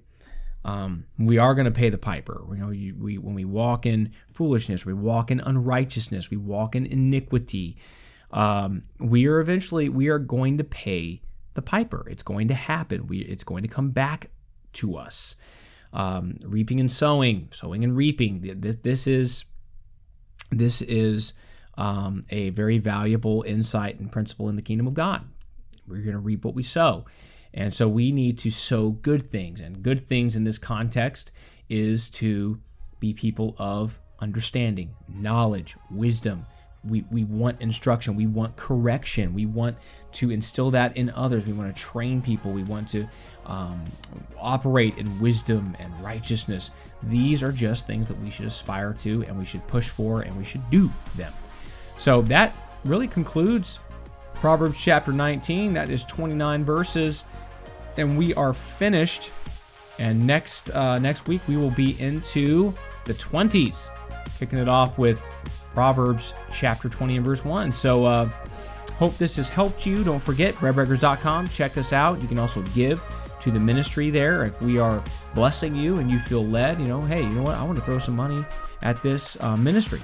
Um, 0.64 1.06
we 1.18 1.38
are 1.38 1.54
going 1.54 1.66
to 1.66 1.70
pay 1.70 1.88
the 1.88 1.98
piper. 1.98 2.44
You 2.50 2.56
know, 2.56 2.70
you, 2.70 2.96
we 2.98 3.16
when 3.16 3.34
we 3.34 3.44
walk 3.44 3.86
in 3.86 4.12
foolishness, 4.32 4.84
we 4.84 4.92
walk 4.92 5.30
in 5.30 5.40
unrighteousness, 5.40 6.30
we 6.30 6.36
walk 6.36 6.74
in 6.74 6.84
iniquity 6.84 7.76
um, 8.30 8.82
we 8.98 9.26
are 9.26 9.40
eventually 9.40 9.88
we 9.88 10.08
are 10.08 10.18
going 10.18 10.58
to 10.58 10.64
pay 10.64 11.22
the 11.54 11.62
piper. 11.62 12.06
It's 12.08 12.22
going 12.22 12.48
to 12.48 12.54
happen. 12.54 13.06
We 13.06 13.20
it's 13.20 13.44
going 13.44 13.62
to 13.62 13.68
come 13.68 13.90
back 13.90 14.30
to 14.74 14.96
us. 14.96 15.36
Um, 15.92 16.36
reaping 16.42 16.80
and 16.80 16.92
sowing, 16.92 17.48
sowing 17.54 17.84
and 17.84 17.96
reaping. 17.96 18.60
This 18.60 18.76
this 18.76 19.06
is 19.06 19.44
this 20.50 20.82
is 20.82 21.32
um, 21.76 22.24
a 22.30 22.50
very 22.50 22.78
valuable 22.78 23.42
insight 23.46 23.98
and 23.98 24.10
principle 24.10 24.48
in 24.48 24.56
the 24.56 24.62
kingdom 24.62 24.86
of 24.86 24.94
God. 24.94 25.24
We're 25.86 26.02
going 26.02 26.12
to 26.12 26.18
reap 26.18 26.44
what 26.44 26.54
we 26.54 26.62
sow. 26.62 27.06
And 27.54 27.72
so 27.72 27.88
we 27.88 28.12
need 28.12 28.38
to 28.40 28.50
sow 28.50 28.90
good 28.90 29.30
things. 29.30 29.60
And 29.60 29.82
good 29.82 30.06
things 30.06 30.36
in 30.36 30.44
this 30.44 30.58
context 30.58 31.32
is 31.68 32.10
to 32.10 32.60
be 33.00 33.14
people 33.14 33.54
of 33.58 33.98
understanding, 34.20 34.94
knowledge, 35.08 35.76
wisdom, 35.90 36.46
we, 36.84 37.04
we 37.10 37.24
want 37.24 37.60
instruction 37.60 38.14
we 38.14 38.26
want 38.26 38.56
correction 38.56 39.34
we 39.34 39.44
want 39.46 39.76
to 40.12 40.30
instill 40.30 40.70
that 40.70 40.96
in 40.96 41.10
others 41.10 41.46
we 41.46 41.52
want 41.52 41.74
to 41.74 41.82
train 41.82 42.22
people 42.22 42.52
we 42.52 42.62
want 42.62 42.88
to 42.88 43.06
um, 43.48 43.82
operate 44.38 44.96
in 44.98 45.20
wisdom 45.20 45.74
and 45.80 45.98
righteousness. 46.00 46.70
These 47.02 47.42
are 47.42 47.50
just 47.50 47.86
things 47.86 48.06
that 48.08 48.20
we 48.20 48.30
should 48.30 48.46
aspire 48.46 48.94
to 49.00 49.24
and 49.26 49.38
we 49.38 49.44
should 49.44 49.66
push 49.66 49.88
for 49.88 50.20
and 50.20 50.36
we 50.36 50.44
should 50.44 50.68
do 50.70 50.90
them. 51.16 51.32
So 51.98 52.22
that 52.22 52.54
really 52.84 53.08
concludes 53.08 53.80
proverbs 54.34 54.78
chapter 54.78 55.10
19 55.12 55.72
that 55.74 55.88
is 55.88 56.04
29 56.04 56.64
verses 56.64 57.24
and 57.96 58.16
we 58.16 58.34
are 58.34 58.52
finished. 58.52 59.30
And 59.98 60.24
next 60.26 60.70
uh, 60.70 60.98
next 60.98 61.26
week 61.26 61.40
we 61.48 61.56
will 61.56 61.72
be 61.72 62.00
into 62.00 62.72
the 63.04 63.14
20s 63.14 63.88
kicking 64.38 64.58
it 64.58 64.68
off 64.68 64.98
with 64.98 65.20
Proverbs 65.74 66.34
chapter 66.52 66.88
20 66.88 67.16
and 67.16 67.24
verse 67.24 67.44
1. 67.44 67.72
So, 67.72 68.06
uh, 68.06 68.30
hope 68.98 69.16
this 69.16 69.36
has 69.36 69.48
helped 69.48 69.86
you. 69.86 70.02
Don't 70.02 70.22
forget, 70.22 70.54
breadbreakers.com. 70.56 71.48
Check 71.48 71.78
us 71.78 71.92
out. 71.92 72.20
You 72.20 72.28
can 72.28 72.38
also 72.38 72.62
give 72.74 73.00
to 73.40 73.50
the 73.50 73.60
ministry 73.60 74.10
there. 74.10 74.44
If 74.44 74.60
we 74.60 74.78
are 74.78 75.02
blessing 75.34 75.74
you 75.74 75.98
and 75.98 76.10
you 76.10 76.18
feel 76.18 76.44
led, 76.44 76.80
you 76.80 76.86
know, 76.86 77.02
hey, 77.02 77.22
you 77.22 77.30
know 77.30 77.44
what? 77.44 77.54
I 77.54 77.62
want 77.62 77.78
to 77.78 77.84
throw 77.84 77.98
some 77.98 78.16
money 78.16 78.44
at 78.82 79.02
this 79.02 79.36
uh, 79.40 79.56
ministry. 79.56 80.00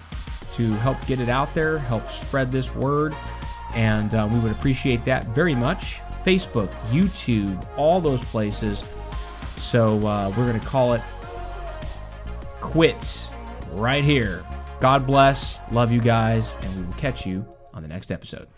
to 0.53 0.72
help 0.75 1.05
get 1.07 1.18
it 1.18 1.29
out 1.29 1.53
there, 1.53 1.79
help 1.79 2.09
spread 2.09 2.53
this 2.53 2.72
word, 2.77 3.12
and 3.75 4.14
uh, 4.14 4.29
we 4.33 4.39
would 4.39 4.53
appreciate 4.53 5.05
that 5.05 5.27
very 5.29 5.55
much. 5.55 6.01
Facebook, 6.25 6.70
YouTube, 6.89 7.66
all 7.77 8.01
those 8.01 8.25
places. 8.25 8.85
So 9.59 9.99
uh, 10.07 10.33
we're 10.37 10.47
going 10.47 10.61
to 10.61 10.66
call 10.66 10.93
it 10.93 11.03
quits 12.61 13.29
right 13.75 14.05
here. 14.05 14.45
God 14.81 15.07
bless. 15.07 15.59
Love 15.72 15.93
you 15.93 16.01
guys. 16.01 16.55
And 16.62 16.77
we 16.77 16.83
will 16.85 16.95
catch 16.95 17.27
you 17.27 17.47
on 17.72 17.83
the 17.83 17.89
next 17.89 18.11
episode. 18.12 18.49